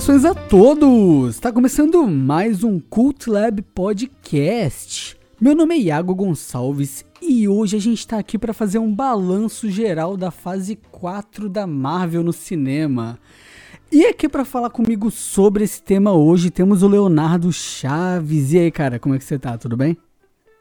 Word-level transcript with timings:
Saudações 0.00 0.24
a 0.24 0.34
todos! 0.34 1.34
Está 1.34 1.52
começando 1.52 2.06
mais 2.06 2.64
um 2.64 2.80
Cult 2.80 3.28
Lab 3.28 3.60
Podcast. 3.60 5.14
Meu 5.38 5.54
nome 5.54 5.74
é 5.74 5.78
Iago 5.78 6.14
Gonçalves 6.14 7.04
e 7.20 7.46
hoje 7.46 7.76
a 7.76 7.78
gente 7.78 7.98
está 7.98 8.18
aqui 8.18 8.38
para 8.38 8.54
fazer 8.54 8.78
um 8.78 8.94
balanço 8.94 9.68
geral 9.68 10.16
da 10.16 10.30
fase 10.30 10.76
4 10.90 11.50
da 11.50 11.66
Marvel 11.66 12.22
no 12.22 12.32
cinema. 12.32 13.18
E 13.92 14.06
aqui 14.06 14.26
para 14.26 14.42
falar 14.42 14.70
comigo 14.70 15.10
sobre 15.10 15.64
esse 15.64 15.82
tema 15.82 16.14
hoje 16.14 16.50
temos 16.50 16.82
o 16.82 16.88
Leonardo 16.88 17.52
Chaves. 17.52 18.54
E 18.54 18.58
aí, 18.58 18.70
cara, 18.70 18.98
como 18.98 19.14
é 19.14 19.18
que 19.18 19.24
você 19.24 19.38
tá? 19.38 19.58
Tudo 19.58 19.76
bem? 19.76 19.98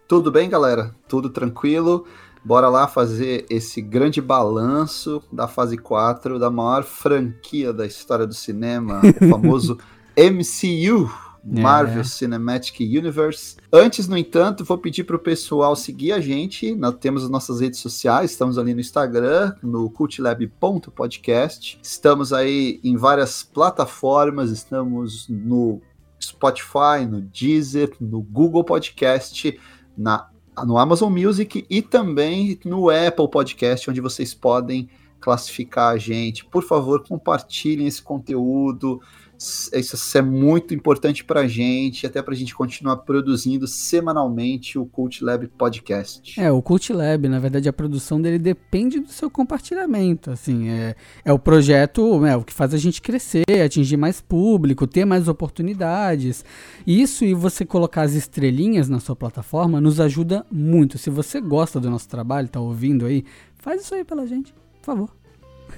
Tudo 0.06 0.30
bem, 0.32 0.50
galera? 0.50 0.94
Tudo 1.08 1.30
tranquilo? 1.30 2.06
Bora 2.44 2.70
lá 2.70 2.88
fazer 2.88 3.46
esse 3.50 3.82
grande 3.82 4.22
balanço 4.22 5.22
da 5.32 5.48
fase 5.48 5.78
4 5.78 6.40
da 6.40 6.50
maior 6.50 6.84
franquia 6.84 7.74
da 7.74 7.86
história 7.86 8.26
do 8.26 8.34
cinema, 8.34 9.02
o 9.22 9.28
famoso 9.30 9.78
MCU, 10.18 11.10
é. 11.56 11.62
Marvel 11.62 12.02
é. 12.02 12.04
Cinematic 12.04 12.80
Universe. 12.80 13.58
Antes, 13.72 14.08
no 14.08 14.18
entanto, 14.18 14.64
vou 14.66 14.78
pedir 14.78 15.04
para 15.04 15.16
o 15.16 15.20
pessoal 15.20 15.76
seguir 15.76 16.12
a 16.12 16.20
gente. 16.20 16.76
Nós 16.76 16.96
temos 17.00 17.24
as 17.24 17.30
nossas 17.30 17.62
redes 17.62 17.80
sociais, 17.80 18.32
estamos 18.32 18.58
ali 18.58 18.74
no 18.74 18.80
Instagram, 18.80 19.54
no 19.62 19.90
cultlab.podcast. 19.90 21.80
Estamos 21.82 22.34
aí 22.34 22.80
em 22.84 22.98
várias 22.98 23.44
plataformas, 23.44 24.52
estamos 24.52 25.28
no 25.30 25.82
Spotify, 26.22 27.06
no 27.10 27.22
Deezer, 27.22 27.94
no 28.00 28.22
Google 28.22 28.64
Podcast, 28.64 29.60
na 29.98 30.30
no 30.66 30.78
Amazon 30.78 31.12
Music 31.12 31.66
e 31.70 31.82
também 31.82 32.60
no 32.66 32.90
Apple 32.90 33.30
Podcast, 33.30 33.90
onde 33.90 34.02
vocês 34.02 34.34
podem 34.34 34.90
classificar 35.20 35.94
a 35.94 35.98
gente. 35.98 36.46
Por 36.46 36.64
favor, 36.64 37.06
compartilhem 37.08 37.88
esse 37.88 38.02
conteúdo, 38.02 39.02
isso 39.40 40.18
é 40.18 40.22
muito 40.22 40.74
importante 40.74 41.24
para 41.24 41.42
a 41.42 41.48
gente, 41.48 42.06
até 42.06 42.22
para 42.22 42.34
a 42.34 42.38
gente 42.38 42.54
continuar 42.54 42.98
produzindo 42.98 43.66
semanalmente 43.68 44.78
o 44.78 44.86
Cult 44.86 45.24
Lab 45.24 45.48
Podcast. 45.48 46.38
É, 46.40 46.52
o 46.52 46.62
Cult 46.62 46.92
Lab, 46.92 47.30
na 47.30 47.40
verdade, 47.40 47.70
a 47.70 47.74
produção 47.74 48.22
dele 48.22 48.38
depende 48.38 49.00
do 49.00 49.10
seu 49.10 49.32
compartilhamento. 49.32 50.30
Assim, 50.30 50.68
é, 50.68 50.94
é 51.24 51.32
o 51.32 51.40
projeto 51.40 52.26
é, 52.26 52.36
o 52.36 52.44
que 52.44 52.54
faz 52.54 52.74
a 52.74 52.78
gente 52.78 53.02
crescer, 53.02 53.46
atingir 53.64 53.96
mais 53.96 54.20
público, 54.20 54.86
ter 54.86 55.06
mais 55.06 55.30
oportunidades. 55.30 56.44
Isso 56.86 57.24
e 57.24 57.34
você 57.34 57.66
colocar 57.66 58.02
as 58.02 58.14
estrelinhas 58.14 58.90
na 58.90 59.00
sua 59.00 59.16
plataforma 59.16 59.80
nos 59.80 60.02
ajuda 60.02 60.46
muito. 60.52 60.98
Se 60.98 61.10
você 61.10 61.40
gosta 61.40 61.80
do 61.80 61.90
nosso 61.90 62.10
trabalho, 62.10 62.48
está 62.48 62.60
ouvindo 62.60 63.06
aí, 63.06 63.24
faz 63.58 63.84
isso 63.84 63.96
aí 63.96 64.04
pela 64.04 64.28
gente, 64.28 64.54
por 64.82 64.86
favor. 64.86 65.10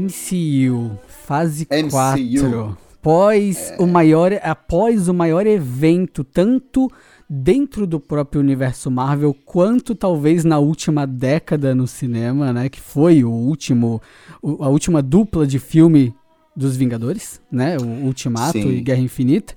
MCU, 0.00 0.98
fase 1.06 1.66
MCU. 1.70 1.90
4. 1.90 2.78
Após, 3.00 3.70
é. 3.70 3.76
o 3.78 3.86
maior, 3.86 4.32
após 4.42 5.08
o 5.08 5.14
maior 5.14 5.46
evento, 5.46 6.24
tanto 6.24 6.90
dentro 7.28 7.86
do 7.86 8.00
próprio 8.00 8.40
universo 8.40 8.90
Marvel, 8.90 9.36
quanto 9.44 9.94
talvez 9.94 10.42
na 10.42 10.58
última 10.58 11.06
década 11.06 11.74
no 11.74 11.86
cinema, 11.86 12.50
né? 12.52 12.68
Que 12.70 12.80
foi 12.80 13.22
o 13.22 13.30
último, 13.30 14.00
a 14.42 14.68
última 14.68 15.02
dupla 15.02 15.46
de 15.46 15.58
filme 15.58 16.14
dos 16.56 16.76
Vingadores, 16.76 17.42
né? 17.50 17.76
O 17.76 18.06
Ultimato 18.06 18.52
Sim. 18.52 18.70
e 18.70 18.80
Guerra 18.80 19.00
Infinita. 19.00 19.54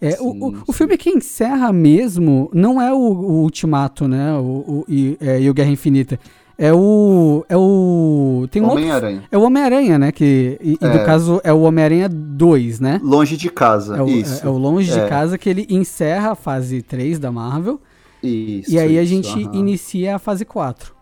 É, 0.00 0.12
sim, 0.12 0.22
o, 0.22 0.48
o, 0.48 0.62
o, 0.68 0.72
filme 0.72 0.96
que 0.96 1.10
encerra 1.10 1.72
mesmo 1.72 2.50
não 2.52 2.80
é 2.80 2.92
o, 2.92 2.96
o 2.96 3.42
Ultimato, 3.42 4.06
né? 4.06 4.34
O, 4.38 4.84
e, 4.88 5.16
é, 5.20 5.40
e 5.40 5.50
o 5.50 5.54
Guerra 5.54 5.70
Infinita 5.70 6.18
é 6.58 6.72
o. 6.72 7.44
É 7.48 7.56
o. 7.56 8.46
Tem 8.50 8.62
um 8.62 8.70
Homem-Aranha. 8.70 9.24
É 9.30 9.38
o 9.38 9.42
Homem-Aranha, 9.42 9.98
né? 9.98 10.12
Que, 10.12 10.58
e, 10.60 10.78
é. 10.80 10.88
no 10.88 11.04
caso 11.04 11.40
é 11.42 11.52
o 11.52 11.62
Homem-Aranha 11.62 12.08
2, 12.08 12.80
né? 12.80 13.00
Longe 13.02 13.36
de 13.36 13.50
casa. 13.50 13.96
É 13.96 14.02
o, 14.02 14.08
isso. 14.08 14.44
É, 14.44 14.46
é 14.46 14.50
o 14.50 14.56
Longe 14.56 14.90
é. 14.90 15.02
de 15.02 15.08
casa 15.08 15.38
que 15.38 15.48
ele 15.48 15.66
encerra 15.68 16.32
a 16.32 16.34
fase 16.34 16.82
3 16.82 17.18
da 17.18 17.32
Marvel. 17.32 17.80
Isso. 18.22 18.70
E 18.70 18.78
aí 18.78 18.98
a 18.98 19.04
gente 19.04 19.36
inicia 19.52 20.16
a 20.16 20.18
fase 20.18 20.44
4. 20.44 20.94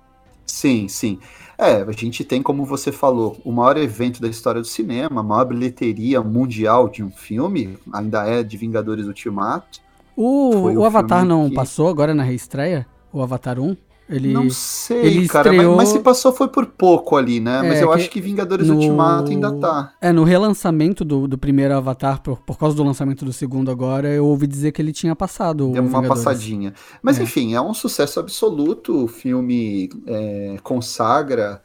Sim, 0.47 0.89
sim. 0.89 1.19
É, 1.59 1.83
a 1.83 1.93
gente 1.93 2.25
tem, 2.25 2.43
como 2.43 2.65
você 2.65 2.91
falou, 2.91 3.37
o 3.45 3.53
maior 3.53 3.77
evento 3.77 4.21
da 4.21 4.29
história 4.29 4.63
do 4.63 4.67
cinema, 4.67 5.21
a 5.21 5.23
maior 5.23 5.45
bilheteria 5.45 6.23
mundial 6.23 6.89
de 6.89 7.05
um 7.05 7.11
filme, 7.11 7.77
ainda 7.93 8.27
é 8.27 8.43
de 8.43 8.57
Vingadores 8.57 9.07
Ultimato. 9.07 9.81
O, 10.17 10.55
o, 10.55 10.75
o 10.79 10.85
Avatar 10.85 11.25
não 11.25 11.51
que... 11.51 11.55
passou 11.55 11.89
agora 11.89 12.15
na 12.15 12.23
reestreia? 12.23 12.87
O 13.13 13.23
Avatar 13.23 13.61
1? 13.61 13.77
Ele, 14.11 14.33
não 14.33 14.51
sei, 14.51 15.07
ele 15.07 15.29
cara, 15.29 15.51
estreou... 15.51 15.77
mas, 15.77 15.89
mas, 15.89 15.97
se 15.97 16.01
passou 16.01 16.33
foi 16.33 16.49
por 16.49 16.67
pouco 16.67 17.17
ali, 17.17 17.39
né? 17.39 17.61
É, 17.65 17.69
mas 17.69 17.81
eu 17.81 17.93
acho 17.93 18.11
que 18.11 18.21
Vingadores 18.21 18.67
no... 18.67 18.75
Ultimato 18.75 19.31
ainda 19.31 19.53
tá. 19.53 19.93
É, 20.01 20.13
no 20.13 20.25
relançamento 20.25 21.05
do, 21.05 21.29
do 21.29 21.39
primeiro 21.39 21.75
Avatar, 21.75 22.21
por, 22.21 22.41
por 22.41 22.59
causa 22.59 22.77
do 22.77 22.83
lançamento 22.83 23.25
do 23.25 23.33
segundo 23.33 23.71
agora, 23.71 24.09
eu 24.09 24.27
ouvi 24.27 24.49
dizer 24.49 24.73
que 24.73 24.83
ele 24.83 24.93
tinha 24.93 25.15
passado. 25.15 25.71
Deu 25.71 25.85
uma 25.85 26.03
passadinha. 26.03 26.75
Mas 27.01 27.21
é. 27.21 27.23
enfim, 27.23 27.55
é 27.55 27.61
um 27.61 27.73
sucesso 27.73 28.19
absoluto. 28.19 29.05
O 29.05 29.07
filme 29.07 29.89
é, 30.07 30.57
consagra 30.63 31.63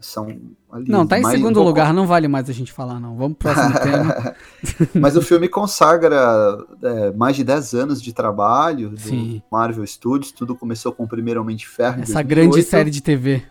são 0.00 0.26
ali, 0.70 0.90
Não, 0.90 1.06
tá 1.06 1.18
em 1.18 1.24
segundo 1.24 1.60
um 1.60 1.64
lugar, 1.64 1.92
não 1.92 2.06
vale 2.06 2.28
mais 2.28 2.48
a 2.48 2.52
gente 2.52 2.72
falar, 2.72 3.00
não. 3.00 3.16
Vamos 3.16 3.36
pro 3.38 3.52
próximo 3.52 3.74
tema. 3.80 4.34
Mas 4.94 5.16
o 5.16 5.22
filme 5.22 5.48
consagra 5.48 6.58
é, 6.82 7.12
mais 7.12 7.36
de 7.36 7.44
10 7.44 7.74
anos 7.74 8.02
de 8.02 8.12
trabalho 8.12 8.90
do 8.90 9.00
Sim. 9.00 9.42
Marvel 9.50 9.86
Studios. 9.86 10.32
Tudo 10.32 10.54
começou 10.54 10.92
com 10.92 11.04
o 11.04 11.08
primeiro 11.08 11.40
Homem 11.40 11.56
de 11.56 11.66
Ferro. 11.66 12.02
Essa 12.02 12.22
grande 12.22 12.62
série 12.62 12.90
de 12.90 13.02
TV. 13.02 13.42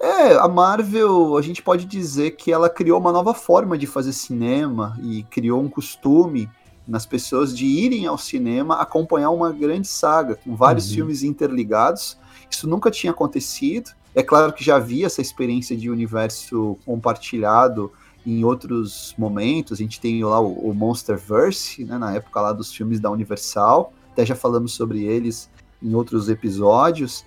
é, 0.00 0.36
a 0.36 0.48
Marvel, 0.48 1.36
a 1.36 1.42
gente 1.42 1.62
pode 1.62 1.84
dizer 1.84 2.32
que 2.32 2.52
ela 2.52 2.68
criou 2.68 3.00
uma 3.00 3.12
nova 3.12 3.34
forma 3.34 3.78
de 3.78 3.86
fazer 3.86 4.12
cinema 4.12 4.98
e 5.02 5.22
criou 5.24 5.62
um 5.62 5.68
costume 5.68 6.48
nas 6.86 7.04
pessoas 7.04 7.56
de 7.56 7.66
irem 7.66 8.06
ao 8.06 8.16
cinema 8.16 8.76
acompanhar 8.76 9.30
uma 9.30 9.50
grande 9.50 9.88
saga, 9.88 10.36
com 10.36 10.54
vários 10.54 10.88
uhum. 10.88 10.94
filmes 10.94 11.22
interligados. 11.22 12.16
Isso 12.48 12.68
nunca 12.68 12.90
tinha 12.90 13.10
acontecido. 13.10 13.90
É 14.16 14.22
claro 14.22 14.50
que 14.50 14.64
já 14.64 14.76
havia 14.76 15.04
essa 15.04 15.20
experiência 15.20 15.76
de 15.76 15.90
universo 15.90 16.78
compartilhado 16.86 17.92
em 18.24 18.42
outros 18.44 19.14
momentos. 19.18 19.74
A 19.74 19.76
gente 19.76 20.00
tem 20.00 20.24
lá 20.24 20.40
o, 20.40 20.70
o 20.70 20.74
Monsterverse, 20.74 21.84
né, 21.84 21.98
na 21.98 22.14
época 22.14 22.40
lá 22.40 22.52
dos 22.54 22.72
filmes 22.74 22.98
da 22.98 23.10
Universal. 23.10 23.92
Até 24.12 24.24
já 24.24 24.34
falamos 24.34 24.72
sobre 24.72 25.04
eles 25.04 25.50
em 25.82 25.94
outros 25.94 26.30
episódios. 26.30 27.26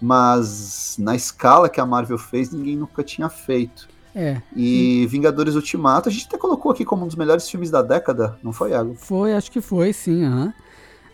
Mas 0.00 0.96
na 0.98 1.14
escala 1.14 1.68
que 1.68 1.78
a 1.78 1.84
Marvel 1.84 2.16
fez, 2.16 2.50
ninguém 2.50 2.74
nunca 2.74 3.04
tinha 3.04 3.28
feito. 3.28 3.86
É. 4.14 4.40
E 4.56 5.06
Vingadores 5.10 5.54
Ultimato, 5.54 6.08
a 6.08 6.12
gente 6.12 6.24
até 6.26 6.38
colocou 6.38 6.72
aqui 6.72 6.86
como 6.86 7.04
um 7.04 7.06
dos 7.06 7.16
melhores 7.16 7.50
filmes 7.50 7.70
da 7.70 7.82
década, 7.82 8.38
não 8.42 8.50
foi, 8.50 8.70
Iago? 8.70 8.94
Foi, 8.96 9.34
acho 9.34 9.52
que 9.52 9.60
foi, 9.60 9.92
sim. 9.92 10.24
Uhum 10.24 10.52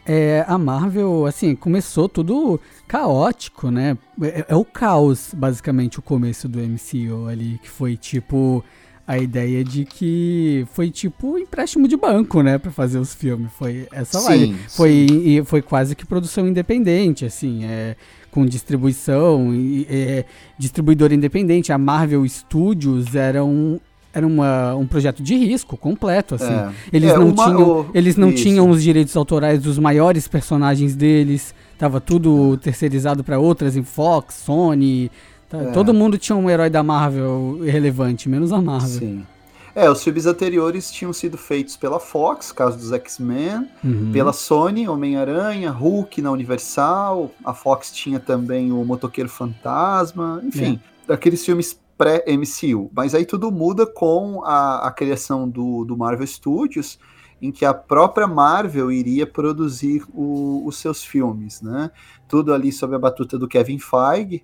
é, 0.06 0.44
a 0.47 0.56
Marvel, 0.56 1.26
assim, 1.26 1.55
começou 1.56 2.08
tudo 2.08 2.61
caótico, 2.87 3.70
né? 3.70 3.99
É, 4.23 4.47
é, 4.49 4.55
o 4.55 4.64
caos, 4.64 5.35
basicamente, 5.37 5.99
o 5.99 6.03
começo 6.03 6.49
do 6.49 6.61
MCU 6.61 7.26
ali, 7.29 7.58
que 7.62 7.69
foi 7.69 7.97
tipo 7.97 8.64
a 9.06 9.19
ideia 9.19 9.62
de 9.62 9.85
que 9.85 10.67
foi 10.73 10.91
tipo 10.91 11.38
empréstimo 11.38 11.87
de 11.87 11.97
banco, 11.97 12.43
né, 12.43 12.58
para 12.58 12.73
fazer 12.73 12.99
os 12.99 13.14
filmes. 13.14 13.50
Foi 13.53 13.87
essa 13.93 14.19
sim, 14.19 14.56
Foi 14.69 15.06
e 15.08 15.44
foi 15.44 15.62
quase 15.62 15.94
que 15.94 16.05
produção 16.05 16.47
independente, 16.47 17.25
assim, 17.25 17.64
é 17.64 17.97
com 18.31 18.44
distribuição 18.44 19.55
e 19.55 19.87
é, 19.88 20.25
distribuidor 20.58 21.12
independente. 21.12 21.73
A 21.73 21.79
Marvel 21.79 22.29
Studios 22.29 23.14
era 23.14 23.44
um 23.44 23.81
era 24.17 24.27
uma, 24.27 24.75
um 24.75 24.87
projeto 24.87 25.23
de 25.23 25.37
risco 25.37 25.77
completo, 25.77 26.37
assim. 26.37 26.47
É. 26.47 26.71
Eles, 26.91 27.11
é, 27.11 27.19
não 27.19 27.29
uma, 27.29 27.45
tinham, 27.45 27.87
eles 27.93 28.17
não 28.17 28.31
isso. 28.31 28.43
tinham 28.43 28.71
os 28.71 28.83
direitos 28.83 29.15
autorais 29.15 29.61
dos 29.63 29.79
maiores 29.79 30.27
personagens 30.27 30.97
deles. 30.97 31.55
Tava 31.77 32.01
tudo 32.01 32.57
terceirizado 32.57 33.23
para 33.23 33.39
outras, 33.39 33.77
em 33.77 33.83
Fox, 33.83 34.37
Sony. 34.37 35.11
Tá, 35.51 35.59
é. 35.59 35.65
Todo 35.67 35.93
mundo 35.93 36.17
tinha 36.17 36.35
um 36.35 36.49
herói 36.49 36.71
da 36.71 36.83
Marvel 36.83 37.61
relevante, 37.63 38.27
menos 38.27 38.55
a 38.55 38.63
Marvel. 38.63 38.89
Sim. 38.89 39.27
É, 39.75 39.91
os 39.91 40.03
filmes 40.03 40.25
anteriores 40.25 40.91
tinham 40.91 41.13
sido 41.13 41.37
feitos 41.37 41.77
pela 41.77 42.01
Fox, 42.01 42.51
caso 42.51 42.79
dos 42.79 42.93
X-Men, 42.95 43.69
Uhum. 43.85 44.13
pela 44.15 44.33
Sony, 44.33 44.89
Homem-Aranha, 44.89 45.71
Hulk 45.71 46.23
na 46.23 46.31
Universal, 46.31 47.31
a 47.45 47.53
Fox 47.53 47.93
tinha 47.93 48.19
também 48.19 48.73
o 48.73 48.83
Motoqueiro 48.83 49.29
Fantasma, 49.29 50.41
enfim, 50.43 50.81
aqueles 51.07 51.45
filmes 51.45 51.79
pré-MCU. 51.96 52.90
Mas 52.94 53.14
aí 53.14 53.25
tudo 53.25 53.50
muda 53.50 53.87
com 53.87 54.43
a, 54.44 54.87
a 54.87 54.90
criação 54.90 55.48
do, 55.48 55.84
do 55.84 55.96
Marvel 55.96 56.26
Studios, 56.26 56.98
em 57.40 57.52
que 57.52 57.64
a 57.64 57.75
própria 57.75 58.26
Marvel 58.26 58.90
iria 58.90 59.26
produzir 59.26 60.02
o- 60.14 60.62
os 60.66 60.78
seus 60.78 61.04
filmes, 61.04 61.60
né? 61.60 61.90
Tudo 62.28 62.52
ali 62.54 62.72
sob 62.72 62.94
a 62.94 62.98
batuta 62.98 63.38
do 63.38 63.46
Kevin 63.46 63.78
Feige, 63.78 64.43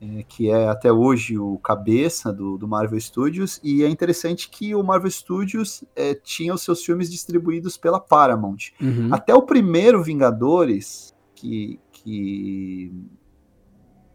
eh, 0.00 0.24
que 0.28 0.48
é 0.48 0.68
até 0.68 0.92
hoje 0.92 1.36
o 1.36 1.58
cabeça 1.58 2.32
do, 2.32 2.56
do 2.56 2.68
Marvel 2.68 3.00
Studios, 3.00 3.60
e 3.64 3.82
é 3.82 3.88
interessante 3.88 4.48
que 4.48 4.74
o 4.76 4.82
Marvel 4.84 5.10
Studios 5.10 5.82
eh, 5.96 6.14
tinha 6.14 6.54
os 6.54 6.62
seus 6.62 6.84
filmes 6.84 7.10
distribuídos 7.10 7.76
pela 7.76 7.98
Paramount. 7.98 8.70
Uhum. 8.80 9.08
Até 9.10 9.34
o 9.34 9.42
primeiro 9.42 10.00
Vingadores, 10.02 11.12
que, 11.34 11.80
que 11.92 12.92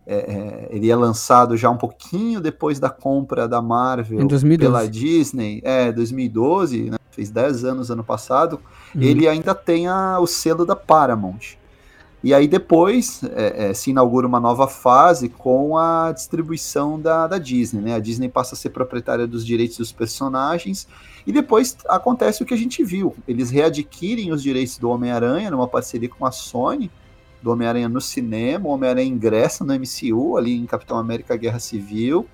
é, 0.10 0.16
é, 0.16 0.68
ele 0.76 0.90
é 0.90 0.96
lançado 0.96 1.56
já 1.56 1.70
um 1.70 1.78
pouquinho 1.78 2.42
depois 2.42 2.80
da 2.80 2.90
compra 2.90 3.48
da 3.48 3.62
Marvel 3.62 4.22
Em 4.22 4.28
2012. 4.28 4.58
pela 4.72 4.88
Disney, 4.90 5.62
é, 5.64 5.92
2012, 5.92 6.90
né, 6.92 6.98
fez 7.12 7.30
10 7.30 7.64
anos 7.64 7.92
ano 7.92 8.04
passado, 8.04 8.60
Uhum. 8.96 9.02
ele 9.02 9.28
ainda 9.28 9.54
tem 9.54 9.88
a- 9.88 10.20
o 10.20 10.26
selo 10.28 10.66
da 10.66 10.76
Paramount. 10.76 11.58
E 12.22 12.34
aí 12.34 12.50
depois 12.50 13.22
é, 13.34 13.70
é, 13.70 13.74
se 13.74 13.92
inaugura 13.92 14.28
uma 14.28 14.42
nova 14.42 14.68
fase 14.68 15.30
com 15.30 15.78
a 15.78 16.12
distribuição 16.12 17.00
da, 17.00 17.28
da 17.28 17.38
Disney, 17.38 17.80
né? 17.82 17.94
A 17.96 18.00
Disney 18.00 18.28
passa 18.28 18.56
a 18.56 18.58
ser 18.58 18.72
proprietária 18.72 19.26
dos 19.26 19.46
direitos 19.46 19.78
dos 19.78 19.94
personagens 19.94 20.86
e 21.26 21.32
depois 21.32 21.78
acontece 21.88 22.44
o 22.44 22.46
que 22.46 22.54
a 22.54 22.58
gente 22.58 22.84
viu. 22.84 23.16
Eles 23.26 23.50
readquirem 23.50 24.34
os 24.34 24.44
direitos 24.44 24.78
do 24.78 24.90
Homem-Aranha 24.90 25.50
numa 25.50 25.66
parceria 25.68 26.10
com 26.10 26.26
a 26.26 26.32
Sony, 26.32 26.92
do 27.42 27.52
Homem-Aranha 27.52 27.88
no 27.90 28.02
cinema, 28.02 28.68
o 28.68 28.72
Homem-Aranha 28.72 29.08
ingressa 29.08 29.64
no 29.64 29.74
MCU, 29.74 30.38
ali 30.38 30.56
em 30.58 30.66
Capitão 30.66 30.98
América 30.98 31.36
Guerra 31.38 31.60
Civil, 31.60 32.26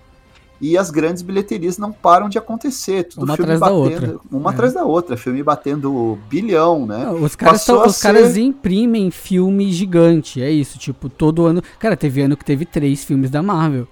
e 0.60 0.78
as 0.78 0.90
grandes 0.90 1.22
bilheterias 1.22 1.78
não 1.78 1.92
param 1.92 2.30
de 2.30 2.38
acontecer. 2.38 3.04
Tudo 3.04 3.25
Uma 3.25 3.36
filme 3.36 3.52
atrás 3.54 3.60
da 3.60 3.66
batendo, 3.80 4.12
outra. 4.13 4.19
Uma 4.31 4.50
É. 4.50 4.54
atrás 4.54 4.74
da 4.74 4.84
outra, 4.86 5.18
filme 5.18 5.44
batendo 5.44 6.18
bilhão, 6.30 6.86
né? 6.86 7.04
Não, 7.06 7.22
Os 7.24 7.36
caras, 7.36 7.66
tão- 7.66 7.86
os 7.86 8.02
caras 8.02 8.31
ser- 8.34 8.40
imprimem 8.42 9.12
filme 9.12 9.72
gigante, 9.72 10.42
é 10.42 10.50
isso, 10.50 10.80
tipo, 10.80 11.10
todo 11.10 11.46
ano. 11.46 11.62
Cara, 11.78 11.98
teve 11.98 12.22
ano 12.22 12.38
que 12.38 12.46
teve 12.46 12.66
três 12.66 13.04
filmes 13.04 13.30
da 13.30 13.44
Marvel. 13.44 13.86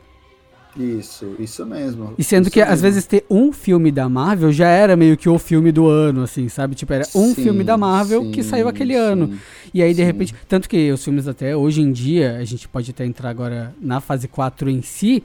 Isso, 0.75 1.35
isso 1.37 1.65
mesmo. 1.65 2.15
E 2.17 2.23
sendo 2.23 2.49
que 2.49 2.59
às 2.59 2.81
mesmo. 2.81 2.81
vezes 2.81 3.05
ter 3.05 3.25
um 3.29 3.51
filme 3.53 3.91
da 3.91 4.09
Marvel 4.09 4.51
já 4.51 4.67
era 4.67 4.95
meio 4.95 5.15
que 5.15 5.29
o 5.29 5.37
filme 5.37 5.71
do 5.71 5.87
ano, 5.87 6.23
assim, 6.23 6.49
sabe? 6.49 6.73
Tipo, 6.73 6.93
era 6.93 7.07
um 7.13 7.35
Sim, 7.35 7.35
filme 7.35 7.63
da 7.63 7.77
Marvel 7.77 8.31
que 8.31 8.41
sim, 8.43 8.49
saiu 8.49 8.67
aquele 8.67 8.95
ano. 8.95 9.27
sim. 9.27 9.39
E 9.73 9.81
aí, 9.83 9.93
de 9.93 10.03
repente, 10.03 10.33
tanto 10.47 10.67
que 10.67 10.91
os 10.91 11.03
filmes 11.03 11.27
até 11.27 11.55
hoje 11.55 11.81
em 11.81 11.91
dia, 11.91 12.37
a 12.37 12.43
gente 12.45 12.67
pode 12.67 12.89
até 12.91 13.05
entrar 13.05 13.29
agora 13.29 13.75
na 13.79 13.99
fase 14.01 14.27
4 14.27 14.69
em 14.69 14.81
si, 14.81 15.23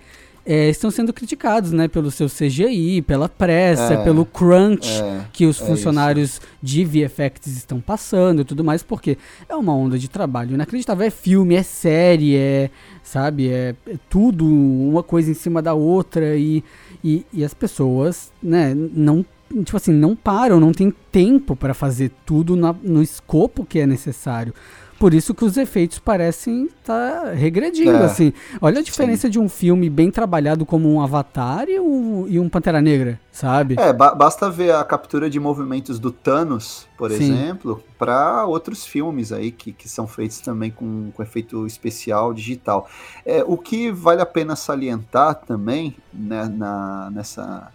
é, 0.50 0.70
estão 0.70 0.90
sendo 0.90 1.12
criticados, 1.12 1.72
né? 1.72 1.88
Pelo 1.88 2.10
seu 2.10 2.26
CGI, 2.26 3.02
pela 3.02 3.28
pressa, 3.28 3.92
É, 3.92 4.02
pelo 4.02 4.24
crunch 4.24 4.88
É, 5.02 5.26
que 5.30 5.44
os 5.44 5.60
é 5.60 5.66
funcionários 5.66 6.40
de 6.62 6.84
VFX 6.86 7.46
estão 7.48 7.80
passando 7.82 8.40
e 8.40 8.44
tudo 8.44 8.64
mais, 8.64 8.82
porque 8.82 9.18
é 9.46 9.54
uma 9.54 9.74
onda 9.74 9.98
de 9.98 10.08
trabalho 10.08 10.54
inacreditável. 10.54 11.06
É 11.06 11.10
filme, 11.10 11.54
é 11.54 11.62
série, 11.62 12.34
é, 12.34 12.70
sabe, 13.02 13.48
é, 13.50 13.74
é 13.86 13.96
tudo 14.08 14.46
uma 14.46 15.02
coisa 15.02 15.30
em 15.30 15.34
cima 15.34 15.60
da 15.60 15.74
outra 15.74 16.34
e, 16.36 16.64
e, 17.04 17.26
e 17.30 17.44
as 17.44 17.52
pessoas, 17.52 18.32
né, 18.42 18.74
não, 18.74 19.22
tipo 19.64 19.76
assim, 19.76 19.92
não 19.92 20.16
param, 20.16 20.58
não 20.58 20.72
tem 20.72 20.90
tempo 21.12 21.54
para 21.54 21.74
fazer 21.74 22.10
tudo 22.24 22.56
na- 22.56 22.74
no 22.82 23.02
escopo 23.02 23.66
que 23.66 23.78
é 23.80 23.86
necessário. 23.86 24.54
Por 24.98 25.14
isso 25.14 25.32
que 25.34 25.44
os 25.44 25.56
efeitos 25.56 25.98
parecem 25.98 26.64
estar 26.64 27.32
regredindo, 27.32 27.90
É, 27.90 28.04
assim. 28.04 28.32
Olha 28.60 28.80
a 28.80 28.82
diferença 28.82 29.30
de 29.30 29.38
um 29.38 29.48
filme 29.48 29.88
bem 29.88 30.10
trabalhado 30.10 30.66
como 30.66 30.92
um 30.92 31.00
Avatar 31.00 31.68
e 31.68 31.78
um, 31.78 32.26
e 32.28 32.40
um 32.40 32.48
Pantera 32.48 32.80
Negra, 32.82 33.20
sabe? 33.30 33.76
É, 33.78 33.92
ba- 33.92 34.14
basta 34.14 34.50
ver 34.50 34.74
a 34.74 34.82
captura 34.82 35.30
de 35.30 35.38
movimentos 35.38 36.00
do 36.00 36.10
Thanos, 36.10 36.86
por 36.96 37.10
Sim. 37.10 37.16
exemplo, 37.32 37.80
para 37.96 38.44
outros 38.44 38.84
filmes 38.84 39.30
aí 39.30 39.52
que, 39.52 39.72
que 39.72 39.88
são 39.88 40.08
feitos 40.08 40.40
também 40.40 40.70
com, 40.70 41.12
com 41.12 41.22
efeito 41.22 41.64
especial 41.64 42.34
digital. 42.34 42.88
É, 43.24 43.44
o 43.46 43.56
que 43.56 43.92
vale 43.92 44.20
a 44.20 44.26
pena 44.26 44.56
salientar 44.56 45.36
também 45.46 45.96
né, 46.12 46.46
na, 46.48 47.08
nessa, 47.12 47.68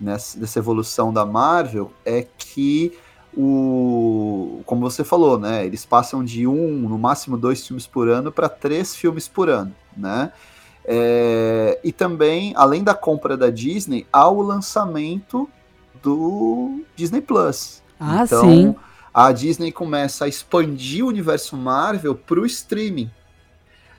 nessa, 0.00 0.38
nessa 0.38 0.58
evolução 0.58 1.12
da 1.12 1.24
Marvel 1.26 1.92
é 2.04 2.26
que 2.38 2.96
o 3.38 4.62
como 4.66 4.80
você 4.80 5.04
falou, 5.04 5.38
né? 5.38 5.64
Eles 5.64 5.84
passam 5.84 6.24
de 6.24 6.44
um, 6.46 6.88
no 6.88 6.98
máximo 6.98 7.38
dois 7.38 7.64
filmes 7.64 7.86
por 7.86 8.08
ano 8.08 8.32
para 8.32 8.48
três 8.48 8.96
filmes 8.96 9.28
por 9.28 9.48
ano, 9.48 9.72
né? 9.96 10.32
É, 10.84 11.78
e 11.84 11.92
também, 11.92 12.52
além 12.56 12.82
da 12.82 12.94
compra 12.94 13.36
da 13.36 13.48
Disney, 13.48 14.06
há 14.12 14.28
o 14.28 14.42
lançamento 14.42 15.48
do 16.02 16.82
Disney 16.96 17.20
Plus. 17.20 17.80
Ah, 18.00 18.24
então, 18.24 18.42
sim. 18.42 18.74
a 19.14 19.30
Disney 19.30 19.70
começa 19.70 20.24
a 20.24 20.28
expandir 20.28 21.04
o 21.04 21.08
universo 21.08 21.56
Marvel 21.56 22.14
para 22.16 22.40
o 22.40 22.46
streaming. 22.46 23.10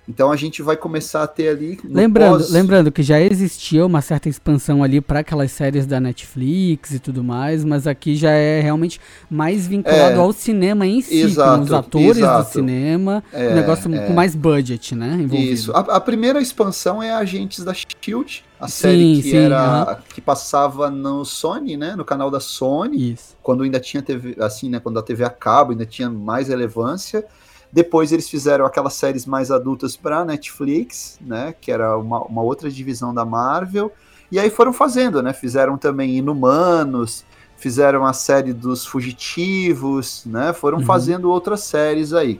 Então 0.09 0.31
a 0.31 0.35
gente 0.35 0.63
vai 0.63 0.75
começar 0.75 1.21
a 1.21 1.27
ter 1.27 1.49
ali. 1.49 1.79
Lembrando, 1.83 2.39
pós- 2.39 2.49
lembrando 2.49 2.91
que 2.91 3.03
já 3.03 3.21
existia 3.21 3.85
uma 3.85 4.01
certa 4.01 4.27
expansão 4.27 4.83
ali 4.83 4.99
para 4.99 5.19
aquelas 5.19 5.51
séries 5.51 5.85
da 5.85 5.99
Netflix 5.99 6.91
e 6.95 6.99
tudo 6.99 7.23
mais, 7.23 7.63
mas 7.63 7.85
aqui 7.85 8.15
já 8.15 8.31
é 8.31 8.59
realmente 8.59 8.99
mais 9.29 9.67
vinculado 9.67 10.15
É. 10.15 10.15
ao 10.15 10.33
cinema 10.33 10.87
em 10.87 10.99
si, 11.03 11.19
com 11.21 11.25
os 11.27 11.31
Exato, 11.33 11.75
atores 11.75 12.17
exato. 12.17 12.49
do 12.49 12.51
cinema, 12.53 13.23
É, 13.31 13.49
um 13.51 13.55
negócio 13.55 13.93
é. 13.93 14.07
com 14.07 14.13
mais 14.13 14.33
budget, 14.33 14.95
né? 14.95 15.13
Envolvido. 15.21 15.53
Isso. 15.53 15.71
A, 15.73 15.79
a 15.81 15.99
primeira 15.99 16.41
expansão 16.41 17.03
é 17.03 17.11
Agentes 17.11 17.63
da 17.63 17.73
Shield, 17.73 18.43
a 18.59 18.67
série 18.67 19.15
Sim, 19.17 19.21
que 19.21 19.29
sim, 19.29 19.37
era 19.37 19.99
que 20.13 20.19
passava 20.19 20.89
no 20.89 21.23
Sony, 21.23 21.77
né, 21.77 21.95
no 21.95 22.03
canal 22.03 22.31
da 22.31 22.39
Sony, 22.39 23.11
Isso. 23.13 23.37
quando 23.43 23.61
ainda 23.63 23.79
tinha 23.79 24.01
TV, 24.01 24.35
assim, 24.39 24.69
né, 24.71 24.79
quando 24.79 24.97
a 24.97 25.03
TV 25.03 25.23
a 25.23 25.29
cabo 25.29 25.71
ainda 25.71 25.85
tinha 25.85 26.09
mais 26.09 26.47
relevância. 26.49 27.23
Depois 27.71 28.11
eles 28.11 28.27
fizeram 28.29 28.65
aquelas 28.65 28.93
séries 28.93 29.25
mais 29.25 29.51
adultas 29.51 29.95
para 29.95 30.25
Netflix, 30.25 31.19
né, 31.21 31.53
que 31.59 31.71
era 31.71 31.97
uma, 31.97 32.21
uma 32.23 32.41
outra 32.41 32.69
divisão 32.69 33.13
da 33.13 33.23
Marvel. 33.25 33.91
E 34.31 34.39
aí 34.39 34.49
foram 34.49 34.71
fazendo, 34.71 35.23
né? 35.23 35.33
Fizeram 35.33 35.77
também 35.77 36.15
Inumanos, 36.17 37.25
fizeram 37.57 38.05
a 38.05 38.13
série 38.13 38.53
dos 38.53 38.85
Fugitivos, 38.85 40.23
né? 40.25 40.53
Foram 40.53 40.77
Uhum. 40.79 40.83
fazendo 40.85 41.29
outras 41.31 41.61
séries 41.63 42.13
aí. 42.13 42.39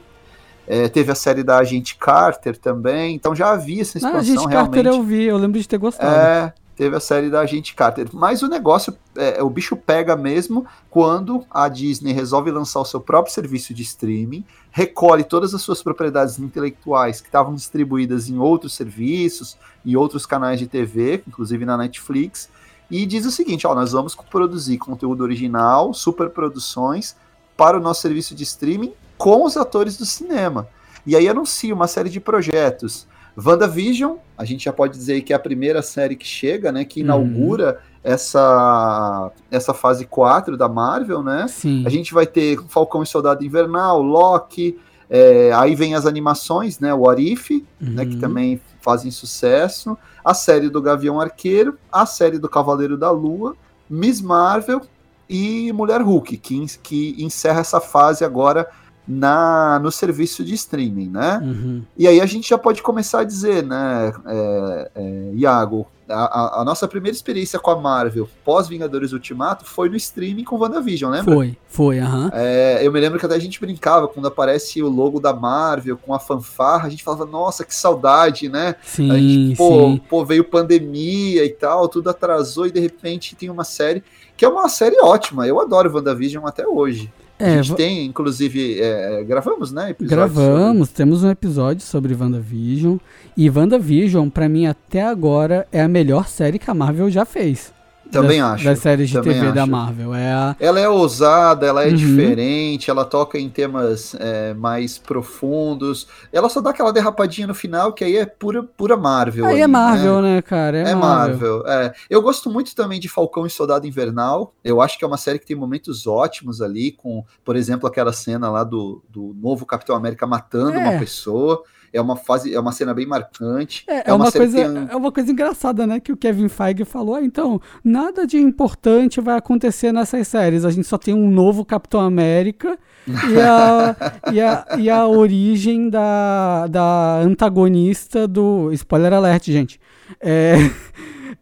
É, 0.67 0.87
teve 0.87 1.11
a 1.11 1.15
série 1.15 1.41
da 1.43 1.57
Agente 1.57 1.95
Carter 1.97 2.55
também, 2.57 3.15
então 3.15 3.33
já 3.35 3.49
havia 3.51 3.81
essa 3.81 3.97
Ah, 3.97 4.01
expansão 4.01 4.19
a 4.19 4.23
gente 4.23 4.47
realmente. 4.47 4.83
Carter 4.83 4.85
eu 4.87 5.01
vi, 5.03 5.23
eu 5.23 5.37
lembro 5.37 5.59
de 5.59 5.67
ter 5.67 5.79
gostado. 5.79 6.07
É, 6.07 6.53
teve 6.79 6.95
a 6.95 6.99
série 7.01 7.29
da 7.29 7.41
Agente 7.41 7.75
Carter. 7.75 8.07
Mas 8.13 8.41
o 8.41 8.47
negócio, 8.47 8.95
é, 9.17 9.43
o 9.43 9.49
bicho 9.49 9.75
pega 9.75 10.15
mesmo 10.15 10.65
quando 10.89 11.45
a 11.51 11.67
Disney 11.67 12.13
resolve 12.13 12.49
lançar 12.51 12.79
o 12.79 12.85
seu 12.85 13.01
próprio 13.01 13.33
serviço 13.33 13.73
de 13.73 13.81
streaming, 13.81 14.45
recolhe 14.71 15.25
todas 15.25 15.53
as 15.53 15.61
suas 15.61 15.83
propriedades 15.83 16.39
intelectuais 16.39 17.19
que 17.19 17.27
estavam 17.27 17.53
distribuídas 17.53 18.29
em 18.29 18.37
outros 18.37 18.75
serviços 18.75 19.57
e 19.83 19.97
outros 19.97 20.25
canais 20.25 20.57
de 20.57 20.67
TV, 20.67 21.21
inclusive 21.27 21.65
na 21.65 21.75
Netflix, 21.75 22.49
e 22.89 23.05
diz 23.05 23.25
o 23.25 23.31
seguinte: 23.31 23.67
ó, 23.67 23.75
nós 23.75 23.91
vamos 23.91 24.15
produzir 24.15 24.77
conteúdo 24.77 25.21
original, 25.21 25.93
superproduções 25.93 27.13
para 27.57 27.77
o 27.77 27.81
nosso 27.81 28.01
serviço 28.01 28.33
de 28.33 28.43
streaming 28.43 28.93
com 29.17 29.43
os 29.43 29.57
atores 29.57 29.97
do 29.97 30.05
cinema. 30.05 30.65
E 31.05 31.13
aí 31.13 31.27
anuncia 31.27 31.75
uma 31.75 31.87
série 31.89 32.09
de 32.09 32.21
projetos. 32.21 33.05
WandaVision, 33.37 34.15
a 34.37 34.45
gente 34.45 34.65
já 34.65 34.73
pode 34.73 34.97
dizer 34.97 35.21
que 35.21 35.33
é 35.33 35.35
a 35.35 35.39
primeira 35.39 35.81
série 35.81 36.15
que 36.15 36.25
chega, 36.25 36.71
né? 36.71 36.83
Que 36.85 36.99
Uhum. 36.99 37.05
inaugura 37.05 37.79
essa, 38.03 39.31
essa 39.51 39.73
fase 39.73 40.05
4 40.05 40.55
da 40.57 40.67
Marvel, 40.69 41.23
né? 41.23 41.47
Sim. 41.47 41.83
A 41.85 41.89
gente 41.89 42.13
vai 42.13 42.25
ter 42.25 42.57
Falcão 42.67 43.03
e 43.03 43.05
Soldado 43.05 43.43
Invernal, 43.43 44.01
Loki, 44.01 44.77
é, 45.09 45.51
aí 45.53 45.75
vem 45.75 45.95
as 45.95 46.05
animações, 46.05 46.79
né? 46.79 46.93
O 46.93 47.09
Arif, 47.09 47.65
né? 47.79 48.05
Que 48.05 48.13
Uhum. 48.15 48.19
também 48.19 48.61
fazem 48.81 49.11
sucesso. 49.11 49.97
A 50.23 50.33
série 50.33 50.69
do 50.69 50.81
Gavião 50.81 51.19
Arqueiro, 51.19 51.77
a 51.91 52.05
série 52.05 52.37
do 52.37 52.47
Cavaleiro 52.49 52.97
da 52.97 53.09
Lua, 53.11 53.55
Miss 53.89 54.21
Marvel 54.21 54.81
e 55.29 55.71
Mulher 55.73 56.01
Hulk, 56.01 56.37
que, 56.37 56.65
que 56.81 57.15
encerra 57.23 57.61
essa 57.61 57.79
fase 57.79 58.23
agora 58.23 58.67
na, 59.09 59.79
no 59.79 59.91
serviço 59.91 60.43
de 60.43 60.53
streaming, 60.53 61.09
né? 61.09 61.41
Uhum. 61.43 61.81
E 61.97 62.07
aí 62.07 62.21
a 62.21 62.27
gente 62.27 62.47
já 62.47 62.59
pode 62.59 62.83
começar 62.83 63.21
a 63.21 63.23
dizer, 63.23 63.63
né, 63.63 64.13
é, 64.27 64.91
é, 64.93 65.31
Iago, 65.33 65.87
a, 66.07 66.61
a, 66.61 66.63
nossa 66.63 66.87
primeira 66.87 67.15
experiência 67.15 67.59
com 67.59 67.71
a 67.71 67.75
Marvel 67.75 68.29
pós-Vingadores 68.45 69.11
Ultimato 69.11 69.65
foi 69.65 69.89
no 69.89 69.95
streaming 69.95 70.43
com 70.43 70.57
WandaVision, 70.57 71.11
lembra? 71.11 71.33
Foi, 71.33 71.57
foi, 71.67 71.99
aham. 71.99 72.27
Uh 72.27 72.29
-huh. 72.29 72.31
é, 72.33 72.85
eu 72.85 72.91
me 72.91 72.99
lembro 72.99 73.17
que 73.19 73.25
até 73.25 73.35
a 73.35 73.39
gente 73.39 73.59
brincava 73.59 74.07
quando 74.07 74.27
aparece 74.27 74.81
o 74.81 74.89
logo 74.89 75.19
da 75.19 75.33
Marvel 75.33 75.97
com 75.97 76.13
a 76.13 76.19
fanfarra, 76.19 76.85
a 76.85 76.89
gente 76.89 77.03
falava, 77.03 77.25
nossa, 77.25 77.65
que 77.65 77.73
saudade, 77.73 78.47
né? 78.47 78.75
Sim, 78.83 79.09
a 79.11 79.15
gente, 79.15 79.57
pô, 79.57 79.71
sim. 79.71 80.01
pô, 80.07 80.23
veio 80.23 80.43
pandemia 80.43 81.43
e 81.45 81.49
tal, 81.49 81.87
tudo 81.87 82.11
atrasou 82.11 82.67
e 82.67 82.71
de 82.71 82.79
repente 82.79 83.35
tem 83.35 83.49
uma 83.49 83.63
série 83.63 84.03
que 84.37 84.45
é 84.45 84.47
uma 84.47 84.69
série 84.69 84.99
ótima. 85.01 85.47
Eu 85.47 85.59
adoro 85.59 85.93
WandaVision 85.93 86.45
até 86.45 86.67
hoje. 86.67 87.11
É, 87.39 87.59
a 87.59 87.61
gente 87.61 87.77
tem, 87.77 88.05
inclusive, 88.05 88.81
é, 88.81 89.23
gravamos, 89.23 89.71
né? 89.71 89.95
Gravamos, 89.99 90.89
sobre... 90.89 90.97
temos 90.97 91.23
um 91.23 91.29
episódio 91.29 91.81
sobre 91.81 92.13
WandaVision. 92.13 92.97
E 93.37 93.49
WandaVision, 93.49 94.27
para 94.27 94.49
mim, 94.49 94.65
até 94.65 95.01
agora, 95.01 95.65
é 95.71 95.81
a 95.81 95.87
melhor 95.87 96.27
série 96.27 96.59
que 96.59 96.69
a 96.69 96.73
Marvel 96.73 97.09
já 97.09 97.23
fez. 97.23 97.73
Também 98.11 98.41
das, 98.41 98.51
acho. 98.51 98.63
Das 98.65 98.79
séries 98.79 99.09
de 99.09 99.15
também 99.15 99.33
TV 99.33 99.45
acho. 99.47 99.55
da 99.55 99.65
Marvel. 99.65 100.13
É 100.13 100.31
a... 100.31 100.55
Ela 100.59 100.79
é 100.79 100.89
ousada, 100.89 101.65
ela 101.65 101.83
é 101.83 101.89
uhum. 101.89 101.95
diferente, 101.95 102.89
ela 102.89 103.05
toca 103.05 103.37
em 103.37 103.49
temas 103.49 104.15
é, 104.19 104.53
mais 104.53 104.97
profundos. 104.97 106.07
Ela 106.33 106.49
só 106.49 106.61
dá 106.61 106.71
aquela 106.71 106.91
derrapadinha 106.91 107.47
no 107.47 107.53
final, 107.53 107.93
que 107.93 108.03
aí 108.03 108.17
é 108.17 108.25
pura, 108.25 108.63
pura 108.63 108.97
Marvel. 108.97 109.45
Aí, 109.45 109.55
aí 109.55 109.61
é 109.61 109.67
Marvel, 109.67 110.21
né, 110.21 110.35
né 110.35 110.41
cara? 110.41 110.77
É, 110.77 110.91
é 110.91 110.95
Marvel. 110.95 111.59
Marvel. 111.59 111.67
É. 111.67 111.93
Eu 112.09 112.21
gosto 112.21 112.49
muito 112.49 112.75
também 112.75 112.99
de 112.99 113.07
Falcão 113.07 113.45
e 113.45 113.49
Soldado 113.49 113.85
Invernal. 113.85 114.53
Eu 114.63 114.81
acho 114.81 114.97
que 114.97 115.05
é 115.05 115.07
uma 115.07 115.17
série 115.17 115.39
que 115.39 115.45
tem 115.45 115.55
momentos 115.55 116.07
ótimos 116.07 116.61
ali, 116.61 116.91
com, 116.91 117.23
por 117.45 117.55
exemplo, 117.55 117.87
aquela 117.87 118.11
cena 118.11 118.49
lá 118.49 118.63
do, 118.63 119.03
do 119.09 119.35
novo 119.39 119.65
Capitão 119.65 119.95
América 119.95 120.25
matando 120.25 120.77
é. 120.77 120.79
uma 120.79 120.99
pessoa 120.99 121.63
é 121.91 122.01
uma 122.01 122.15
fase, 122.15 122.53
é 122.53 122.59
uma 122.59 122.71
cena 122.71 122.93
bem 122.93 123.05
marcante. 123.05 123.83
É, 123.87 123.95
é, 123.95 124.03
é 124.07 124.13
uma, 124.13 124.25
uma 124.25 124.31
coisa, 124.31 124.59
é 124.59 124.95
uma 124.95 125.11
coisa 125.11 125.31
engraçada, 125.31 125.87
né? 125.87 125.99
Que 125.99 126.11
o 126.11 126.17
Kevin 126.17 126.49
Feige 126.49 126.85
falou. 126.85 127.15
Ah, 127.15 127.23
então, 127.23 127.61
nada 127.83 128.25
de 128.25 128.37
importante 128.37 129.19
vai 129.21 129.37
acontecer 129.37 129.91
nessas 129.91 130.27
séries. 130.27 130.65
A 130.65 130.71
gente 130.71 130.87
só 130.87 130.97
tem 130.97 131.13
um 131.13 131.29
novo 131.29 131.65
Capitão 131.65 132.01
América 132.01 132.77
e 133.07 133.39
a, 133.41 133.95
e 134.31 134.41
a, 134.41 134.65
e 134.77 134.89
a 134.89 135.07
origem 135.07 135.89
da, 135.89 136.67
da 136.67 137.19
antagonista 137.21 138.27
do. 138.27 138.71
Spoiler 138.73 139.13
alert, 139.13 139.45
gente. 139.47 139.79
É. 140.19 140.55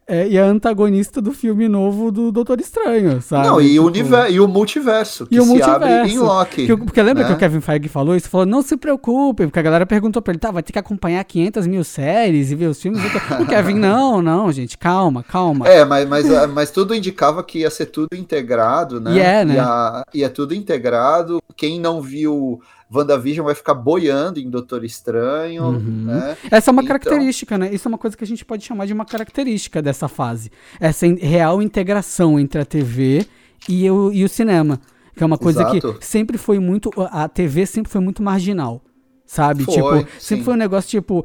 É, 0.06 0.28
e 0.28 0.38
a 0.38 0.44
antagonista 0.44 1.20
do 1.20 1.32
filme 1.32 1.68
novo 1.68 2.10
do 2.10 2.32
Doutor 2.32 2.60
Estranho, 2.60 3.20
sabe? 3.20 3.46
Não, 3.46 3.60
e, 3.60 3.70
tipo... 3.70 3.82
o, 3.82 3.86
universo, 3.86 4.32
e 4.32 4.40
o 4.40 4.48
multiverso, 4.48 5.26
que 5.26 5.34
e 5.36 5.40
o 5.40 5.42
se 5.42 5.48
multiverso, 5.48 5.84
abre 5.84 6.10
em 6.10 6.18
Loki. 6.18 6.66
Que, 6.66 6.76
porque 6.76 7.02
lembra 7.02 7.24
né? 7.24 7.28
que 7.28 7.34
o 7.34 7.38
Kevin 7.38 7.60
Feige 7.60 7.88
falou 7.88 8.16
isso? 8.16 8.28
Falou, 8.28 8.46
não 8.46 8.62
se 8.62 8.76
preocupe, 8.76 9.46
porque 9.46 9.58
a 9.58 9.62
galera 9.62 9.86
perguntou 9.86 10.22
pra 10.22 10.32
ele, 10.32 10.40
tá, 10.40 10.50
vai 10.50 10.62
ter 10.62 10.72
que 10.72 10.78
acompanhar 10.78 11.22
500 11.24 11.66
mil 11.66 11.84
séries 11.84 12.50
e 12.50 12.54
ver 12.54 12.66
os 12.66 12.80
filmes. 12.80 13.02
o 13.40 13.46
Kevin, 13.46 13.74
não, 13.74 14.22
não, 14.22 14.50
gente, 14.50 14.76
calma, 14.78 15.22
calma. 15.22 15.68
É, 15.68 15.84
mas, 15.84 16.08
mas, 16.08 16.32
ah, 16.32 16.46
mas 16.46 16.70
tudo 16.70 16.94
indicava 16.94 17.42
que 17.42 17.60
ia 17.60 17.70
ser 17.70 17.86
tudo 17.86 18.14
integrado, 18.14 19.00
né? 19.00 19.14
E 19.14 19.20
é, 19.20 19.44
né? 19.44 19.54
Ia, 19.54 20.04
ia 20.14 20.30
tudo 20.30 20.54
integrado. 20.54 21.42
Quem 21.56 21.80
não 21.80 22.00
viu 22.00 22.60
WandaVision 22.92 23.44
vai 23.44 23.54
ficar 23.54 23.74
boiando 23.74 24.40
em 24.40 24.48
Doutor 24.48 24.84
Estranho. 24.84 25.64
Uhum. 25.64 26.04
Né? 26.06 26.36
Essa 26.50 26.70
é 26.70 26.72
uma 26.72 26.82
então... 26.82 26.98
característica, 26.98 27.58
né? 27.58 27.72
Isso 27.72 27.86
é 27.86 27.90
uma 27.90 27.98
coisa 27.98 28.16
que 28.16 28.24
a 28.24 28.26
gente 28.26 28.44
pode 28.44 28.64
chamar 28.64 28.86
de 28.86 28.92
uma 28.92 29.04
característica 29.04 29.82
dessa 29.82 30.08
fase. 30.08 30.50
Essa 30.80 31.06
real 31.06 31.60
integração 31.60 32.38
entre 32.38 32.60
a 32.60 32.64
TV 32.64 33.26
e 33.68 33.90
o, 33.90 34.12
e 34.12 34.24
o 34.24 34.28
cinema. 34.28 34.80
Que 35.14 35.22
é 35.22 35.26
uma 35.26 35.38
coisa 35.38 35.62
Exato. 35.62 35.94
que 35.94 36.06
sempre 36.06 36.38
foi 36.38 36.58
muito. 36.58 36.90
A 36.96 37.28
TV 37.28 37.66
sempre 37.66 37.90
foi 37.90 38.00
muito 38.00 38.22
marginal. 38.22 38.82
Sabe? 39.26 39.64
Foi, 39.64 39.74
tipo, 39.74 39.98
sim. 39.98 40.06
sempre 40.18 40.44
foi 40.44 40.54
um 40.54 40.56
negócio, 40.56 40.88
tipo, 40.88 41.22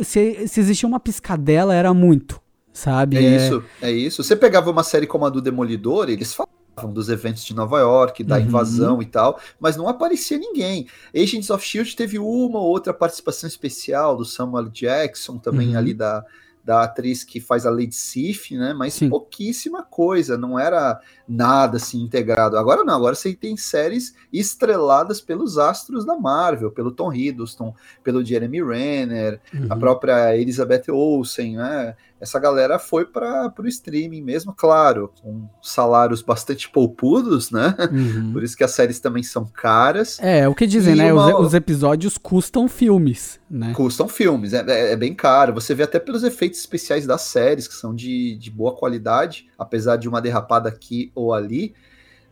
se, 0.00 0.48
se 0.48 0.58
existia 0.58 0.88
uma 0.88 0.98
piscadela, 0.98 1.72
era 1.74 1.94
muito. 1.94 2.40
Sabe? 2.72 3.16
É, 3.16 3.22
é, 3.22 3.36
isso, 3.36 3.64
é 3.82 3.92
isso. 3.92 4.24
Você 4.24 4.34
pegava 4.34 4.70
uma 4.70 4.82
série 4.82 5.06
como 5.06 5.24
a 5.24 5.30
do 5.30 5.40
Demolidor, 5.40 6.10
eles 6.10 6.34
falavam 6.34 6.63
dos 6.92 7.08
eventos 7.08 7.44
de 7.44 7.54
Nova 7.54 7.78
York, 7.78 8.22
da 8.24 8.36
uhum. 8.36 8.42
invasão 8.42 9.02
e 9.02 9.06
tal, 9.06 9.38
mas 9.58 9.76
não 9.76 9.88
aparecia 9.88 10.38
ninguém. 10.38 10.86
Agents 11.14 11.50
of 11.50 11.64
Shield 11.64 11.94
teve 11.96 12.18
uma 12.18 12.58
ou 12.58 12.66
outra 12.66 12.92
participação 12.92 13.48
especial 13.48 14.16
do 14.16 14.24
Samuel 14.24 14.68
Jackson, 14.68 15.38
também 15.38 15.70
uhum. 15.70 15.78
ali 15.78 15.94
da, 15.94 16.24
da 16.64 16.82
atriz 16.82 17.22
que 17.22 17.40
faz 17.40 17.66
a 17.66 17.70
Lady 17.70 17.94
Sif, 17.94 18.56
né? 18.56 18.72
Mas 18.72 18.94
Sim. 18.94 19.10
pouquíssima 19.10 19.82
coisa, 19.82 20.38
não 20.38 20.58
era 20.58 20.98
nada 21.28 21.76
assim 21.76 22.02
integrado. 22.02 22.56
Agora 22.56 22.82
não, 22.82 22.94
agora 22.94 23.14
você 23.14 23.34
tem 23.34 23.54
séries 23.56 24.14
estreladas 24.32 25.20
pelos 25.20 25.58
astros 25.58 26.06
da 26.06 26.16
Marvel, 26.16 26.70
pelo 26.70 26.90
Tom 26.90 27.12
Hiddleston, 27.12 27.74
pelo 28.02 28.24
Jeremy 28.24 28.62
Renner, 28.62 29.40
uhum. 29.52 29.66
a 29.68 29.76
própria 29.76 30.36
Elizabeth 30.36 30.90
Olsen, 30.90 31.56
né? 31.56 31.94
Essa 32.24 32.38
galera 32.38 32.78
foi 32.78 33.04
para 33.04 33.52
o 33.58 33.68
streaming 33.68 34.22
mesmo, 34.22 34.54
claro, 34.56 35.12
com 35.22 35.46
salários 35.60 36.22
bastante 36.22 36.70
poupudos, 36.70 37.50
né? 37.50 37.76
Uhum. 37.92 38.32
Por 38.32 38.42
isso 38.42 38.56
que 38.56 38.64
as 38.64 38.70
séries 38.70 38.98
também 38.98 39.22
são 39.22 39.44
caras. 39.44 40.18
É, 40.22 40.48
o 40.48 40.54
que 40.54 40.66
dizem, 40.66 40.94
né? 40.94 41.12
Uma... 41.12 41.38
Os, 41.38 41.48
os, 41.48 41.54
episódios 41.54 42.16
custam 42.16 42.66
filmes, 42.66 43.38
né? 43.50 43.74
Custam 43.74 44.08
filmes, 44.08 44.54
é, 44.54 44.64
é, 44.66 44.92
é 44.92 44.96
bem 44.96 45.14
caro. 45.14 45.52
Você 45.52 45.74
vê 45.74 45.82
até 45.82 45.98
pelos 45.98 46.24
efeitos 46.24 46.58
especiais 46.60 47.06
das 47.06 47.20
séries, 47.20 47.68
que 47.68 47.74
são 47.74 47.94
de, 47.94 48.38
de 48.38 48.50
boa 48.50 48.74
qualidade, 48.74 49.46
apesar 49.58 49.96
de 49.96 50.08
uma 50.08 50.22
derrapada 50.22 50.66
aqui 50.66 51.12
ou 51.14 51.34
ali. 51.34 51.74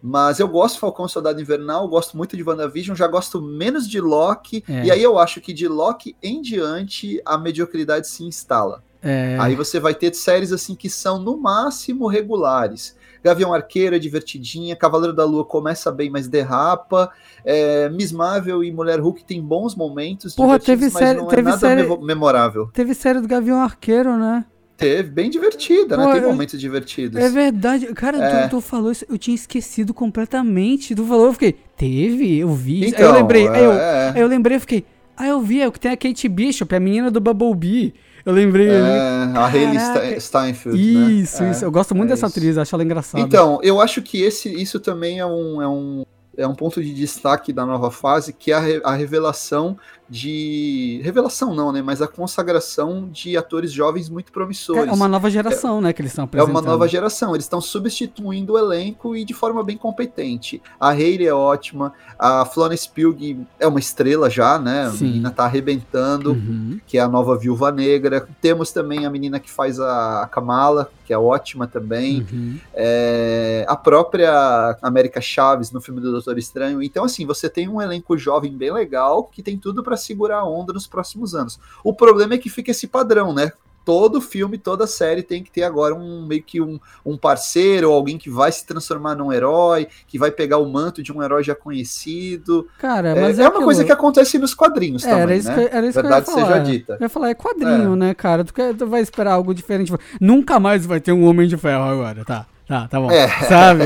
Mas 0.02 0.40
eu 0.40 0.48
gosto 0.48 0.76
de 0.76 0.80
Falcão 0.80 1.06
Soldado 1.06 1.38
Invernal, 1.38 1.86
gosto 1.86 2.16
muito 2.16 2.34
de 2.34 2.42
WandaVision, 2.42 2.96
já 2.96 3.06
gosto 3.06 3.42
menos 3.42 3.86
de 3.86 4.00
Loki. 4.00 4.64
É. 4.66 4.86
E 4.86 4.90
aí 4.90 5.02
eu 5.02 5.18
acho 5.18 5.38
que 5.38 5.52
de 5.52 5.68
Loki 5.68 6.16
em 6.22 6.40
diante 6.40 7.20
a 7.26 7.36
mediocridade 7.36 8.08
se 8.08 8.24
instala. 8.24 8.82
É. 9.02 9.36
Aí 9.40 9.54
você 9.54 9.80
vai 9.80 9.94
ter 9.94 10.14
séries 10.14 10.52
assim 10.52 10.74
que 10.74 10.88
são 10.88 11.18
no 11.18 11.36
máximo 11.36 12.06
regulares. 12.06 12.96
Gavião 13.22 13.54
Arqueiro 13.54 13.94
é 13.94 13.98
divertidinha, 13.98 14.74
Cavaleiro 14.74 15.14
da 15.14 15.24
Lua 15.24 15.44
começa 15.44 15.92
bem, 15.92 16.10
mas 16.10 16.26
derrapa. 16.26 17.10
É, 17.44 17.88
Miss 17.88 18.10
Marvel 18.10 18.64
e 18.64 18.72
Mulher 18.72 19.00
Hulk 19.00 19.24
tem 19.24 19.40
bons 19.40 19.76
momentos, 19.76 20.34
Porra, 20.34 20.58
teve 20.58 20.90
série, 20.90 21.18
não 21.18 21.26
é 21.26 21.30
teve 21.30 21.42
nada 21.42 21.58
série, 21.58 21.96
memorável. 22.04 22.68
Teve 22.72 22.94
série 22.94 23.20
do 23.20 23.28
Gavião 23.28 23.60
Arqueiro, 23.60 24.16
né? 24.16 24.44
Teve, 24.76 25.10
bem 25.10 25.30
divertida, 25.30 25.96
né? 25.96 26.02
Pô, 26.02 26.12
né? 26.12 26.20
Tem 26.20 26.28
momentos 26.28 26.60
divertidos. 26.60 27.22
É 27.22 27.28
verdade. 27.28 27.86
Cara, 27.94 28.18
é. 28.18 28.48
Tu, 28.48 28.50
tu, 28.50 28.60
falou 28.60 28.90
isso, 28.90 29.06
eu 29.08 29.16
tinha 29.16 29.34
esquecido 29.34 29.94
completamente. 29.94 30.94
Tu 30.94 31.04
falou, 31.04 31.26
eu 31.26 31.32
fiquei, 31.32 31.52
teve, 31.76 32.38
eu 32.38 32.52
vi. 32.52 32.86
Então, 32.86 32.98
aí 32.98 33.04
eu 33.06 33.12
lembrei, 33.12 33.46
é, 33.46 33.50
aí, 33.50 33.64
eu, 33.64 33.72
aí 33.72 34.20
eu 34.20 34.26
lembrei, 34.26 34.56
eu 34.56 34.60
fiquei, 34.60 34.84
ah, 35.16 35.28
eu 35.28 35.40
vi, 35.40 35.60
é 35.60 35.68
o 35.68 35.72
que 35.72 35.78
tem 35.78 35.92
a 35.92 35.96
Kate 35.96 36.28
Bishop, 36.28 36.74
a 36.74 36.80
menina 36.80 37.10
do 37.10 37.20
Bumblebee. 37.20 37.94
Eu 38.24 38.32
lembrei. 38.32 38.68
É, 38.68 39.32
a 39.34 39.46
Hayley 39.46 40.20
Steinfeld. 40.20 41.22
Isso, 41.22 41.42
né? 41.42 41.50
isso. 41.50 41.64
Eu 41.64 41.72
gosto 41.72 41.94
muito 41.94 42.10
é 42.10 42.14
dessa 42.14 42.26
isso. 42.26 42.38
atriz, 42.38 42.58
acho 42.58 42.74
ela 42.74 42.84
engraçada. 42.84 43.22
Então, 43.22 43.58
eu 43.62 43.80
acho 43.80 44.02
que 44.02 44.22
esse, 44.22 44.48
isso 44.48 44.78
também 44.78 45.18
é 45.18 45.26
um, 45.26 45.60
é 45.60 45.68
um, 45.68 46.04
é 46.36 46.46
um 46.46 46.54
ponto 46.54 46.82
de 46.82 46.94
destaque 46.94 47.52
da 47.52 47.66
nova 47.66 47.90
fase, 47.90 48.32
que 48.32 48.52
é 48.52 48.54
a, 48.54 48.60
re, 48.60 48.80
a 48.84 48.94
revelação 48.94 49.76
de. 50.12 51.00
Revelação 51.02 51.54
não, 51.54 51.72
né? 51.72 51.80
Mas 51.80 52.02
a 52.02 52.06
consagração 52.06 53.08
de 53.10 53.34
atores 53.34 53.72
jovens 53.72 54.10
muito 54.10 54.30
promissores. 54.30 54.86
É 54.86 54.92
uma 54.92 55.08
nova 55.08 55.30
geração, 55.30 55.78
é, 55.78 55.80
né? 55.80 55.92
Que 55.94 56.02
eles 56.02 56.12
estão 56.12 56.24
apresentando. 56.24 56.54
É 56.54 56.60
uma 56.60 56.60
nova 56.60 56.86
geração. 56.86 57.34
Eles 57.34 57.46
estão 57.46 57.62
substituindo 57.62 58.52
o 58.52 58.58
elenco 58.58 59.16
e 59.16 59.24
de 59.24 59.32
forma 59.32 59.64
bem 59.64 59.78
competente. 59.78 60.60
A 60.78 60.90
Hayley 60.90 61.26
é 61.26 61.32
ótima, 61.32 61.94
a 62.18 62.44
Florence 62.44 62.86
Pugh 62.86 63.46
é 63.58 63.66
uma 63.66 63.80
estrela 63.80 64.28
já, 64.28 64.58
né? 64.58 64.90
Sim. 64.90 65.04
A 65.04 65.08
menina 65.08 65.30
tá 65.30 65.44
arrebentando, 65.44 66.32
uhum. 66.32 66.78
que 66.86 66.98
é 66.98 67.00
a 67.00 67.08
nova 67.08 67.38
Viúva 67.38 67.72
Negra. 67.72 68.28
Temos 68.42 68.70
também 68.70 69.06
a 69.06 69.10
menina 69.10 69.40
que 69.40 69.50
faz 69.50 69.80
a 69.80 70.28
Kamala, 70.30 70.90
que 71.12 71.14
é 71.14 71.18
ótima 71.18 71.66
também. 71.66 72.26
Uhum. 72.32 72.58
É, 72.72 73.66
a 73.68 73.76
própria 73.76 74.78
América 74.80 75.20
Chaves 75.20 75.70
no 75.70 75.80
filme 75.80 76.00
do 76.00 76.10
Doutor 76.10 76.38
Estranho. 76.38 76.82
Então, 76.82 77.04
assim, 77.04 77.26
você 77.26 77.50
tem 77.50 77.68
um 77.68 77.82
elenco 77.82 78.16
jovem 78.16 78.56
bem 78.56 78.72
legal 78.72 79.24
que 79.24 79.42
tem 79.42 79.58
tudo 79.58 79.82
para 79.82 79.96
segurar 79.96 80.38
a 80.38 80.48
onda 80.48 80.72
nos 80.72 80.86
próximos 80.86 81.34
anos. 81.34 81.60
O 81.84 81.92
problema 81.92 82.34
é 82.34 82.38
que 82.38 82.48
fica 82.48 82.70
esse 82.70 82.86
padrão, 82.86 83.34
né? 83.34 83.52
Todo 83.84 84.20
filme, 84.20 84.58
toda 84.58 84.86
série 84.86 85.22
tem 85.22 85.42
que 85.42 85.50
ter 85.50 85.64
agora 85.64 85.94
um 85.94 86.26
meio 86.26 86.42
que 86.42 86.60
um, 86.60 86.78
um 87.04 87.16
parceiro, 87.16 87.90
ou 87.90 87.96
alguém 87.96 88.16
que 88.16 88.30
vai 88.30 88.52
se 88.52 88.64
transformar 88.66 89.14
num 89.14 89.32
herói, 89.32 89.88
que 90.06 90.18
vai 90.18 90.30
pegar 90.30 90.58
o 90.58 90.66
manto 90.66 91.02
de 91.02 91.12
um 91.12 91.22
herói 91.22 91.42
já 91.42 91.54
conhecido. 91.54 92.68
Cara, 92.78 93.14
mas 93.14 93.38
é, 93.38 93.42
é, 93.42 93.44
é 93.44 93.48
uma 93.48 93.50
aquilo... 93.50 93.64
coisa 93.64 93.84
que 93.84 93.92
acontece 93.92 94.38
nos 94.38 94.54
quadrinhos 94.54 95.04
é, 95.04 95.08
também, 95.08 95.22
era 95.22 95.36
isso 95.36 95.48
né? 95.48 95.54
Que, 95.54 95.76
era 95.76 95.86
isso 95.86 96.00
Verdade 96.00 96.24
que 96.24 96.30
eu 96.30 96.38
ia 96.38 96.44
falar. 96.44 96.54
seja 96.56 96.70
dita. 96.70 96.92
Eu 96.94 97.04
ia 97.04 97.08
falar, 97.08 97.30
é 97.30 97.34
quadrinho, 97.34 97.92
é. 97.94 97.96
né, 97.96 98.14
cara? 98.14 98.44
Tu, 98.44 98.52
tu 98.78 98.86
vai 98.86 99.00
esperar 99.00 99.32
algo 99.32 99.54
diferente. 99.54 99.92
Nunca 100.20 100.60
mais 100.60 100.86
vai 100.86 101.00
ter 101.00 101.12
um 101.12 101.24
Homem 101.24 101.48
de 101.48 101.56
Ferro 101.56 101.84
agora, 101.84 102.24
tá? 102.24 102.46
Tá, 102.66 102.88
tá 102.88 103.00
bom. 103.00 103.10
É. 103.10 103.28
Sabe? 103.48 103.84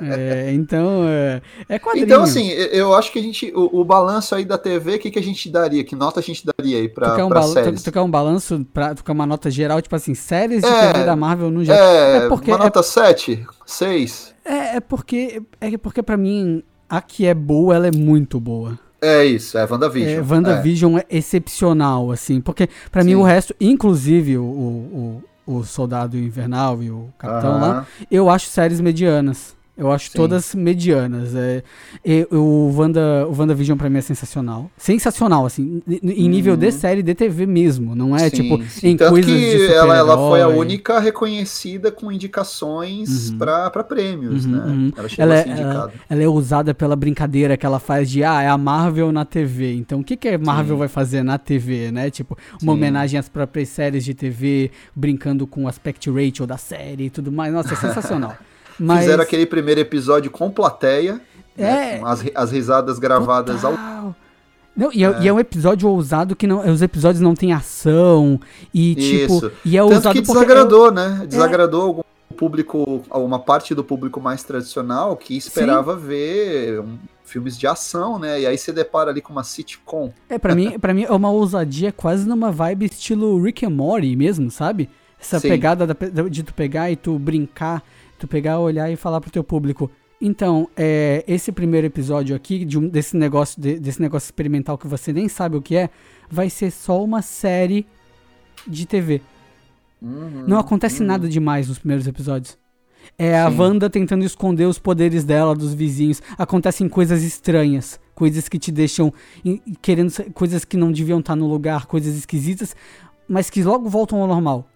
É, 0.00 0.52
então, 0.52 1.04
é, 1.06 1.42
é 1.68 1.78
quadrinho. 1.78 2.04
Então, 2.04 2.22
assim, 2.22 2.48
eu 2.48 2.94
acho 2.94 3.12
que 3.12 3.18
a 3.18 3.22
gente. 3.22 3.52
O, 3.54 3.80
o 3.80 3.84
balanço 3.84 4.34
aí 4.34 4.44
da 4.44 4.56
TV, 4.56 4.96
o 4.96 4.98
que, 4.98 5.10
que 5.10 5.18
a 5.18 5.22
gente 5.22 5.50
daria? 5.50 5.84
Que 5.84 5.96
nota 5.96 6.20
a 6.20 6.22
gente 6.22 6.44
daria 6.46 6.78
aí 6.78 6.88
pra, 6.88 7.14
tu 7.14 7.22
um 7.22 7.28
pra 7.28 7.42
séries? 7.42 7.82
Quer 7.82 8.00
um 8.00 8.10
balanço, 8.10 8.66
pra, 8.72 8.94
tu 8.94 9.04
quer 9.04 9.12
uma 9.12 9.26
nota 9.26 9.50
geral, 9.50 9.80
tipo 9.82 9.94
assim, 9.94 10.14
séries 10.14 10.62
de 10.62 10.68
é, 10.68 10.92
TV 10.92 11.04
da 11.04 11.16
Marvel 11.16 11.50
no 11.50 11.64
geral? 11.64 11.82
É, 11.82 12.16
é 12.16 12.28
porque, 12.28 12.50
uma 12.50 12.58
nota 12.58 12.80
é, 12.80 12.82
7, 12.82 13.46
6. 13.66 14.34
É, 14.44 14.76
é 14.76 14.80
porque, 14.80 15.42
é 15.60 15.76
porque 15.76 16.02
pra 16.02 16.16
mim, 16.16 16.62
a 16.88 17.00
que 17.00 17.26
é 17.26 17.34
boa, 17.34 17.74
ela 17.74 17.88
é 17.88 17.92
muito 17.92 18.38
boa. 18.38 18.78
É 19.00 19.24
isso, 19.24 19.58
é 19.58 19.66
WandaVision. 19.70 20.14
É, 20.14 20.32
WandaVision 20.32 20.96
é. 20.96 21.00
é 21.00 21.18
excepcional, 21.18 22.10
assim, 22.10 22.40
porque 22.40 22.68
para 22.90 23.04
mim 23.04 23.14
o 23.14 23.22
resto, 23.22 23.54
inclusive 23.60 24.38
o, 24.38 24.44
o, 24.44 25.22
o 25.46 25.62
Soldado 25.64 26.16
Invernal 26.16 26.82
e 26.82 26.90
o 26.90 27.08
Capitão 27.18 27.60
lá, 27.60 27.86
eu 28.10 28.30
acho 28.30 28.46
séries 28.46 28.80
medianas. 28.80 29.53
Eu 29.76 29.90
acho 29.90 30.08
Sim. 30.08 30.18
todas 30.18 30.54
medianas. 30.54 31.34
É, 31.34 31.62
e, 32.04 32.26
o, 32.30 32.72
Wanda, 32.76 33.26
o 33.26 33.36
WandaVision 33.36 33.76
pra 33.76 33.90
mim 33.90 33.98
é 33.98 34.02
sensacional. 34.02 34.70
Sensacional, 34.76 35.44
assim, 35.44 35.82
em 35.88 36.28
nível 36.28 36.56
de 36.56 36.66
uhum. 36.66 36.72
série 36.72 37.02
de 37.02 37.12
TV 37.12 37.44
mesmo. 37.44 37.96
Não 37.96 38.14
é 38.14 38.30
sim, 38.30 38.36
tipo 38.36 38.62
sim. 38.68 38.90
em 38.90 38.96
Tanto 38.96 39.10
coisas 39.10 39.32
que 39.32 39.72
ela, 39.72 39.96
ela 39.96 40.16
foi 40.16 40.42
a 40.42 40.48
única 40.48 41.00
reconhecida 41.00 41.90
com 41.90 42.12
indicações 42.12 43.30
uhum. 43.30 43.38
pra, 43.38 43.68
pra 43.68 43.82
prêmios, 43.82 44.46
uhum, 44.46 44.52
né? 44.52 44.64
Uhum. 44.64 44.92
Ela, 44.96 45.08
ela, 45.18 45.34
é, 45.34 45.60
ela, 45.60 45.92
ela, 46.08 46.22
é 46.22 46.28
usada 46.28 46.72
pela 46.72 46.94
brincadeira 46.94 47.56
que 47.56 47.66
ela 47.66 47.80
faz 47.80 48.08
de 48.08 48.22
ah, 48.22 48.42
é 48.42 48.48
a 48.48 48.56
Marvel 48.56 49.10
na 49.10 49.24
TV. 49.24 49.74
Então 49.74 50.00
o 50.00 50.04
que, 50.04 50.16
que 50.16 50.28
a 50.28 50.38
Marvel 50.38 50.76
sim. 50.76 50.78
vai 50.78 50.88
fazer 50.88 51.24
na 51.24 51.36
TV, 51.36 51.90
né? 51.90 52.10
Tipo, 52.10 52.38
uma 52.62 52.72
homenagem 52.74 53.18
às 53.18 53.28
próprias 53.28 53.70
séries 53.70 54.04
de 54.04 54.14
TV, 54.14 54.70
brincando 54.94 55.48
com 55.48 55.64
o 55.64 55.68
aspect 55.68 56.08
ratio 56.08 56.46
da 56.46 56.56
série 56.56 57.06
e 57.06 57.10
tudo 57.10 57.32
mais. 57.32 57.52
Nossa, 57.52 57.74
é 57.74 57.76
sensacional. 57.76 58.36
Mas... 58.78 59.00
Fizeram 59.00 59.22
aquele 59.22 59.46
primeiro 59.46 59.80
episódio 59.80 60.30
com 60.30 60.50
plateia. 60.50 61.20
Né, 61.56 61.96
é. 61.96 61.98
Né, 61.98 62.00
as, 62.04 62.24
as 62.34 62.50
risadas 62.50 62.98
gravadas 62.98 63.62
Total. 63.62 63.76
ao. 63.78 64.16
Não, 64.76 64.92
e, 64.92 65.04
é. 65.04 65.08
é. 65.08 65.22
e, 65.22 65.28
é. 65.28 65.32
um 65.32 65.38
episódio 65.38 65.88
ousado 65.88 66.34
que 66.34 66.46
não, 66.46 66.68
os 66.68 66.82
episódios 66.82 67.20
não 67.20 67.34
têm 67.34 67.52
ação 67.52 68.40
e 68.72 68.94
tipo 68.96 69.36
Isso. 69.36 69.52
e 69.64 69.76
é 69.76 69.80
Tanto 69.80 69.94
ousado 69.94 70.14
que 70.14 70.20
desagradou, 70.20 70.90
né? 70.90 71.24
Desagradou 71.28 71.80
é. 71.80 71.84
algum 71.84 72.02
público, 72.36 73.02
uma 73.10 73.38
parte 73.38 73.74
do 73.74 73.84
público 73.84 74.20
mais 74.20 74.42
tradicional 74.42 75.16
que 75.16 75.36
esperava 75.36 75.94
Sim. 75.94 76.06
ver 76.06 76.80
um, 76.80 76.98
filmes 77.24 77.56
de 77.56 77.66
ação, 77.66 78.18
né? 78.18 78.40
E 78.40 78.46
aí 78.46 78.58
você 78.58 78.72
depara 78.72 79.10
ali 79.10 79.20
com 79.20 79.32
uma 79.32 79.44
sitcom. 79.44 80.12
É, 80.28 80.38
para 80.38 80.54
mim, 80.54 80.78
para 80.78 80.92
mim 80.92 81.04
é 81.04 81.12
uma 81.12 81.30
ousadia 81.30 81.92
quase 81.92 82.28
numa 82.28 82.50
vibe 82.50 82.86
estilo 82.86 83.40
Rick 83.40 83.64
and 83.64 83.70
Morty 83.70 84.16
mesmo, 84.16 84.50
sabe? 84.50 84.90
Essa 85.20 85.38
Sim. 85.38 85.48
pegada 85.48 85.86
da, 85.86 85.94
de 86.28 86.42
tu 86.42 86.52
pegar 86.52 86.90
e 86.90 86.96
tu 86.96 87.18
brincar 87.18 87.82
tu 88.18 88.28
pegar, 88.28 88.58
olhar 88.58 88.90
e 88.90 88.96
falar 88.96 89.20
pro 89.20 89.30
teu 89.30 89.44
público. 89.44 89.90
Então, 90.20 90.68
é, 90.76 91.24
esse 91.26 91.52
primeiro 91.52 91.86
episódio 91.86 92.34
aqui, 92.34 92.64
de 92.64 92.78
um, 92.78 92.88
desse, 92.88 93.16
negócio, 93.16 93.60
de, 93.60 93.78
desse 93.78 94.00
negócio 94.00 94.26
experimental 94.26 94.78
que 94.78 94.86
você 94.86 95.12
nem 95.12 95.28
sabe 95.28 95.56
o 95.56 95.62
que 95.62 95.76
é, 95.76 95.90
vai 96.30 96.48
ser 96.48 96.70
só 96.70 97.02
uma 97.02 97.20
série 97.20 97.86
de 98.66 98.86
TV. 98.86 99.20
Uhum, 100.00 100.44
Não 100.46 100.58
acontece 100.58 101.00
uhum. 101.00 101.08
nada 101.08 101.28
demais 101.28 101.68
nos 101.68 101.78
primeiros 101.78 102.06
episódios. 102.06 102.56
É 103.18 103.32
Sim. 103.32 103.36
a 103.36 103.48
Wanda 103.48 103.90
tentando 103.90 104.24
esconder 104.24 104.66
os 104.66 104.78
poderes 104.78 105.24
dela 105.24 105.54
dos 105.54 105.74
vizinhos. 105.74 106.22
Acontecem 106.38 106.88
coisas 106.88 107.22
estranhas, 107.22 108.00
coisas 108.14 108.48
que 108.48 108.58
te 108.58 108.72
deixam 108.72 109.12
querendo 109.82 110.12
coisas 110.32 110.64
que 110.64 110.76
não 110.76 110.90
deviam 110.90 111.20
estar 111.20 111.36
no 111.36 111.46
lugar, 111.46 111.86
coisas 111.86 112.16
esquisitas, 112.16 112.74
mas 113.28 113.50
que 113.50 113.62
logo 113.62 113.88
voltam 113.88 114.20
ao 114.20 114.26
normal. 114.26 114.66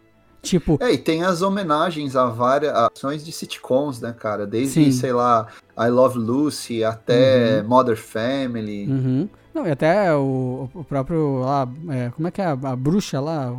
Tipo. 0.49 0.79
É, 0.81 0.93
e 0.93 0.99
tem 0.99 1.25
as 1.25 1.43
homenagens 1.43 2.17
a 2.17 2.27
várias 2.27 2.75
ações 2.75 3.25
de 3.25 3.31
sitcoms, 3.33 4.01
né, 4.01 4.15
cara? 4.19 4.47
Desde, 4.47 4.85
sim. 4.85 4.93
sei 4.93 5.13
lá, 5.13 5.47
I 5.79 5.89
Love 5.89 6.19
Lucy 6.19 6.83
até 6.83 7.61
uhum. 7.61 7.69
Mother 7.69 7.97
Family. 7.97 8.87
Uhum. 8.87 9.29
Não, 9.55 9.67
e 9.67 9.71
até 9.71 10.15
o, 10.15 10.69
o 10.73 10.85
próprio 10.85 11.41
lá, 11.41 11.69
é, 11.91 12.11
como 12.11 12.29
é 12.29 12.31
que 12.31 12.41
é 12.41 12.45
a, 12.45 12.53
a 12.53 12.77
bruxa 12.77 13.21
lá? 13.21 13.55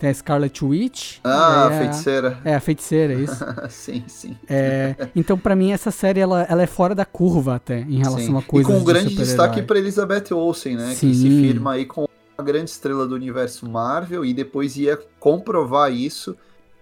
Tem 0.00 0.08
a 0.08 0.14
Scarlet 0.14 0.64
Witch. 0.64 1.18
Ah, 1.22 1.66
a 1.66 1.70
feiticeira. 1.70 2.38
É, 2.42 2.54
a 2.54 2.60
feiticeira, 2.60 3.12
isso. 3.12 3.44
sim, 3.68 4.02
sim. 4.06 4.34
É, 4.48 4.94
então, 5.14 5.36
para 5.36 5.54
mim, 5.54 5.72
essa 5.72 5.90
série 5.90 6.20
ela, 6.20 6.46
ela 6.48 6.62
é 6.62 6.66
fora 6.66 6.94
da 6.94 7.04
curva 7.04 7.56
até, 7.56 7.80
em 7.80 7.98
relação 7.98 8.18
sim. 8.18 8.36
a 8.38 8.42
coisas 8.42 8.72
E 8.72 8.74
com 8.74 8.80
um 8.80 8.84
grande 8.84 9.14
destaque 9.14 9.60
para 9.60 9.78
Elizabeth 9.78 10.32
Olsen, 10.32 10.76
né? 10.76 10.94
Sim. 10.94 11.10
Que 11.10 11.14
se 11.14 11.28
firma 11.28 11.72
aí 11.72 11.84
com 11.84 12.08
grande 12.40 12.70
estrela 12.70 13.06
do 13.06 13.14
universo 13.14 13.68
Marvel 13.68 14.24
e 14.24 14.34
depois 14.34 14.76
ia 14.76 14.98
comprovar 15.18 15.92
isso 15.92 16.36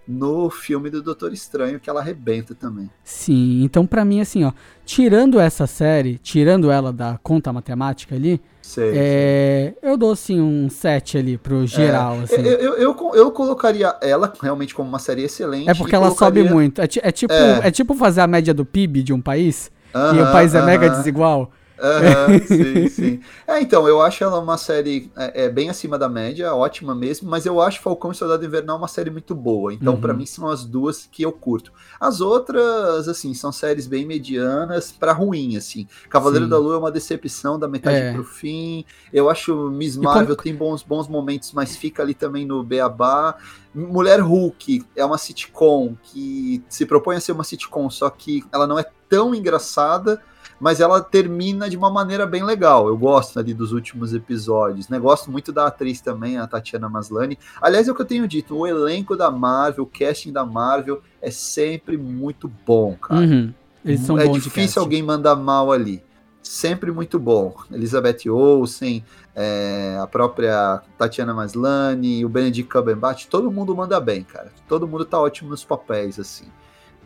no 0.09 0.49
filme 0.49 0.89
do 0.89 1.03
Doutor 1.03 1.31
Estranho, 1.31 1.79
que 1.79 1.87
ela 1.87 1.99
arrebenta 1.99 2.55
também. 2.55 2.89
Sim, 3.03 3.61
então 3.63 3.85
para 3.85 4.03
mim, 4.03 4.19
assim, 4.19 4.43
ó, 4.43 4.51
tirando 4.83 5.39
essa 5.39 5.67
série, 5.67 6.17
tirando 6.17 6.71
ela 6.71 6.91
da 6.91 7.19
conta 7.21 7.53
matemática 7.53 8.15
ali, 8.15 8.41
sei, 8.59 8.89
é, 8.95 9.73
sei. 9.79 9.89
eu 9.91 9.95
dou, 9.95 10.11
assim, 10.11 10.41
um 10.41 10.67
7 10.67 11.19
ali 11.19 11.37
pro 11.37 11.67
geral, 11.67 12.15
é, 12.15 12.23
assim. 12.23 12.35
Eu, 12.37 12.59
eu, 12.59 12.73
eu, 12.73 13.11
eu, 13.13 13.31
colocaria 13.31 13.95
ela 14.01 14.33
realmente 14.41 14.73
como 14.73 14.89
uma 14.89 14.97
série 14.97 15.23
excelente. 15.23 15.69
É 15.69 15.75
porque 15.75 15.93
ela 15.93 16.07
colocaria... 16.07 16.41
sobe 16.41 16.53
muito. 16.55 16.81
É, 16.81 16.85
é 17.03 17.11
tipo, 17.11 17.33
é. 17.33 17.67
é. 17.67 17.71
tipo 17.71 17.93
fazer 17.93 18.21
a 18.21 18.27
média 18.27 18.51
do 18.51 18.65
PIB 18.65 19.03
de 19.03 19.13
um 19.13 19.21
país, 19.21 19.71
uh 19.93 19.97
-huh, 19.99 20.17
e 20.17 20.21
o 20.21 20.31
país 20.31 20.55
é 20.55 20.57
uh 20.57 20.63
-huh. 20.63 20.65
mega 20.65 20.89
desigual. 20.89 21.51
Uhum, 21.79 22.39
sim, 22.45 22.89
sim. 22.89 23.19
É, 23.47 23.61
então, 23.61 23.87
eu 23.87 24.01
acho 24.01 24.23
ela 24.23 24.39
uma 24.39 24.57
série 24.57 25.09
é, 25.15 25.45
é, 25.45 25.49
bem 25.49 25.69
acima 25.69 25.97
da 25.97 26.09
média, 26.09 26.53
ótima 26.53 26.93
mesmo, 26.93 27.29
mas 27.29 27.45
eu 27.45 27.61
acho 27.61 27.81
Falcão 27.81 28.11
e 28.11 28.15
Soldado 28.15 28.45
Invernal 28.45 28.77
uma 28.77 28.87
série 28.87 29.09
muito 29.09 29.33
boa. 29.33 29.73
Então, 29.73 29.93
uhum. 29.93 30.01
para 30.01 30.13
mim, 30.13 30.25
são 30.25 30.47
as 30.47 30.65
duas 30.65 31.07
que 31.09 31.23
eu 31.23 31.31
curto. 31.31 31.71
As 31.99 32.21
outras, 32.21 33.07
assim, 33.07 33.33
são 33.33 33.51
séries 33.51 33.87
bem 33.87 34.05
medianas 34.05 34.91
para 34.91 35.13
ruim, 35.13 35.55
assim. 35.55 35.87
Cavaleiro 36.09 36.45
sim. 36.45 36.49
da 36.49 36.57
Lua 36.57 36.75
é 36.75 36.77
uma 36.77 36.91
decepção 36.91 37.57
da 37.57 37.67
metade 37.67 37.97
é. 37.97 38.13
pro 38.13 38.23
fim. 38.23 38.83
Eu 39.13 39.29
acho 39.29 39.69
Miss 39.69 39.95
Marvel 39.95 40.35
como... 40.35 40.43
tem 40.43 40.55
bons, 40.55 40.83
bons 40.83 41.07
momentos, 41.07 41.53
mas 41.53 41.75
fica 41.75 42.03
ali 42.03 42.13
também 42.13 42.45
no 42.45 42.63
beabá. 42.63 43.37
Mulher 43.73 44.19
Hulk 44.19 44.83
é 44.95 45.05
uma 45.05 45.17
sitcom 45.17 45.95
que 46.03 46.63
se 46.67 46.85
propõe 46.85 47.15
a 47.15 47.21
ser 47.21 47.31
uma 47.31 47.43
sitcom, 47.43 47.89
só 47.89 48.09
que 48.09 48.43
ela 48.51 48.65
não 48.65 48.79
é 48.79 48.85
tão 49.07 49.33
engraçada 49.33 50.21
mas 50.59 50.79
ela 50.79 51.01
termina 51.01 51.69
de 51.69 51.77
uma 51.77 51.89
maneira 51.89 52.25
bem 52.25 52.43
legal. 52.43 52.87
Eu 52.87 52.97
gosto 52.97 53.39
ali 53.39 53.53
dos 53.53 53.71
últimos 53.71 54.13
episódios, 54.13 54.89
né? 54.89 54.99
Gosto 54.99 55.31
muito 55.31 55.51
da 55.51 55.67
atriz 55.67 56.01
também, 56.01 56.37
a 56.37 56.45
Tatiana 56.45 56.89
Maslany. 56.89 57.37
Aliás, 57.61 57.87
é 57.87 57.91
o 57.91 57.95
que 57.95 58.01
eu 58.01 58.05
tenho 58.05 58.27
dito, 58.27 58.55
o 58.55 58.67
elenco 58.67 59.15
da 59.15 59.31
Marvel, 59.31 59.83
o 59.83 59.87
casting 59.87 60.31
da 60.31 60.45
Marvel 60.45 61.01
é 61.21 61.31
sempre 61.31 61.97
muito 61.97 62.51
bom, 62.65 62.95
cara. 62.95 63.21
Uhum. 63.21 63.53
Eles 63.83 64.01
são 64.01 64.19
é 64.19 64.27
difícil 64.27 64.81
alguém 64.81 65.01
mandar 65.01 65.35
mal 65.35 65.71
ali. 65.71 66.03
Sempre 66.41 66.91
muito 66.91 67.19
bom. 67.19 67.55
Elizabeth 67.71 68.29
Olsen, 68.29 69.03
é, 69.35 69.97
a 70.01 70.07
própria 70.07 70.81
Tatiana 70.97 71.33
Maslany, 71.33 72.25
o 72.25 72.29
Benedict 72.29 72.71
Cumberbatch, 72.71 73.25
todo 73.27 73.51
mundo 73.51 73.75
manda 73.75 73.99
bem, 73.99 74.23
cara. 74.23 74.51
Todo 74.67 74.87
mundo 74.87 75.05
tá 75.05 75.19
ótimo 75.19 75.49
nos 75.49 75.63
papéis, 75.63 76.19
assim. 76.19 76.45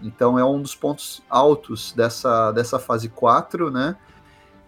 Então 0.04 0.38
é 0.38 0.46
um 0.46 0.62
dos 0.62 0.76
pontos 0.76 1.22
altos 1.30 1.94
dessa, 1.94 2.52
dessa 2.52 2.78
fase 2.78 3.10
4, 3.10 3.72
né? 3.72 3.96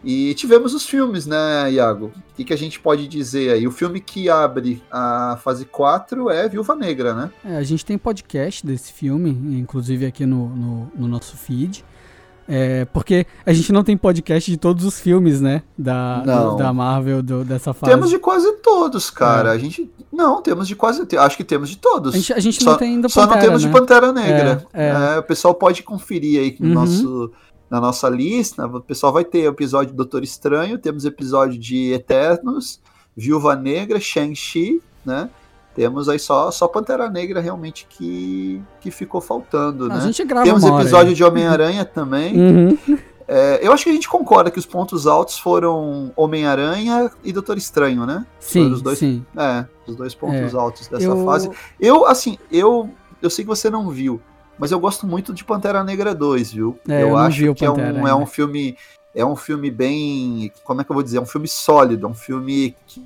E 0.04 0.36
tivemos 0.36 0.76
os 0.76 0.86
filmes, 0.86 1.26
né, 1.26 1.72
Iago? 1.72 2.12
O 2.32 2.34
que, 2.36 2.44
que, 2.44 2.54
a 2.54 2.58
gente 2.58 2.80
pode 2.80 3.08
dizer 3.08 3.52
aí? 3.52 3.68
O 3.68 3.72
filme 3.72 4.00
que 4.00 4.30
abre 4.30 4.84
a 4.92 5.40
fase 5.44 5.66
4 5.66 6.30
é 6.30 6.48
Viúva 6.48 6.76
Negra, 6.76 7.16
né? 7.16 7.32
É, 7.44 7.58
a 7.58 7.64
gente 7.64 7.84
tem 7.84 7.98
podcast 7.98 8.64
desse 8.64 8.94
filme, 8.94 9.32
inclusive 9.60 10.06
aqui 10.06 10.24
no, 10.26 10.50
no, 10.50 10.92
no 10.96 11.08
nosso 11.08 11.36
feed. 11.36 11.84
É, 12.48 12.86
porque 12.86 13.26
a 13.46 13.52
gente 13.52 13.72
não 13.72 13.84
tem 13.84 13.98
podcast 13.98 14.50
de 14.50 14.58
todos 14.58 14.86
os 14.86 15.00
filmes, 15.00 15.42
né? 15.42 15.64
Da, 15.78 16.20
do, 16.20 16.56
da 16.58 16.72
Marvel, 16.72 17.24
do, 17.24 17.44
dessa 17.44 17.74
fase. 17.74 17.92
Temos 17.92 18.10
de 18.10 18.20
quase 18.20 18.52
todos, 18.58 19.10
cara. 19.10 19.50
É. 19.50 19.54
A 19.54 19.58
gente. 19.58 19.92
Não, 20.12 20.42
temos 20.42 20.68
de 20.68 20.76
quase. 20.76 21.06
Acho 21.18 21.38
que 21.38 21.44
temos 21.44 21.70
de 21.70 21.78
todos. 21.78 22.14
A 22.14 22.18
gente, 22.18 22.34
a 22.34 22.40
gente 22.40 22.64
só, 22.64 22.72
não 22.72 22.78
tem 22.78 22.92
ainda 22.92 23.08
Pantera, 23.08 23.28
Só 23.28 23.34
não 23.34 23.42
temos 23.42 23.64
né? 23.64 23.70
de 23.70 23.78
Pantera 23.80 24.12
Negra. 24.12 24.68
É, 24.74 24.88
é. 24.88 25.16
é, 25.16 25.20
o 25.20 25.24
pessoal 25.24 25.56
pode 25.56 25.82
conferir 25.82 26.40
aí 26.40 26.56
no 26.60 26.68
uhum. 26.68 26.74
nosso, 26.74 27.32
na 27.70 27.82
nossa 27.82 28.08
lista. 28.10 28.66
O 28.68 28.82
pessoal 28.82 29.12
vai 29.12 29.26
ter 29.26 29.46
episódio 29.46 29.94
do 29.94 29.98
Doutor 29.98 30.24
Estranho, 30.24 30.78
temos 30.78 31.04
episódio 31.04 31.60
de 31.60 31.94
Eternos, 31.94 32.80
Viúva 33.18 33.56
Negra, 33.56 34.00
Shang-Chi, 34.00 34.82
né? 35.04 35.30
Temos 35.76 36.08
aí 36.08 36.18
só, 36.18 36.50
só 36.52 36.70
Pantera 36.70 37.10
Negra 37.10 37.42
realmente 37.42 37.86
que, 37.90 38.62
que 38.80 38.90
ficou 38.90 39.20
faltando, 39.20 39.90
né? 39.90 39.96
A 39.96 40.00
gente 40.00 40.24
grava 40.24 40.46
Temos 40.46 40.64
episódio 40.64 41.14
de 41.14 41.22
Homem-Aranha 41.22 41.84
também. 41.84 42.40
Uhum. 42.40 42.78
É, 43.28 43.60
eu 43.62 43.74
acho 43.74 43.84
que 43.84 43.90
a 43.90 43.94
gente 43.94 44.08
concorda 44.08 44.50
que 44.50 44.58
os 44.58 44.66
pontos 44.66 45.06
altos 45.06 45.38
foram 45.38 46.14
Homem-Aranha 46.16 47.12
e 47.24 47.34
Doutor 47.34 47.58
Estranho, 47.58 48.06
né? 48.06 48.26
Sim, 48.40 48.72
os 48.72 48.82
dois, 48.82 49.00
sim. 49.00 49.26
É, 49.36 49.66
os 49.86 49.98
dois 49.98 50.16
pontos 50.16 50.54
é, 50.54 50.58
altos 50.58 50.88
dessa 50.88 51.04
eu... 51.04 51.26
fase. 51.26 51.50
Eu, 51.78 52.06
assim, 52.06 52.38
eu, 52.50 52.90
eu 53.22 53.30
sei 53.30 53.44
que 53.44 53.50
você 53.50 53.70
não 53.70 53.90
viu, 53.90 54.22
mas 54.58 54.72
eu 54.72 54.80
gosto 54.80 55.06
muito 55.06 55.34
de 55.34 55.44
Pantera 55.44 55.84
Negra 55.84 56.16
2, 56.16 56.54
viu? 56.54 56.80
É, 56.88 57.04
eu, 57.04 57.10
eu 57.10 57.18
acho 57.18 57.54
que 57.54 57.66
é 57.66 57.70
um, 57.70 58.08
é 58.08 58.16
um 58.16 58.26
filme... 58.26 58.78
É 59.18 59.26
um 59.26 59.36
filme 59.38 59.72
bem. 59.72 60.52
Como 60.66 60.82
é 60.82 60.84
que 60.84 60.92
eu 60.92 60.94
vou 60.94 61.02
dizer? 61.02 61.20
É 61.20 61.22
um 61.22 61.26
filme 61.26 61.48
sólido, 61.48 62.06
é 62.06 62.10
um 62.10 62.14
filme 62.14 62.76
que 62.86 63.02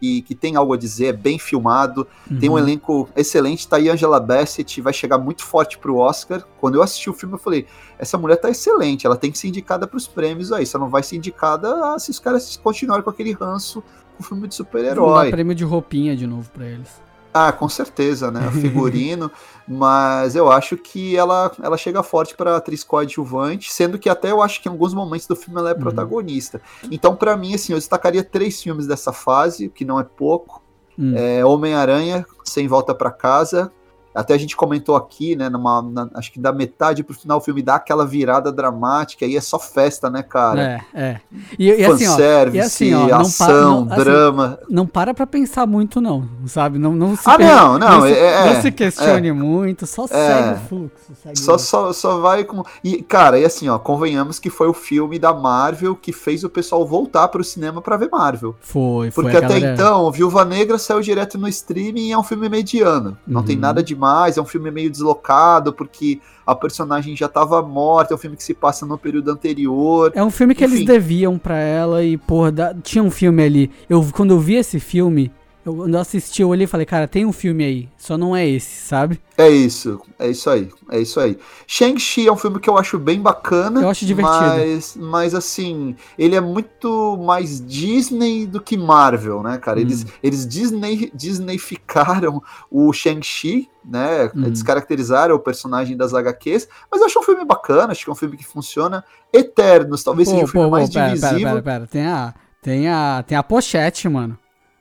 que, 0.00 0.22
que 0.22 0.34
tem 0.34 0.56
algo 0.56 0.72
a 0.72 0.76
dizer, 0.76 1.06
é 1.06 1.12
bem 1.12 1.38
filmado, 1.38 2.06
uhum. 2.28 2.38
tem 2.38 2.48
um 2.48 2.54
uhum. 2.54 2.58
elenco 2.58 3.08
excelente, 3.14 3.68
tá 3.68 3.76
aí 3.76 3.90
Angela 3.90 4.18
Bassett, 4.18 4.80
vai 4.80 4.92
chegar 4.92 5.18
muito 5.18 5.44
forte 5.44 5.78
pro 5.78 5.98
Oscar. 5.98 6.42
Quando 6.58 6.76
eu 6.76 6.82
assisti 6.82 7.10
o 7.10 7.12
filme, 7.12 7.34
eu 7.34 7.38
falei, 7.38 7.66
essa 7.98 8.16
mulher 8.16 8.36
tá 8.36 8.48
excelente, 8.48 9.06
ela 9.06 9.16
tem 9.16 9.30
que 9.30 9.38
ser 9.38 9.48
indicada 9.48 9.86
pros 9.86 10.08
prêmios 10.08 10.50
aí, 10.50 10.64
só 10.64 10.78
não 10.78 10.88
vai 10.88 11.02
ser 11.02 11.16
indicada 11.16 11.98
se 11.98 12.10
os 12.10 12.18
caras 12.18 12.56
continuarem 12.56 13.04
com 13.04 13.10
aquele 13.10 13.32
ranço 13.32 13.82
com 14.16 14.22
o 14.22 14.26
filme 14.26 14.48
de 14.48 14.54
super-herói. 14.54 15.30
prêmio 15.30 15.54
de 15.54 15.64
roupinha 15.64 16.16
de 16.16 16.26
novo 16.26 16.50
pra 16.50 16.66
eles. 16.66 17.09
Ah, 17.32 17.52
com 17.52 17.68
certeza, 17.68 18.30
né? 18.30 18.50
Figurino, 18.60 19.30
mas 19.66 20.34
eu 20.34 20.50
acho 20.50 20.76
que 20.76 21.16
ela, 21.16 21.52
ela 21.62 21.76
chega 21.76 22.02
forte 22.02 22.36
para 22.36 22.56
atriz 22.56 22.82
coadjuvante, 22.82 23.72
sendo 23.72 23.98
que 23.98 24.08
até 24.08 24.30
eu 24.30 24.42
acho 24.42 24.60
que 24.60 24.68
em 24.68 24.72
alguns 24.72 24.92
momentos 24.92 25.26
do 25.26 25.36
filme 25.36 25.60
ela 25.60 25.70
é 25.70 25.74
uhum. 25.74 25.80
protagonista. 25.80 26.60
Então, 26.90 27.14
para 27.14 27.36
mim, 27.36 27.54
assim, 27.54 27.72
eu 27.72 27.78
destacaria 27.78 28.24
três 28.24 28.62
filmes 28.62 28.86
dessa 28.86 29.12
fase, 29.12 29.68
que 29.68 29.84
não 29.84 29.98
é 29.98 30.04
pouco. 30.04 30.62
Hum. 30.98 31.14
É 31.16 31.44
Homem-Aranha, 31.44 32.26
Sem 32.44 32.66
Volta 32.66 32.94
para 32.94 33.10
Casa, 33.10 33.72
Até 34.14 34.34
a 34.34 34.38
gente 34.38 34.56
comentou 34.56 34.96
aqui, 34.96 35.36
né? 35.36 35.48
Numa, 35.48 35.82
na, 35.82 36.10
acho 36.14 36.32
que 36.32 36.40
da 36.40 36.52
metade 36.52 37.04
pro 37.04 37.14
final 37.14 37.38
o 37.38 37.40
filme 37.40 37.62
dá 37.62 37.76
aquela 37.76 38.04
virada 38.04 38.50
dramática 38.50 39.24
e 39.24 39.36
é 39.36 39.40
só 39.40 39.58
festa, 39.58 40.10
né, 40.10 40.22
cara? 40.22 40.82
É, 40.94 41.00
é. 41.02 41.20
E, 41.58 41.68
e 41.68 41.84
assim, 41.84 42.08
ó, 42.08 42.18
e 42.52 42.60
assim, 42.60 42.94
ó, 42.94 43.14
ação, 43.14 43.84
não, 43.84 43.92
assim, 43.92 44.02
drama. 44.02 44.58
Não 44.68 44.86
para 44.86 45.14
pra 45.14 45.26
pensar 45.26 45.66
muito, 45.66 46.00
não, 46.00 46.28
sabe? 46.46 46.78
Não, 46.78 46.92
não 46.92 47.16
se 47.16 47.22
ah, 47.28 47.36
per... 47.36 47.46
não, 47.46 47.78
não. 47.78 47.90
Não, 47.90 48.02
se, 48.02 48.12
é, 48.12 48.54
não 48.54 48.62
se 48.62 48.72
questione 48.72 49.28
é, 49.28 49.32
muito, 49.32 49.86
só 49.86 50.06
segue 50.06 50.54
o 50.54 50.68
fluxo. 50.68 51.12
Segue 51.22 51.38
só, 51.38 51.56
só, 51.56 51.92
só 51.92 52.18
vai 52.18 52.44
com. 52.44 52.64
E, 52.82 53.02
cara, 53.02 53.38
e 53.38 53.44
assim, 53.44 53.68
ó, 53.68 53.78
convenhamos 53.78 54.38
que 54.38 54.50
foi 54.50 54.68
o 54.68 54.74
filme 54.74 55.18
da 55.18 55.32
Marvel 55.32 55.94
que 55.94 56.12
fez 56.12 56.42
o 56.42 56.50
pessoal 56.50 56.84
voltar 56.86 57.28
pro 57.28 57.44
cinema 57.44 57.80
pra 57.80 57.96
ver 57.96 58.08
Marvel. 58.10 58.56
Foi, 58.60 59.10
foi. 59.10 59.24
Porque 59.24 59.36
até 59.36 59.60
galera... 59.60 59.74
então, 59.74 60.10
Viúva 60.10 60.44
Negra 60.44 60.78
saiu 60.78 61.00
direto 61.00 61.38
no 61.38 61.48
streaming 61.48 62.08
e 62.08 62.12
é 62.12 62.18
um 62.18 62.22
filme 62.22 62.48
mediano. 62.48 63.16
Não 63.26 63.40
uhum. 63.40 63.46
tem 63.46 63.56
nada 63.56 63.82
demais, 64.00 64.38
é 64.38 64.40
um 64.40 64.46
filme 64.46 64.70
meio 64.70 64.90
deslocado, 64.90 65.74
porque 65.74 66.18
a 66.46 66.54
personagem 66.54 67.14
já 67.14 67.26
estava 67.26 67.60
morta, 67.60 68.14
é 68.14 68.16
um 68.16 68.18
filme 68.18 68.36
que 68.36 68.42
se 68.42 68.54
passa 68.54 68.86
no 68.86 68.96
período 68.96 69.30
anterior. 69.30 70.10
É 70.14 70.24
um 70.24 70.30
filme 70.30 70.54
que 70.54 70.64
Enfim. 70.64 70.76
eles 70.76 70.86
deviam 70.86 71.38
para 71.38 71.58
ela 71.58 72.02
e, 72.02 72.16
porra, 72.16 72.50
da... 72.50 72.74
tinha 72.74 73.04
um 73.04 73.10
filme 73.10 73.44
ali. 73.44 73.70
Eu, 73.88 74.04
quando 74.12 74.30
eu 74.30 74.40
vi 74.40 74.54
esse 74.54 74.80
filme, 74.80 75.30
eu, 75.64 75.74
quando 75.74 75.94
eu 75.94 76.00
assisti, 76.00 76.40
eu 76.40 76.48
olhei 76.48 76.64
e 76.64 76.66
falei, 76.66 76.86
cara, 76.86 77.06
tem 77.06 77.26
um 77.26 77.32
filme 77.32 77.64
aí, 77.64 77.88
só 77.98 78.16
não 78.16 78.34
é 78.34 78.48
esse, 78.48 78.86
sabe? 78.86 79.20
É 79.36 79.48
isso, 79.48 80.00
é 80.18 80.28
isso 80.28 80.48
aí, 80.48 80.70
é 80.90 81.00
isso 81.00 81.20
aí. 81.20 81.38
Shang-Chi 81.66 82.26
é 82.26 82.32
um 82.32 82.36
filme 82.36 82.58
que 82.58 82.68
eu 82.68 82.78
acho 82.78 82.98
bem 82.98 83.20
bacana. 83.20 83.82
Eu 83.82 83.88
acho 83.90 84.06
divertido. 84.06 84.38
Mas, 84.38 84.96
mas 84.96 85.34
assim, 85.34 85.94
ele 86.18 86.34
é 86.34 86.40
muito 86.40 87.16
mais 87.18 87.60
Disney 87.64 88.46
do 88.46 88.60
que 88.60 88.76
Marvel, 88.76 89.42
né, 89.42 89.58
cara? 89.58 89.78
Hum. 89.78 89.82
Eles, 89.82 90.06
eles 90.22 90.46
Disney, 90.46 91.10
Disneyficaram 91.14 92.42
o 92.70 92.90
Shang-Chi, 92.92 93.68
né? 93.84 94.30
Hum. 94.34 94.50
Descaracterizaram 94.50 95.34
o 95.34 95.40
personagem 95.40 95.94
das 95.94 96.14
HQs, 96.14 96.68
mas 96.90 97.00
eu 97.00 97.06
acho 97.06 97.18
um 97.18 97.22
filme 97.22 97.44
bacana, 97.44 97.92
acho 97.92 98.04
que 98.04 98.10
é 98.10 98.12
um 98.12 98.16
filme 98.16 98.36
que 98.36 98.46
funciona. 98.46 99.04
Eternos, 99.30 100.02
talvez 100.02 100.26
pô, 100.28 100.34
seja 100.34 100.44
o 100.44 100.48
filme 100.48 100.66
pô, 100.66 100.70
mais 100.70 100.88
pô, 100.88 100.94
pera. 100.94 101.16
Pera, 101.18 101.38
pera, 101.38 101.62
pera, 101.62 101.86
tem 101.86 102.06
a, 102.06 102.34
tem 102.62 102.88
a, 102.88 103.24
tem 103.26 103.36
a 103.36 103.42
pochete, 103.42 104.08
mano. 104.08 104.38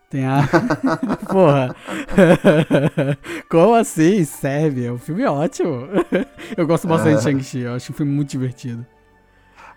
Tem 0.10 0.26
a. 0.26 0.48
Porra. 1.30 1.76
Como 3.50 3.76
assim? 3.76 4.24
Serve? 4.26 4.86
É 4.86 4.92
um 4.92 4.98
filme 4.98 5.24
ótimo. 5.26 5.88
Eu 6.58 6.66
gosto 6.66 6.88
bastante 6.88 7.14
é. 7.14 7.18
de 7.18 7.24
Shang-Chi, 7.24 7.60
eu 7.60 7.74
acho 7.74 7.92
um 7.92 7.96
filme 7.96 8.12
muito 8.12 8.30
divertido. 8.30 8.86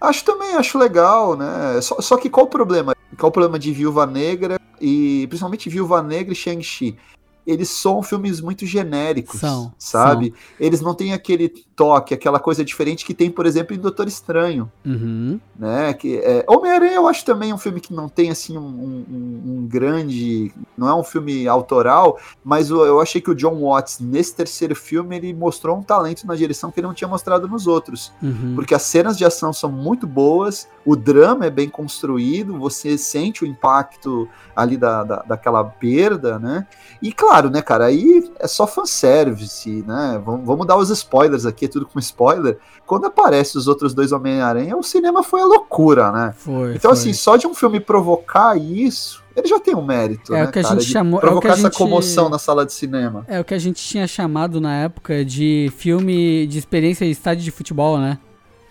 Acho 0.01 0.25
também, 0.25 0.57
acho 0.57 0.79
legal, 0.79 1.37
né? 1.37 1.81
Só, 1.81 2.01
só 2.01 2.16
que 2.16 2.31
qual 2.31 2.47
o 2.47 2.49
problema? 2.49 2.95
Qual 3.18 3.29
o 3.29 3.33
problema 3.33 3.59
de 3.59 3.73
Viúva 3.73 4.07
Negra 4.07 4.59
e 4.81 5.27
principalmente 5.29 5.68
Viúva 5.68 6.03
Negra 6.03 6.33
e 6.33 6.37
Shang-Chi? 6.37 6.97
Eles 7.46 7.68
são 7.70 8.02
filmes 8.02 8.40
muito 8.40 8.64
genéricos, 8.64 9.40
são, 9.40 9.72
sabe? 9.76 10.26
São. 10.26 10.37
Eles 10.61 10.81
não 10.81 10.94
têm 10.94 11.12
aquele 11.12 11.48
toque, 11.74 12.14
aquela 12.14 12.38
coisa 12.38 12.64
diferente 12.64 13.05
que 13.05 13.12
tem, 13.12 13.31
por 13.31 13.46
exemplo, 13.46 13.74
em 13.74 13.78
Doutor 13.78 14.07
Estranho, 14.07 14.70
uhum. 14.85 15.40
né? 15.59 15.92
Que 15.94 16.18
é, 16.18 16.44
Homem-Aranha 16.48 16.94
eu 16.94 17.09
acho 17.09 17.24
também 17.24 17.52
um 17.52 17.59
filme 17.59 17.81
que 17.81 17.92
não 17.92 18.09
tem 18.09 18.31
assim 18.31 18.57
um, 18.57 18.62
um, 18.62 19.42
um, 19.46 19.66
grande, 19.66 20.52
não 20.76 20.88
é 20.88 20.94
um 20.94 21.02
filme 21.02 21.48
autoral, 21.48 22.18
mas 22.44 22.70
eu, 22.70 22.85
eu 22.85 23.00
achei 23.00 23.20
que 23.20 23.31
o 23.31 23.35
John 23.35 23.61
Watts 23.61 23.98
nesse 23.98 24.35
terceiro 24.35 24.76
filme 24.76 25.16
ele 25.16 25.35
mostrou 25.35 25.76
um 25.76 25.83
talento 25.83 26.26
na 26.26 26.37
direção 26.37 26.70
que 26.70 26.78
ele 26.78 26.87
não 26.87 26.94
tinha 26.94 27.09
mostrado 27.09 27.48
nos 27.48 27.66
outros, 27.66 28.12
uhum. 28.22 28.52
porque 28.55 28.74
as 28.74 28.83
cenas 28.83 29.18
de 29.18 29.24
ação 29.24 29.52
são 29.52 29.72
muito 29.72 30.07
boas, 30.07 30.68
o 30.85 30.94
drama 30.94 31.46
é 31.46 31.50
bem 31.50 31.68
construído, 31.68 32.59
você 32.59 32.96
sente 32.96 33.42
o 33.42 33.46
impacto 33.46 34.28
ali 34.55 34.76
da, 34.76 35.02
da 35.02 35.22
daquela 35.22 35.64
perda, 35.64 36.38
né? 36.38 36.66
E 37.00 37.12
claro, 37.12 37.32
né, 37.51 37.62
cara, 37.62 37.87
aí 37.87 38.31
é 38.38 38.47
só 38.47 38.66
fanservice, 38.66 39.85
né? 39.87 40.21
Vamos, 40.25 40.47
vamos 40.47 40.66
dar 40.66 40.77
os 40.77 40.90
spoilers 40.90 41.47
aqui, 41.47 41.64
é 41.64 41.68
tudo 41.68 41.87
com 41.87 41.99
spoiler. 41.99 42.59
Quando 42.87 43.07
aparece 43.07 43.57
os 43.57 43.66
outros 43.66 43.95
dois 43.95 44.12
Homem-Aranha, 44.12 44.77
o 44.77 44.83
cinema 44.83 45.23
foi 45.23 45.40
a 45.40 45.47
loucura, 45.47 46.12
né? 46.12 46.35
Foi, 46.37 46.75
então, 46.75 46.90
foi. 46.90 46.99
assim, 46.99 47.12
só 47.12 47.37
de 47.37 47.47
um 47.47 47.55
filme 47.55 47.81
provocar 47.81 48.57
isso, 48.57 49.23
ele 49.35 49.49
já 49.49 49.59
tem 49.59 49.75
um 49.75 49.85
mérito, 49.85 50.35
é 50.35 50.38
né, 50.38 50.45
o 50.45 50.47
que 50.49 50.61
cara, 50.61 50.75
a 50.75 50.79
gente 50.79 50.92
chamou, 50.92 51.18
provocar 51.21 51.49
é 51.49 51.53
essa 51.53 51.62
gente, 51.62 51.79
comoção 51.79 52.29
na 52.29 52.38
sala 52.38 52.66
de 52.66 52.73
cinema. 52.73 53.25
É 53.27 53.40
o 53.40 53.45
que 53.45 53.55
a 53.55 53.59
gente 53.59 53.83
tinha 53.83 54.07
chamado 54.07 54.61
na 54.61 54.75
época 54.75 55.25
de 55.25 55.73
filme 55.77 56.47
de 56.47 56.59
experiência 56.59 57.07
de 57.07 57.12
estádio 57.12 57.42
de 57.42 57.51
futebol, 57.51 57.99
né? 57.99 58.18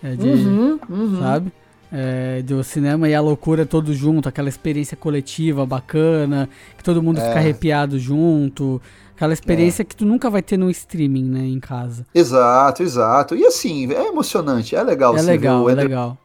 É 0.02 0.14
de, 0.14 0.28
uhum, 0.28 0.78
uhum. 0.88 1.20
Sabe? 1.20 1.52
É, 1.92 2.40
do 2.42 2.64
cinema 2.64 3.08
e 3.08 3.14
a 3.14 3.20
loucura 3.20 3.66
todo 3.66 3.92
junto, 3.92 4.28
aquela 4.28 4.48
experiência 4.48 4.96
coletiva 4.96 5.66
bacana, 5.66 6.48
que 6.76 6.82
todo 6.82 7.02
mundo 7.02 7.18
é. 7.18 7.26
fica 7.26 7.38
arrepiado 7.38 7.98
junto. 7.98 8.80
Aquela 9.14 9.34
experiência 9.34 9.82
é. 9.82 9.84
que 9.84 9.94
tu 9.94 10.06
nunca 10.06 10.30
vai 10.30 10.42
ter 10.42 10.56
no 10.56 10.70
streaming, 10.70 11.24
né, 11.24 11.44
em 11.46 11.60
casa. 11.60 12.06
Exato, 12.14 12.82
exato. 12.82 13.36
E 13.36 13.44
assim, 13.44 13.92
é 13.92 14.08
emocionante, 14.08 14.74
é 14.74 14.82
legal. 14.82 15.16
É 15.16 15.22
legal, 15.22 15.68
é 15.68 15.74
legal. 15.74 16.18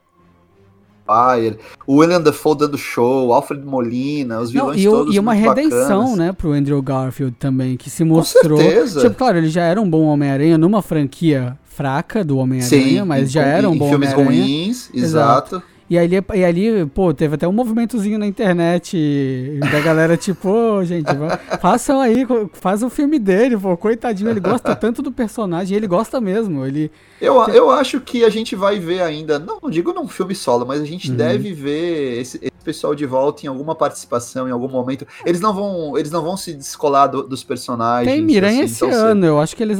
Fire, 1.07 1.57
o 1.85 1.97
William 1.97 2.21
Dafoe 2.21 2.57
dando 2.57 2.77
show, 2.77 3.31
Alfred 3.31 3.63
Molina, 3.63 4.41
os 4.41 4.51
vilões 4.51 4.83
Não, 4.83 4.91
e, 4.91 4.95
todos 4.97 5.15
E 5.15 5.19
uma 5.19 5.33
redenção, 5.33 5.99
bacanas. 5.99 6.17
né, 6.17 6.33
pro 6.33 6.51
Andrew 6.51 6.81
Garfield 6.81 7.33
também, 7.39 7.77
que 7.77 7.89
se 7.89 8.03
mostrou... 8.03 8.57
Com 8.57 8.63
certeza. 8.63 9.01
Tipo, 9.01 9.15
claro, 9.15 9.37
ele 9.37 9.47
já 9.47 9.63
era 9.63 9.79
um 9.79 9.89
bom 9.89 10.03
Homem-Aranha 10.03 10.57
numa 10.57 10.81
franquia 10.81 11.57
fraca 11.77 12.23
do 12.23 12.39
Homem-Aranha, 12.39 13.05
mas 13.05 13.31
já 13.31 13.43
era 13.43 13.69
um 13.69 13.77
bom 13.77 13.89
filmes 13.89 14.11
ruins, 14.11 14.89
exato. 14.91 15.57
exato. 15.57 15.63
E 15.89 15.97
ali, 15.97 16.15
e 16.33 16.43
ali, 16.43 16.85
pô, 16.87 17.13
teve 17.13 17.35
até 17.35 17.47
um 17.47 17.53
movimentozinho 17.53 18.19
na 18.19 18.27
internet 18.27 19.57
da 19.71 19.79
galera, 19.79 20.17
tipo, 20.17 20.49
oh, 20.49 20.83
gente, 20.83 21.07
façam 21.61 22.01
aí, 22.01 22.27
faz 22.53 22.83
o 22.83 22.89
filme 22.89 23.17
dele, 23.19 23.55
pô, 23.55 23.77
coitadinho, 23.77 24.29
ele 24.29 24.39
gosta 24.39 24.75
tanto 24.75 25.01
do 25.01 25.11
personagem, 25.11 25.77
ele 25.77 25.87
gosta 25.87 26.19
mesmo, 26.19 26.65
ele... 26.65 26.91
Eu, 27.21 27.35
eu 27.47 27.69
acho 27.69 28.01
que 28.01 28.25
a 28.25 28.29
gente 28.29 28.53
vai 28.53 28.79
ver 28.79 29.01
ainda, 29.01 29.39
não, 29.39 29.59
não 29.63 29.69
digo 29.69 29.93
num 29.93 30.07
filme 30.07 30.35
solo, 30.35 30.65
mas 30.65 30.81
a 30.81 30.85
gente 30.85 31.11
uhum. 31.11 31.15
deve 31.15 31.53
ver 31.53 32.19
esse, 32.19 32.37
esse, 32.37 32.51
pessoal 32.67 32.93
de 32.93 33.05
volta 33.05 33.45
em 33.45 33.47
alguma 33.47 33.73
participação, 33.73 34.45
em 34.45 34.51
algum 34.51 34.67
momento. 34.67 35.07
Eles 35.25 35.39
não 35.39 35.53
vão, 35.53 35.97
eles 35.97 36.11
não 36.11 36.21
vão 36.21 36.35
se 36.35 36.53
descolar 36.53 37.07
do, 37.07 37.23
dos 37.23 37.41
personagens. 37.41 38.13
Tem 38.13 38.21
Miranha 38.21 38.65
assim, 38.65 38.73
esse 38.73 38.85
então 38.85 39.05
ano, 39.05 39.25
eu 39.25 39.39
acho 39.39 39.55
que 39.55 39.63
eles 39.63 39.79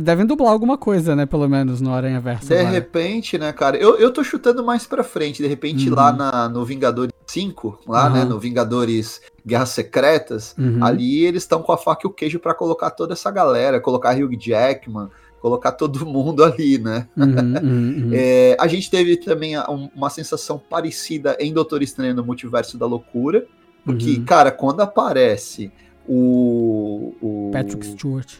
devem 0.00 0.24
dublar 0.24 0.50
alguma 0.50 0.78
coisa, 0.78 1.14
né, 1.14 1.26
pelo 1.26 1.46
menos 1.46 1.82
no 1.82 1.92
Aranha 1.92 2.20
Verso. 2.20 2.46
De 2.46 2.62
repente, 2.62 3.36
né, 3.36 3.52
cara, 3.52 3.76
eu, 3.76 3.98
eu 3.98 4.10
tô 4.10 4.24
chutando 4.24 4.64
mais 4.64 4.86
pra 4.86 5.04
frente, 5.04 5.42
de 5.42 5.48
repente 5.48 5.90
uhum. 5.90 5.94
lá 5.94 6.10
na, 6.10 6.48
no 6.48 6.64
Vingadores 6.64 7.12
5, 7.26 7.80
lá, 7.86 8.06
uhum. 8.06 8.12
né, 8.14 8.24
no 8.24 8.38
Vingadores 8.38 9.20
Guerras 9.46 9.70
Secretas, 9.70 10.54
uhum. 10.58 10.82
ali 10.82 11.26
eles 11.26 11.42
estão 11.42 11.62
com 11.62 11.72
a 11.72 11.76
faca 11.76 12.06
e 12.06 12.08
o 12.08 12.12
queijo 12.12 12.38
para 12.38 12.54
colocar 12.54 12.90
toda 12.90 13.12
essa 13.12 13.30
galera, 13.30 13.78
colocar 13.78 14.16
Hugh 14.16 14.36
Jackman, 14.38 15.08
colocar 15.42 15.72
todo 15.72 16.06
mundo 16.06 16.44
ali, 16.44 16.78
né? 16.78 17.08
Uhum, 17.16 17.26
uhum, 17.26 18.04
uhum. 18.04 18.10
é, 18.14 18.56
a 18.58 18.68
gente 18.68 18.88
teve 18.88 19.16
também 19.16 19.54
uma 19.94 20.08
sensação 20.08 20.56
parecida 20.56 21.36
em 21.40 21.52
Doutor 21.52 21.82
Estranho 21.82 22.14
no 22.14 22.24
Multiverso 22.24 22.78
da 22.78 22.86
Loucura, 22.86 23.44
porque, 23.84 24.18
uhum. 24.18 24.24
cara, 24.24 24.52
quando 24.52 24.80
aparece 24.80 25.72
o, 26.06 27.12
o... 27.20 27.50
Patrick 27.52 27.84
Stewart. 27.84 28.34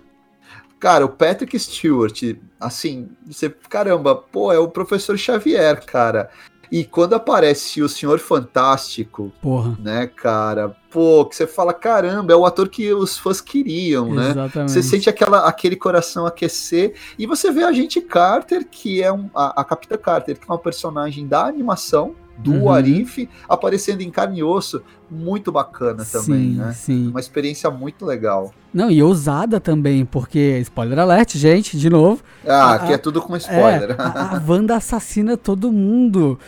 Cara, 0.79 1.05
o 1.05 1.09
Patrick 1.09 1.59
Stewart, 1.59 2.23
assim, 2.61 3.09
você, 3.27 3.51
caramba, 3.51 4.15
pô, 4.15 4.53
é 4.53 4.59
o 4.59 4.69
professor 4.69 5.19
Xavier, 5.19 5.85
cara. 5.85 6.31
E 6.73 6.85
quando 6.85 7.13
aparece 7.13 7.83
o 7.83 7.89
Senhor 7.89 8.19
Fantástico, 8.19 9.31
Porra. 9.43 9.77
né, 9.79 10.07
cara, 10.07 10.75
pô, 10.91 11.27
que 11.27 11.37
você 11.37 11.47
fala, 11.47 11.75
caramba, 11.75 12.33
é 12.33 12.37
o 12.37 12.47
ator 12.47 12.67
que 12.67 12.91
os 12.95 13.19
fãs 13.19 13.43
queriam, 13.43 14.15
né? 14.15 14.31
Exatamente. 14.31 14.73
Você 14.73 14.83
sente 14.83 15.11
aquela, 15.11 15.47
aquele 15.47 15.77
coração 15.77 16.25
aquecer 16.25 16.95
e 17.19 17.27
você 17.27 17.51
vê 17.51 17.63
a 17.63 17.73
gente 17.73 18.01
Carter, 18.01 18.67
que 18.67 19.03
é 19.03 19.13
um, 19.13 19.29
a, 19.35 19.61
a 19.61 19.65
Capitã 19.67 19.99
Carter, 19.99 20.39
que 20.39 20.45
é 20.49 20.51
uma 20.51 20.59
personagem 20.59 21.27
da 21.27 21.45
animação, 21.45 22.15
do 22.39 22.53
uhum. 22.53 22.73
Arif 22.73 23.29
aparecendo 23.47 24.01
em 24.01 24.11
carne 24.11 24.39
e 24.39 24.43
osso, 24.43 24.83
muito 25.13 25.53
bacana 25.53 26.05
também, 26.05 26.53
sim, 26.53 26.57
né? 26.57 26.73
Sim. 26.73 27.09
Uma 27.09 27.21
experiência 27.21 27.71
muito 27.71 28.07
legal. 28.07 28.53
Não, 28.73 28.91
e 28.91 29.03
ousada 29.03 29.61
também, 29.61 30.05
porque, 30.05 30.59
spoiler 30.63 30.99
alert, 30.99 31.37
gente, 31.37 31.77
de 31.77 31.91
novo. 31.91 32.23
Ah, 32.47 32.71
a, 32.71 32.75
aqui 32.77 32.93
é 32.95 32.99
tudo 32.99 33.21
com 33.21 33.37
spoiler. 33.37 33.91
É, 33.91 33.97
a, 33.99 34.37
a 34.37 34.43
Wanda 34.49 34.75
assassina 34.77 35.37
todo 35.37 35.71
mundo. 35.71 36.39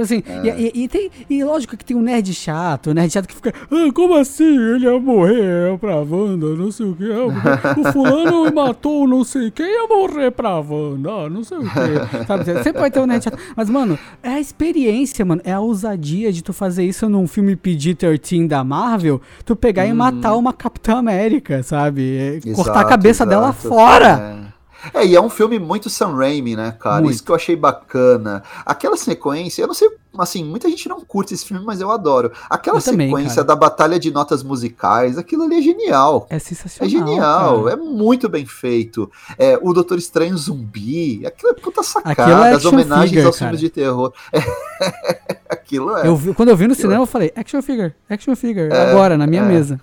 Assim, 0.00 0.22
é. 0.24 0.46
e, 0.46 0.70
e, 0.78 0.84
e, 0.84 0.88
tem, 0.88 1.10
e 1.28 1.42
lógico 1.42 1.76
que 1.76 1.84
tem 1.84 1.96
um 1.96 2.02
nerd 2.02 2.32
chato, 2.32 2.90
um 2.90 2.94
nerd 2.94 3.12
chato 3.12 3.26
que 3.26 3.34
fica, 3.34 3.52
ah, 3.68 3.92
como 3.92 4.14
assim? 4.14 4.44
Ele 4.44 4.84
ia 4.84 4.96
morrer 5.00 5.76
pra 5.80 5.96
Wanda, 5.96 6.54
não 6.54 6.70
sei 6.70 6.86
o 6.86 6.94
que. 6.94 7.08
O 7.10 7.92
fulano 7.92 8.48
matou 8.54 9.08
não 9.08 9.24
sei 9.24 9.50
quem 9.50 9.66
ia 9.66 9.88
morrer 9.88 10.30
pra 10.30 10.60
Wanda, 10.60 11.28
não 11.28 11.42
sei 11.42 11.58
o 11.58 11.62
que. 11.62 12.26
Sabe? 12.28 12.44
Sempre 12.62 12.80
vai 12.80 12.92
ter 12.92 13.00
um 13.00 13.06
nerd 13.06 13.24
chato. 13.24 13.38
Mas, 13.56 13.68
mano, 13.68 13.98
é 14.22 14.28
a 14.28 14.40
experiência, 14.40 15.24
mano. 15.24 15.42
É 15.44 15.52
a 15.52 15.58
ousadia 15.58 16.32
de 16.32 16.44
tu 16.44 16.52
fazer 16.52 16.84
isso 16.84 17.08
num 17.08 17.26
filme 17.26 17.56
PG-13 17.56 18.11
da 18.46 18.64
Marvel, 18.64 19.20
tu 19.44 19.54
pegar 19.54 19.84
hum. 19.84 19.88
e 19.88 19.92
matar 19.92 20.34
uma 20.36 20.52
Capitã 20.52 20.96
América, 20.96 21.62
sabe? 21.62 22.40
Exato, 22.44 22.54
Cortar 22.54 22.80
a 22.80 22.84
cabeça 22.84 23.24
exato, 23.24 23.30
dela 23.30 23.52
fora. 23.52 24.36
É. 24.48 24.52
É, 24.94 25.06
e 25.06 25.14
é 25.14 25.20
um 25.20 25.30
filme 25.30 25.58
muito 25.58 25.88
Sam 25.88 26.16
Raimi, 26.16 26.56
né, 26.56 26.76
cara? 26.78 27.02
Muito. 27.02 27.14
Isso 27.14 27.24
que 27.24 27.30
eu 27.30 27.36
achei 27.36 27.54
bacana. 27.54 28.42
Aquela 28.66 28.96
sequência, 28.96 29.62
eu 29.62 29.68
não 29.68 29.74
sei 29.74 29.88
assim, 30.18 30.44
muita 30.44 30.68
gente 30.68 30.88
não 30.88 31.00
curte 31.00 31.32
esse 31.34 31.44
filme, 31.44 31.64
mas 31.64 31.80
eu 31.80 31.90
adoro. 31.90 32.32
Aquela 32.50 32.78
Eu 32.78 32.82
também, 32.82 33.08
sequência 33.08 33.36
cara. 33.36 33.46
da 33.46 33.56
batalha 33.56 33.98
de 33.98 34.10
notas 34.10 34.42
musicais, 34.42 35.16
aquilo 35.18 35.44
ali 35.44 35.58
é 35.58 35.62
genial. 35.62 36.26
É 36.30 36.36
É 36.36 36.38
sensacional. 36.38 36.90
genial, 36.90 37.64
cara. 37.64 37.74
é 37.74 37.76
muito 37.76 38.28
bem 38.28 38.44
feito. 38.46 39.10
É, 39.38 39.58
o 39.62 39.72
Doutor 39.72 39.98
Estranho 39.98 40.36
Zumbi, 40.36 41.26
aquilo 41.26 41.50
é 41.50 41.54
puta 41.54 41.82
sacada, 41.82 42.22
Aquilo 42.22 42.44
é 42.44 42.52
as 42.52 42.64
homenagens 42.64 43.10
figure, 43.10 43.26
aos 43.26 43.38
cara. 43.38 43.48
filmes 43.50 43.60
de 43.60 43.70
terror. 43.70 44.12
aquilo 45.48 45.96
é. 45.96 46.06
Eu 46.06 46.16
vi- 46.16 46.34
quando 46.34 46.48
eu 46.50 46.56
vi 46.56 46.66
no 46.66 46.74
cinema, 46.74 47.02
eu 47.02 47.06
falei, 47.06 47.32
action 47.36 47.62
figure, 47.62 47.94
action 48.08 48.34
figure, 48.36 48.68
É, 48.72 48.90
agora, 48.90 49.16
na 49.16 49.26
minha 49.26 49.42
é. 49.42 49.46
mesa. 49.46 49.80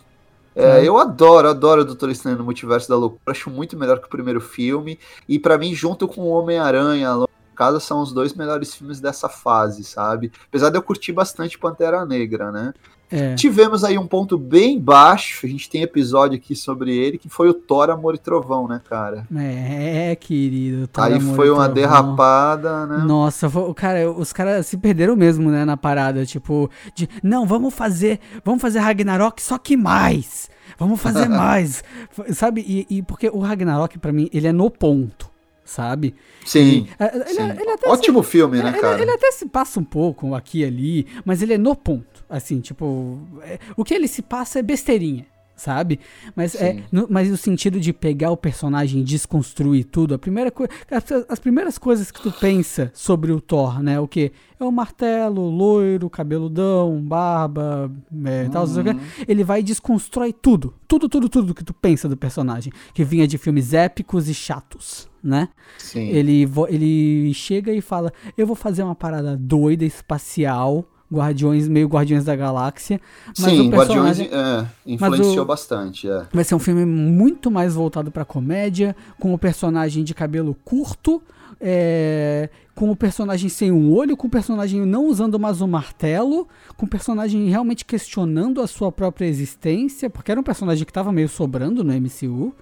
É, 0.55 0.85
eu 0.85 0.97
adoro, 0.97 1.47
adoro 1.47 1.81
o 1.81 1.85
Doutor 1.85 2.09
Estranho 2.09 2.37
no 2.37 2.43
Multiverso 2.43 2.89
da 2.89 2.95
Loucura. 2.97 3.21
Acho 3.27 3.49
muito 3.49 3.77
melhor 3.77 3.99
que 3.99 4.07
o 4.07 4.09
primeiro 4.09 4.41
filme. 4.41 4.99
E 5.27 5.39
pra 5.39 5.57
mim, 5.57 5.73
junto 5.73 6.05
com 6.05 6.21
o 6.21 6.27
Homem-Aranha, 6.29 7.13
Casa, 7.59 7.79
são 7.81 8.01
os 8.01 8.13
dois 8.13 8.33
melhores 8.33 8.73
filmes 8.73 9.01
dessa 9.01 9.27
fase, 9.27 9.83
sabe? 9.83 10.31
Apesar 10.47 10.69
de 10.69 10.77
eu 10.77 10.81
curtir 10.81 11.11
bastante 11.11 11.59
Pantera 11.59 12.05
Negra, 12.05 12.51
né? 12.53 12.73
É. 13.11 13.33
Tivemos 13.33 13.83
aí 13.83 13.97
um 13.97 14.05
ponto 14.05 14.37
bem 14.37 14.79
baixo, 14.79 15.45
a 15.45 15.49
gente 15.49 15.67
tem 15.69 15.81
episódio 15.81 16.37
aqui 16.37 16.55
sobre 16.55 16.95
ele, 16.95 17.17
que 17.17 17.27
foi 17.27 17.49
o 17.49 17.53
Thor, 17.55 17.89
Amor 17.89 18.13
e 18.15 18.19
Trovão, 18.19 18.67
né, 18.67 18.79
cara? 18.87 19.25
É, 19.35 20.15
querido. 20.15 20.87
Thor, 20.87 21.03
aí 21.05 21.13
Amor 21.15 21.35
foi 21.35 21.49
uma 21.49 21.65
Trovão. 21.67 21.73
derrapada, 21.73 22.85
né? 22.85 22.97
Nossa, 23.05 23.49
foi- 23.49 23.73
cara, 23.73 24.09
os 24.11 24.31
caras 24.31 24.67
se 24.67 24.77
perderam 24.77 25.15
mesmo, 25.15 25.49
né, 25.49 25.65
na 25.65 25.75
parada, 25.75 26.25
tipo, 26.25 26.69
de, 26.95 27.09
não, 27.23 27.45
vamos 27.47 27.73
fazer, 27.73 28.19
vamos 28.45 28.61
fazer 28.61 28.79
Ragnarok, 28.79 29.41
só 29.41 29.57
que 29.57 29.75
mais. 29.75 30.47
Vamos 30.77 31.01
fazer 31.01 31.27
mais. 31.27 31.83
Sabe? 32.33 32.61
E, 32.61 32.97
e 32.97 33.01
porque 33.01 33.27
o 33.27 33.39
Ragnarok 33.39 33.97
pra 33.97 34.13
mim, 34.13 34.29
ele 34.31 34.47
é 34.47 34.51
no 34.53 34.69
ponto, 34.69 35.28
sabe? 35.69 36.15
Sim. 36.45 36.87
É, 36.97 37.15
Ele, 37.15 37.25
sim. 37.25 37.41
ele 37.61 37.69
até 37.71 37.87
Ótimo 37.89 38.23
filme, 38.23 38.57
né, 38.61 38.69
ele, 38.69 38.79
cara? 38.79 39.01
ele 39.01 39.11
até 39.11 39.31
se 39.31 39.45
passa 39.47 39.79
um 39.79 39.83
pouco 39.83 40.33
aqui 40.33 40.59
e 40.61 40.65
ali, 40.65 41.07
mas 41.23 41.41
ele 41.41 41.53
é 41.53 41.57
no 41.57 41.75
ponto. 41.75 42.25
Assim, 42.29 42.59
tipo, 42.59 43.19
é- 43.43 43.59
o 43.77 43.83
que 43.83 43.93
ele 43.93 44.07
se 44.07 44.21
passa 44.21 44.59
é 44.59 44.61
besteirinha, 44.61 45.25
sabe? 45.59 45.99
Mas 46.35 46.55
é 46.55 46.83
no, 46.91 47.07
mas 47.09 47.29
no 47.29 47.37
sentido 47.37 47.79
de 47.79 47.93
pegar 47.93 48.31
o 48.31 48.37
personagem 48.37 49.01
e 49.01 49.03
desconstruir 49.03 49.85
tudo, 49.85 50.15
a 50.15 50.19
primeira 50.19 50.49
coisa. 50.49 50.71
As, 50.89 51.03
as 51.29 51.39
primeiras 51.39 51.77
coisas 51.77 52.09
que 52.09 52.21
tu 52.21 52.31
pensa 52.31 52.91
sobre 52.93 53.31
o 53.31 53.39
Thor, 53.39 53.83
né? 53.83 53.99
O 53.99 54.07
que? 54.07 54.31
É 54.59 54.63
o 54.63 54.71
martelo, 54.71 55.49
loiro, 55.49 56.09
cabeludão, 56.09 57.01
barba, 57.01 57.89
é, 58.25 58.49
tal, 58.49 58.65
o. 58.65 58.91
Uhum. 58.91 58.99
Ele 59.27 59.43
vai 59.43 59.61
e 59.61 59.63
desconstrói 59.63 60.33
tudo. 60.33 60.73
Tudo, 60.87 61.07
tudo, 61.07 61.29
tudo 61.29 61.53
que 61.53 61.63
tu 61.63 61.73
pensa 61.73 62.09
do 62.09 62.17
personagem. 62.17 62.73
Que 62.93 63.03
vinha 63.03 63.27
de 63.27 63.37
filmes 63.37 63.73
épicos 63.73 64.27
e 64.27 64.33
chatos, 64.33 65.09
né? 65.23 65.49
Sim. 65.77 66.09
Ele, 66.09 66.49
ele 66.67 67.33
chega 67.33 67.71
e 67.71 67.79
fala: 67.79 68.11
Eu 68.37 68.45
vou 68.45 68.55
fazer 68.55 68.83
uma 68.83 68.95
parada 68.95 69.37
doida, 69.37 69.85
espacial, 69.85 70.85
Guardiões, 71.11 71.67
meio 71.67 71.87
Guardiões 71.87 72.23
da 72.25 72.35
Galáxia. 72.35 72.99
Mas 73.27 73.37
Sim, 73.37 73.69
Guardiões 73.69 74.19
é, 74.19 74.65
influenciou 74.85 75.41
o- 75.41 75.45
bastante, 75.45 76.09
é. 76.09 76.25
vai 76.31 76.43
ser 76.43 76.55
um 76.55 76.59
filme 76.59 76.85
muito 76.85 77.49
mais 77.49 77.73
voltado 77.73 78.11
pra 78.11 78.23
comédia, 78.25 78.95
com 79.19 79.33
o 79.33 79.37
personagem 79.37 80.03
de 80.03 80.13
cabelo 80.13 80.55
curto, 80.63 81.21
é, 81.59 82.49
com 82.75 82.89
o 82.89 82.95
personagem 82.95 83.49
sem 83.49 83.71
um 83.71 83.91
olho, 83.91 84.15
com 84.15 84.27
o 84.27 84.29
personagem 84.29 84.85
não 84.85 85.05
usando 85.07 85.37
mais 85.39 85.59
o 85.61 85.67
martelo, 85.67 86.47
com 86.77 86.85
o 86.85 86.89
personagem 86.89 87.49
realmente 87.49 87.83
questionando 87.83 88.61
a 88.61 88.67
sua 88.67 88.91
própria 88.91 89.25
existência, 89.25 90.09
porque 90.09 90.31
era 90.31 90.39
um 90.39 90.43
personagem 90.43 90.85
que 90.85 90.93
tava 90.93 91.11
meio 91.11 91.27
sobrando 91.27 91.83
no 91.83 91.91
MCU. 91.93 92.53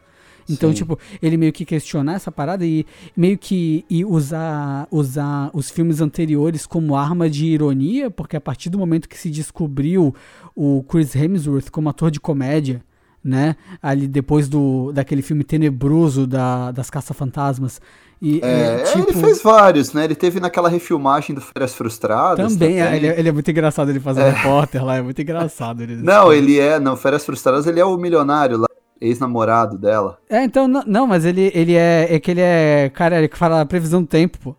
Então, 0.50 0.70
Sim. 0.70 0.76
tipo, 0.76 1.00
ele 1.22 1.38
meio 1.38 1.52
que 1.52 1.66
questionar 1.66 2.14
essa 2.14 2.32
parada 2.32 2.66
e 2.66 2.86
meio 3.16 3.38
que 3.38 3.86
e 3.90 4.06
usar, 4.06 4.88
usar 4.90 5.50
os 5.54 5.70
filmes 5.70 6.02
anteriores 6.02 6.66
como 6.66 6.96
arma 6.96 7.30
de 7.30 7.46
ironia, 7.46 8.10
porque 8.10 8.38
a 8.38 8.42
partir 8.42 8.70
do 8.70 8.78
momento 8.78 9.10
que 9.10 9.18
se 9.18 9.30
descobriu 9.30 10.14
o 10.56 10.84
Chris 10.84 11.16
Hemsworth 11.16 11.70
como 11.70 11.90
ator 11.90 12.10
de 12.10 12.20
comédia, 12.20 12.82
né? 13.24 13.56
Ali 13.82 14.08
depois 14.08 14.48
do 14.48 14.92
daquele 14.94 15.22
filme 15.22 15.44
tenebroso 15.44 16.26
da, 16.26 16.72
das 16.72 16.90
caça-fantasmas. 16.90 17.82
E, 18.22 18.40
É, 18.42 18.82
é, 18.82 18.84
tipo, 18.84 19.12
ele 19.12 19.22
fez 19.22 19.42
vários, 19.42 19.94
né? 19.94 20.06
Ele 20.06 20.16
teve 20.16 20.40
naquela 20.40 20.70
refilmagem 20.70 21.36
do 21.36 21.42
Férias 21.42 21.76
Frustradas. 21.76 22.54
também, 22.54 22.82
é, 22.82 22.96
ele, 22.96 23.08
ele 23.08 23.30
é 23.30 23.32
muito 23.32 23.52
engraçado 23.52 23.90
ele 23.90 24.00
fazer 24.00 24.24
repórter 24.32 24.84
lá, 24.84 24.96
é 24.96 25.02
muito 25.02 25.22
engraçado. 25.22 25.84
Ele, 25.84 25.98
Não, 26.02 26.34
ele 26.34 26.60
é, 26.60 26.80
não, 26.80 26.98
Férias 26.98 27.26
Frustradas, 27.26 27.68
ele 27.68 27.80
é 27.80 27.86
o 27.86 27.96
milionário 27.98 28.58
lá, 28.58 28.68
ex-namorado 29.02 29.78
dela. 29.78 30.18
É, 30.30 30.44
então, 30.44 30.68
não, 30.68 30.84
não, 30.86 31.08
mas 31.08 31.26
ele, 31.26 31.52
ele 31.54 31.76
é, 31.76 32.08
é 32.16 32.20
que 32.20 32.32
ele 32.32 32.42
é, 32.42 32.90
cara, 32.94 33.18
ele 33.18 33.28
que 33.28 33.38
fala 33.38 33.66
previsão 33.66 34.02
do 34.02 34.08
tempo, 34.08 34.38
pô. 34.40 34.56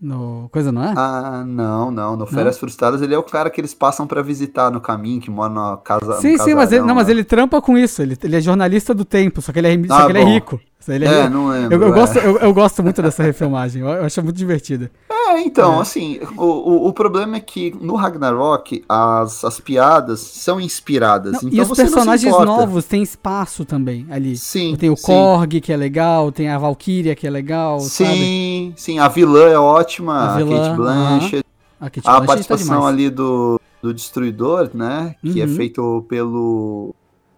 No, 0.00 0.50
coisa, 0.52 0.70
não 0.70 0.84
é? 0.84 0.92
Ah, 0.96 1.44
não, 1.46 1.90
não. 1.90 2.14
No 2.16 2.26
Férias 2.26 2.58
Frustradas, 2.58 3.00
ele 3.00 3.14
é 3.14 3.18
o 3.18 3.22
cara 3.22 3.48
que 3.48 3.58
eles 3.58 3.72
passam 3.72 4.06
pra 4.06 4.20
visitar 4.20 4.70
no 4.70 4.80
caminho, 4.80 5.20
que 5.20 5.30
mora 5.30 5.52
na 5.52 5.76
casa. 5.78 6.20
sim, 6.20 6.36
sim, 6.36 6.54
mas 6.54 6.70
ele, 6.72 6.80
casarão 6.82 6.86
não, 6.86 6.94
mas 6.94 7.06
lá. 7.06 7.12
ele 7.12 7.24
trampa 7.24 7.62
com 7.62 7.78
isso, 7.78 8.02
ele, 8.02 8.16
ele 8.22 8.36
é 8.36 8.40
jornalista 8.40 8.92
do 8.92 9.04
tempo, 9.04 9.40
só 9.40 9.50
que 9.50 9.60
ele 9.60 9.68
é, 9.68 9.86
só 9.88 9.94
Ah, 9.94 10.06
que 10.06 10.12
ele 10.12 10.18
é 10.18 10.24
rico. 10.24 10.60
Ele 10.92 11.04
é 11.06 11.20
É, 11.20 11.28
não 11.28 11.48
lembro. 11.48 11.74
Eu, 11.74 11.80
eu 11.82 11.88
é. 11.88 11.92
gosto, 11.92 12.18
eu, 12.18 12.38
eu 12.38 12.52
gosto 12.54 12.82
muito 12.82 13.00
dessa 13.00 13.22
refilmagem, 13.22 13.82
eu, 13.82 14.04
acho 14.04 14.22
muito 14.22 14.36
divertida. 14.36 14.90
É, 15.10 15.40
então, 15.40 15.78
É. 15.78 15.80
assim, 15.80 16.20
o, 16.36 16.44
o, 16.44 16.88
o 16.88 16.92
problema 16.92 17.36
é 17.36 17.40
que 17.40 17.74
no 17.80 17.94
Ragnarok 17.94 18.84
as, 18.88 19.44
as 19.44 19.58
piadas 19.60 20.20
são 20.20 20.60
inspiradas. 20.60 21.32
Não, 21.42 21.48
então 21.48 21.58
e 21.58 21.60
os 21.60 21.76
personagens 21.76 22.32
novos 22.44 22.84
têm 22.84 23.02
espaço 23.02 23.64
também 23.64 24.06
ali. 24.10 24.36
Sim. 24.36 24.76
Tem 24.76 24.90
o 24.90 24.96
sim. 24.96 25.06
Korg, 25.06 25.60
que 25.60 25.72
é 25.72 25.76
legal, 25.76 26.30
tem 26.30 26.48
a 26.48 26.58
Valkyria, 26.58 27.14
que 27.14 27.26
é 27.26 27.30
legal, 27.30 27.80
sabe? 27.80 28.10
Sim, 28.10 28.72
sim, 28.76 28.98
a 28.98 29.08
vilã 29.08 29.48
é 29.48 29.58
ótima, 29.58 30.14
A 30.14 30.34
a, 30.34 30.36
vilã, 30.36 30.62
Kate 30.64 30.76
Blanchett. 30.76 31.44
A, 31.80 31.90
Kate 31.90 32.00
A 32.08 32.10
Blanchett 32.12 32.20
tá 32.20 32.26
participação 32.26 32.76
demais. 32.76 32.94
ali 32.94 33.10
do, 33.10 33.60
do 33.82 33.92
Destruidor, 33.94 34.70
né? 34.74 35.14
Que 35.22 35.40
é 35.40 35.44
Uhum. 35.46 35.56
feito 35.56 36.04
pelo. 36.08 36.94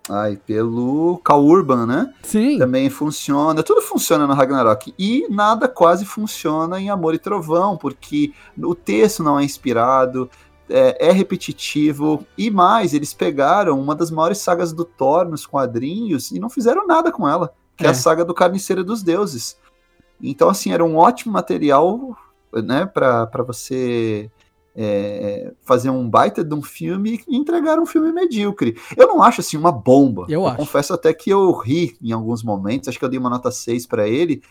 Ai, 0.09 0.37
pelo 0.47 1.19
Cal 1.25 1.45
Urban, 1.45 1.85
né? 1.87 2.13
Sim, 2.23 2.59
Também 2.59 2.89
funciona. 2.89 3.63
Tudo 3.63 3.81
funciona 3.83 4.27
no 4.27 4.35
Ragnarok. 4.35 4.95
E 4.99 5.27
nada 5.29 5.67
quase 5.67 6.05
funciona 6.05 6.81
em 6.81 6.89
Amor 6.91 7.15
e 7.15 7.19
Trovão, 7.19 7.77
porque 7.77 8.33
o 8.57 8.75
texto 8.75 9.23
não 9.25 9.39
é 9.39 9.45
inspirado, 9.45 10.31
é, 10.71 11.09
é 11.09 11.11
repetitivo. 11.13 12.25
E 12.39 12.51
mais, 12.51 12.95
eles 12.95 13.13
pegaram 13.13 13.81
uma 13.81 13.95
das 13.97 14.11
maiores 14.11 14.39
sagas 14.39 14.73
do 14.73 14.85
Thor 14.85 15.25
nos 15.29 15.45
quadrinhos 15.45 16.31
e 16.31 16.39
não 16.39 16.49
fizeram 16.49 16.87
nada 16.87 17.11
com 17.11 17.29
ela, 17.29 17.53
que 17.77 17.85
é, 17.85 17.89
É. 17.89 17.91
a 17.91 17.95
saga 17.95 18.25
do 18.25 18.33
Carniceiro 18.35 18.85
dos 18.85 19.03
Deuses. 19.03 19.57
Então, 20.23 20.49
assim, 20.49 20.73
era 20.73 20.85
um 20.85 20.97
ótimo 20.97 21.33
material, 21.33 22.17
né, 22.53 22.87
pra 22.87 23.29
você 23.47 24.31
é, 24.77 25.53
fazer 25.63 25.89
um 25.91 26.09
baita 26.09 26.45
de 26.45 26.55
um 26.55 26.63
filme 26.63 27.21
e 27.27 27.37
entregar 27.37 27.79
um 27.79 27.87
filme 27.87 28.13
medíocre. 28.13 28.77
Eu 28.97 29.09
não 29.09 29.23
acho, 29.23 29.41
assim, 29.41 29.57
uma 29.57 29.73
bomba. 29.73 30.27
Eu 30.29 30.47
acho. 30.47 30.57
confesso 30.59 30.93
até 30.93 31.13
que 31.15 31.31
eu 31.31 31.51
ri 31.53 31.97
em 32.03 32.13
alguns 32.13 32.43
momentos, 32.43 32.89
acho 32.89 32.99
que 32.99 33.05
eu 33.05 33.09
dei 33.09 33.19
uma 33.19 33.31
nota 33.31 33.51
6 33.51 33.87
pra 33.87 34.07
ele, 34.07 34.43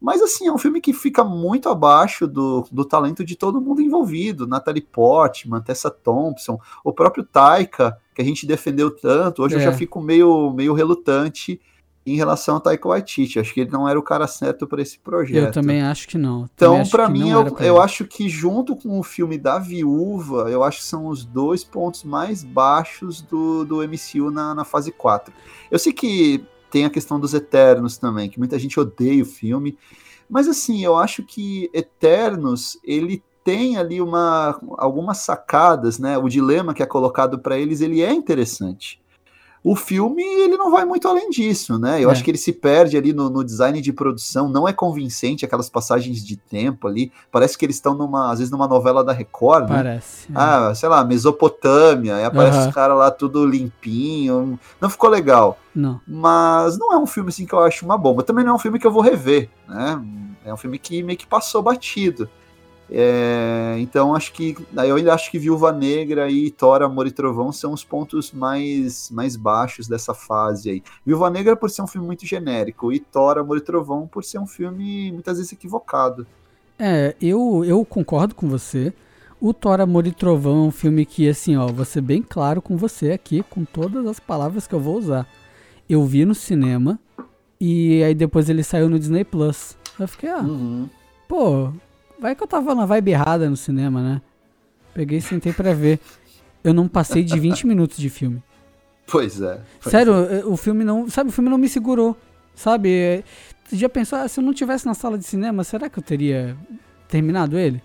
mas, 0.00 0.20
assim, 0.20 0.48
é 0.48 0.52
um 0.52 0.58
filme 0.58 0.80
que 0.80 0.92
fica 0.92 1.22
muito 1.22 1.68
abaixo 1.68 2.26
do, 2.26 2.66
do 2.72 2.84
talento 2.84 3.24
de 3.24 3.36
todo 3.36 3.60
mundo 3.60 3.80
envolvido. 3.80 4.48
Natalie 4.48 4.82
Portman, 4.82 5.60
Tessa 5.60 5.90
Thompson, 5.90 6.58
o 6.82 6.92
próprio 6.92 7.22
Taika, 7.24 7.96
que 8.12 8.20
a 8.20 8.24
gente 8.24 8.44
defendeu 8.44 8.90
tanto. 8.90 9.42
Hoje 9.44 9.54
eu 9.54 9.60
É. 9.60 9.62
já 9.64 9.72
fico 9.72 10.00
meio, 10.00 10.52
meio 10.52 10.74
relutante 10.74 11.60
em 12.04 12.16
relação 12.16 12.56
ao 12.56 12.60
Taika 12.60 12.88
Waititi. 12.88 13.38
Acho 13.38 13.54
que 13.54 13.60
ele 13.60 13.70
não 13.70 13.88
era 13.88 13.98
o 13.98 14.02
cara 14.02 14.26
certo 14.26 14.66
para 14.66 14.82
esse 14.82 14.98
projeto. 14.98 15.46
eu 15.46 15.52
também 15.52 15.82
acho 15.82 16.08
que 16.08 16.18
não. 16.18 16.48
Também 16.56 16.80
Então, 16.82 16.84
que 17.06 17.12
mim, 17.12 17.30
eu, 17.30 17.56
eu 17.58 17.80
acho 17.80 18.04
que 18.04 18.28
junto 18.28 18.74
com 18.76 18.98
o 18.98 19.02
filme 19.02 19.38
da 19.38 19.58
Viúva, 19.58 20.50
eu 20.50 20.62
acho 20.62 20.78
que 20.78 20.84
são 20.84 21.06
os 21.06 21.24
dois 21.24 21.62
pontos 21.64 22.04
mais 22.04 22.42
baixos 22.42 23.22
do, 23.22 23.64
do 23.64 23.76
MCU 23.82 24.30
na, 24.30 24.54
na 24.54 24.64
fase 24.64 24.90
4. 24.90 25.32
Eu 25.70 25.78
sei 25.78 25.92
que 25.92 26.44
tem 26.70 26.84
a 26.84 26.90
questão 26.90 27.20
dos 27.20 27.34
Eternos 27.34 27.98
também, 27.98 28.28
que 28.28 28.38
muita 28.38 28.58
gente 28.58 28.80
odeia 28.80 29.22
o 29.22 29.26
filme, 29.26 29.76
mas 30.28 30.48
assim, 30.48 30.82
eu 30.82 30.96
acho 30.96 31.22
que 31.22 31.70
Eternos, 31.74 32.78
ele 32.82 33.22
tem 33.44 33.76
ali 33.76 34.00
uma, 34.00 34.58
algumas 34.78 35.18
sacadas, 35.18 35.98
né? 35.98 36.16
O 36.16 36.28
dilema 36.28 36.72
que 36.72 36.82
é 36.82 36.86
colocado 36.86 37.38
para 37.38 37.58
eles, 37.58 37.80
ele 37.80 38.00
é 38.00 38.12
interessante. 38.12 39.01
O 39.64 39.76
filme, 39.76 40.24
ele 40.24 40.56
não 40.56 40.72
vai 40.72 40.84
muito 40.84 41.06
além 41.06 41.30
disso, 41.30 41.78
né? 41.78 42.02
Eu 42.02 42.08
É. 42.08 42.12
acho 42.12 42.24
que 42.24 42.30
ele 42.32 42.38
se 42.38 42.52
perde 42.52 42.96
ali 42.96 43.12
no, 43.12 43.30
no 43.30 43.44
design 43.44 43.80
de 43.80 43.92
produção, 43.92 44.48
não 44.48 44.66
é 44.66 44.72
convincente 44.72 45.44
aquelas 45.44 45.70
passagens 45.70 46.24
de 46.24 46.36
tempo 46.36 46.88
ali. 46.88 47.12
Parece 47.30 47.56
que 47.56 47.64
eles 47.64 47.76
estão 47.76 47.94
numa, 47.94 48.32
às 48.32 48.40
vezes, 48.40 48.50
numa 48.50 48.66
novela 48.66 49.04
da 49.04 49.12
Record, 49.12 49.68
né? 49.70 49.76
Parece. 49.76 50.26
é. 50.30 50.34
Ah, 50.34 50.74
sei 50.74 50.88
lá, 50.88 51.04
Mesopotâmia, 51.04 52.16
aí 52.16 52.24
aparece 52.24 52.58
Aham. 52.58 52.68
os 52.68 52.74
caras 52.74 52.96
lá 52.98 53.10
tudo 53.10 53.46
limpinho. 53.46 54.58
Não 54.80 54.90
ficou 54.90 55.08
legal. 55.08 55.56
Não. 55.74 56.00
Mas 56.06 56.76
não 56.78 56.92
é 56.92 56.98
um 56.98 57.06
filme 57.06 57.28
assim 57.28 57.46
que 57.46 57.52
eu 57.54 57.60
acho 57.60 57.84
uma 57.84 57.96
bomba. 57.96 58.22
Também 58.22 58.44
não 58.44 58.52
é 58.52 58.54
um 58.56 58.58
filme 58.58 58.78
que 58.78 58.86
eu 58.86 58.92
vou 58.92 59.02
rever, 59.02 59.48
né? 59.68 60.02
É 60.44 60.52
um 60.52 60.56
filme 60.56 60.76
que 60.78 61.02
meio 61.04 61.16
que 61.18 61.26
passou 61.26 61.62
batido. 61.62 62.28
É, 62.90 63.76
então 63.78 64.14
acho 64.14 64.32
que 64.32 64.54
eu 64.84 64.96
ainda 64.96 65.14
acho 65.14 65.30
que 65.30 65.38
Viúva 65.38 65.72
Negra 65.72 66.30
e 66.30 66.50
Thor, 66.50 66.82
Amor 66.82 67.06
e 67.06 67.10
Trovão 67.10 67.50
são 67.50 67.72
os 67.72 67.82
pontos 67.82 68.32
mais, 68.32 69.10
mais 69.10 69.34
baixos 69.34 69.88
dessa 69.88 70.12
fase 70.12 70.70
aí. 70.70 70.82
Viúva 71.04 71.30
Negra 71.30 71.56
por 71.56 71.70
ser 71.70 71.82
um 71.82 71.86
filme 71.86 72.06
muito 72.06 72.26
genérico 72.26 72.92
e 72.92 73.00
Thor, 73.00 73.38
Amor 73.38 73.56
e 73.56 73.60
Trovão 73.62 74.06
por 74.06 74.22
ser 74.24 74.38
um 74.38 74.46
filme 74.46 75.10
muitas 75.10 75.38
vezes 75.38 75.52
equivocado. 75.52 76.26
É, 76.78 77.14
eu, 77.20 77.64
eu 77.64 77.84
concordo 77.84 78.34
com 78.34 78.48
você. 78.48 78.92
O 79.40 79.52
Thor 79.54 79.80
Amor 79.80 80.06
e 80.06 80.12
Trovão 80.12 80.64
é 80.64 80.68
um 80.68 80.70
filme 80.70 81.04
que, 81.06 81.28
assim, 81.28 81.56
ó, 81.56 81.66
vou 81.66 81.84
ser 81.84 82.00
bem 82.00 82.22
claro 82.22 82.60
com 82.62 82.76
você 82.76 83.10
aqui, 83.10 83.42
com 83.48 83.64
todas 83.64 84.06
as 84.06 84.20
palavras 84.20 84.66
que 84.66 84.74
eu 84.74 84.80
vou 84.80 84.96
usar. 84.98 85.26
Eu 85.88 86.04
vi 86.04 86.24
no 86.24 86.34
cinema 86.34 86.98
e 87.60 88.02
aí 88.02 88.14
depois 88.14 88.48
ele 88.48 88.62
saiu 88.62 88.88
no 88.88 88.98
Disney 88.98 89.24
Plus. 89.24 89.76
Eu 89.98 90.06
fiquei, 90.06 90.28
ah, 90.28 90.38
Uhum. 90.40 90.88
pô, 91.28 91.72
vai 92.22 92.34
que 92.34 92.42
eu 92.42 92.46
tava 92.46 92.74
na 92.74 92.86
vibe 92.86 93.10
errada 93.10 93.50
no 93.50 93.56
cinema, 93.56 94.00
né? 94.00 94.22
Peguei 94.94 95.18
e 95.18 95.22
sentei 95.22 95.52
pra 95.52 95.74
ver. 95.74 95.98
Eu 96.62 96.72
não 96.72 96.86
passei 96.86 97.24
de 97.24 97.38
20 97.38 97.66
minutos 97.66 97.98
de 97.98 98.08
filme. 98.08 98.42
Pois 99.06 99.40
é. 99.42 99.60
pois 99.82 99.90
Sério, 99.90 100.14
eh, 100.30 100.44
o 100.46 100.56
filme 100.56 100.84
não. 100.84 101.08
Sabe, 101.10 101.30
o 101.30 101.32
filme 101.32 101.50
não 101.50 101.58
me 101.58 101.68
segurou. 101.68 102.16
Sabe? 102.54 102.88
Eh, 102.90 103.24
Você 103.64 103.76
já 103.76 103.88
pensou, 103.88 104.18
ah, 104.18 104.28
se 104.28 104.38
eu 104.38 104.44
não 104.44 104.52
tivesse 104.54 104.86
na 104.86 104.94
sala 104.94 105.18
de 105.18 105.24
cinema, 105.24 105.64
será 105.64 105.88
que 105.90 105.98
eu 105.98 106.02
teria 106.02 106.56
terminado 107.08 107.58
ele? 107.58 107.82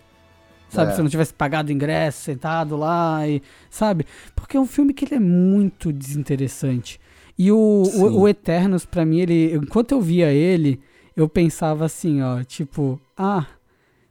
Sabe, 0.70 0.92
É. 0.92 0.94
se 0.96 1.00
eu 1.00 1.04
não 1.04 1.10
tivesse 1.10 1.34
pagado 1.34 1.70
o 1.70 1.72
ingresso, 1.72 2.22
sentado 2.24 2.76
lá 2.78 3.28
e. 3.28 3.42
Sabe? 3.70 4.06
Porque 4.36 4.58
é 4.58 4.60
um 4.60 4.66
filme 4.68 4.94
que 4.94 5.06
ele 5.06 5.16
é 5.16 5.20
muito 5.20 5.92
desinteressante. 5.94 7.00
E 7.40 7.52
o, 7.52 7.86
Sim. 7.86 8.04
o, 8.04 8.20
o 8.22 8.28
Eternos, 8.28 8.86
pra 8.86 9.06
mim, 9.06 9.20
ele. 9.22 9.56
Enquanto 9.56 9.94
eu 9.94 10.02
via 10.02 10.32
ele, 10.32 10.80
eu 11.16 11.28
pensava 11.30 11.86
assim, 11.86 12.22
ó, 12.22 12.44
tipo, 12.44 13.00
ah. 13.18 13.46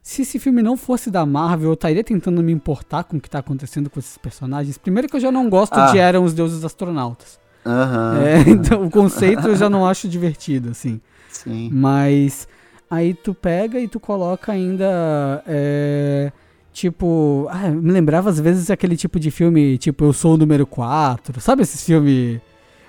Se 0.07 0.21
esse 0.21 0.39
filme 0.39 0.61
não 0.63 0.77
fosse 0.77 1.11
da 1.11 1.25
Marvel, 1.25 1.67
eu 1.67 1.73
estaria 1.73 2.01
tentando 2.01 2.41
me 2.41 2.53
importar 2.53 3.03
com 3.03 3.17
o 3.17 3.19
que 3.19 3.29
tá 3.29 3.39
acontecendo 3.39 3.89
com 3.89 3.99
esses 3.99 4.17
personagens. 4.17 4.77
Primeiro 4.77 5.09
que 5.09 5.17
eu 5.17 5.19
já 5.19 5.29
não 5.29 5.49
gosto 5.49 5.73
Ah. 5.73 5.91
de 5.91 5.97
Eram 5.97 6.23
os 6.23 6.33
Deuses 6.33 6.63
Astronautas. 6.63 7.37
Aham. 7.65 8.17
É, 8.21 8.39
então 8.49 8.85
o 8.85 8.89
conceito 8.89 9.45
eu 9.49 9.55
já 9.57 9.69
não 9.69 9.85
acho 9.85 10.07
divertido, 10.07 10.69
assim. 10.69 11.01
Sim. 11.27 11.69
Mas 11.73 12.47
aí 12.89 13.13
tu 13.13 13.33
pega 13.33 13.81
e 13.81 13.87
tu 13.89 13.99
coloca 13.99 14.53
ainda. 14.53 15.43
é, 15.45 16.31
tipo. 16.71 17.45
Ah, 17.49 17.67
me 17.69 17.91
lembrava 17.91 18.29
às 18.29 18.39
vezes 18.39 18.71
aquele 18.71 18.95
tipo 18.95 19.19
de 19.19 19.29
filme, 19.29 19.77
tipo, 19.77 20.05
Eu 20.05 20.13
Sou 20.13 20.35
o 20.35 20.37
Número 20.37 20.65
4. 20.65 21.41
Sabe 21.41 21.63
esses 21.63 21.83
filmes. 21.83 22.39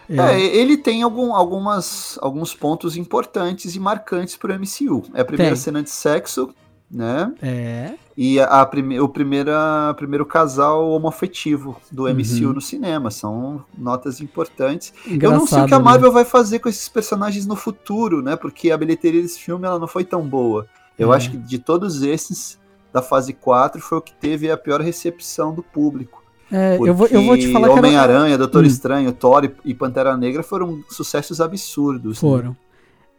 É, 0.08 0.40
ele 0.40 0.76
tem 0.76 1.02
algum, 1.02 1.34
algumas, 1.34 2.16
alguns 2.22 2.54
pontos 2.54 2.96
importantes 2.96 3.74
e 3.74 3.80
marcantes 3.80 4.36
pro 4.36 4.54
MCU. 4.54 5.02
É 5.12 5.22
a 5.22 5.24
primeira 5.24 5.56
Tem. 5.56 5.60
cena 5.60 5.82
de 5.82 5.90
sexo, 5.90 6.54
né? 6.90 7.32
É. 7.42 7.92
E 8.16 8.40
a, 8.40 8.46
a 8.62 8.66
prime, 8.66 8.98
o 8.98 9.08
primeira, 9.08 9.94
primeiro 9.96 10.26
casal 10.26 10.88
homoafetivo 10.90 11.76
do 11.92 12.04
MCU 12.04 12.46
Uhum. 12.48 12.52
no 12.54 12.60
cinema. 12.60 13.10
São 13.10 13.64
notas 13.76 14.20
importantes. 14.20 14.92
Eu 15.06 15.14
Engraçado, 15.14 15.38
não 15.40 15.46
sei 15.46 15.62
o 15.62 15.66
que 15.66 15.74
a 15.74 15.78
né? 15.78 15.84
Marvel 15.84 16.10
vai 16.12 16.24
fazer 16.24 16.58
com 16.58 16.68
esses 16.68 16.88
personagens 16.88 17.46
no 17.46 17.54
futuro, 17.54 18.20
né? 18.22 18.34
Porque 18.36 18.70
a 18.70 18.76
bilheteria 18.76 19.22
desse 19.22 19.38
filme 19.38 19.66
ela 19.66 19.78
não 19.78 19.86
foi 19.86 20.04
tão 20.04 20.22
boa. 20.26 20.66
Eu 20.98 21.12
É. 21.12 21.16
acho 21.16 21.30
que 21.30 21.36
de 21.36 21.58
todos 21.58 22.02
esses 22.02 22.58
da 22.92 23.00
fase 23.02 23.32
4 23.32 23.80
foi 23.80 23.98
o 23.98 24.02
que 24.02 24.12
teve 24.14 24.50
a 24.50 24.56
pior 24.56 24.80
recepção 24.80 25.54
do 25.54 25.62
público. 25.62 26.22
É, 26.50 26.76
eu, 26.80 26.94
vou, 26.94 27.06
eu 27.08 27.22
vou 27.22 27.36
te 27.36 27.52
falar 27.52 27.66
que 27.68 27.72
era- 27.72 27.80
Homem-Aranha, 27.86 28.38
Doutor 28.38 28.64
Hum. 28.64 28.66
Estranho, 28.66 29.12
Thor 29.12 29.48
e- 29.64 29.74
Pantera 29.74 30.16
Negra 30.16 30.42
foram 30.42 30.82
sucessos 30.88 31.40
absurdos. 31.42 32.14
né? 32.22 32.28
Foram. 32.28 32.56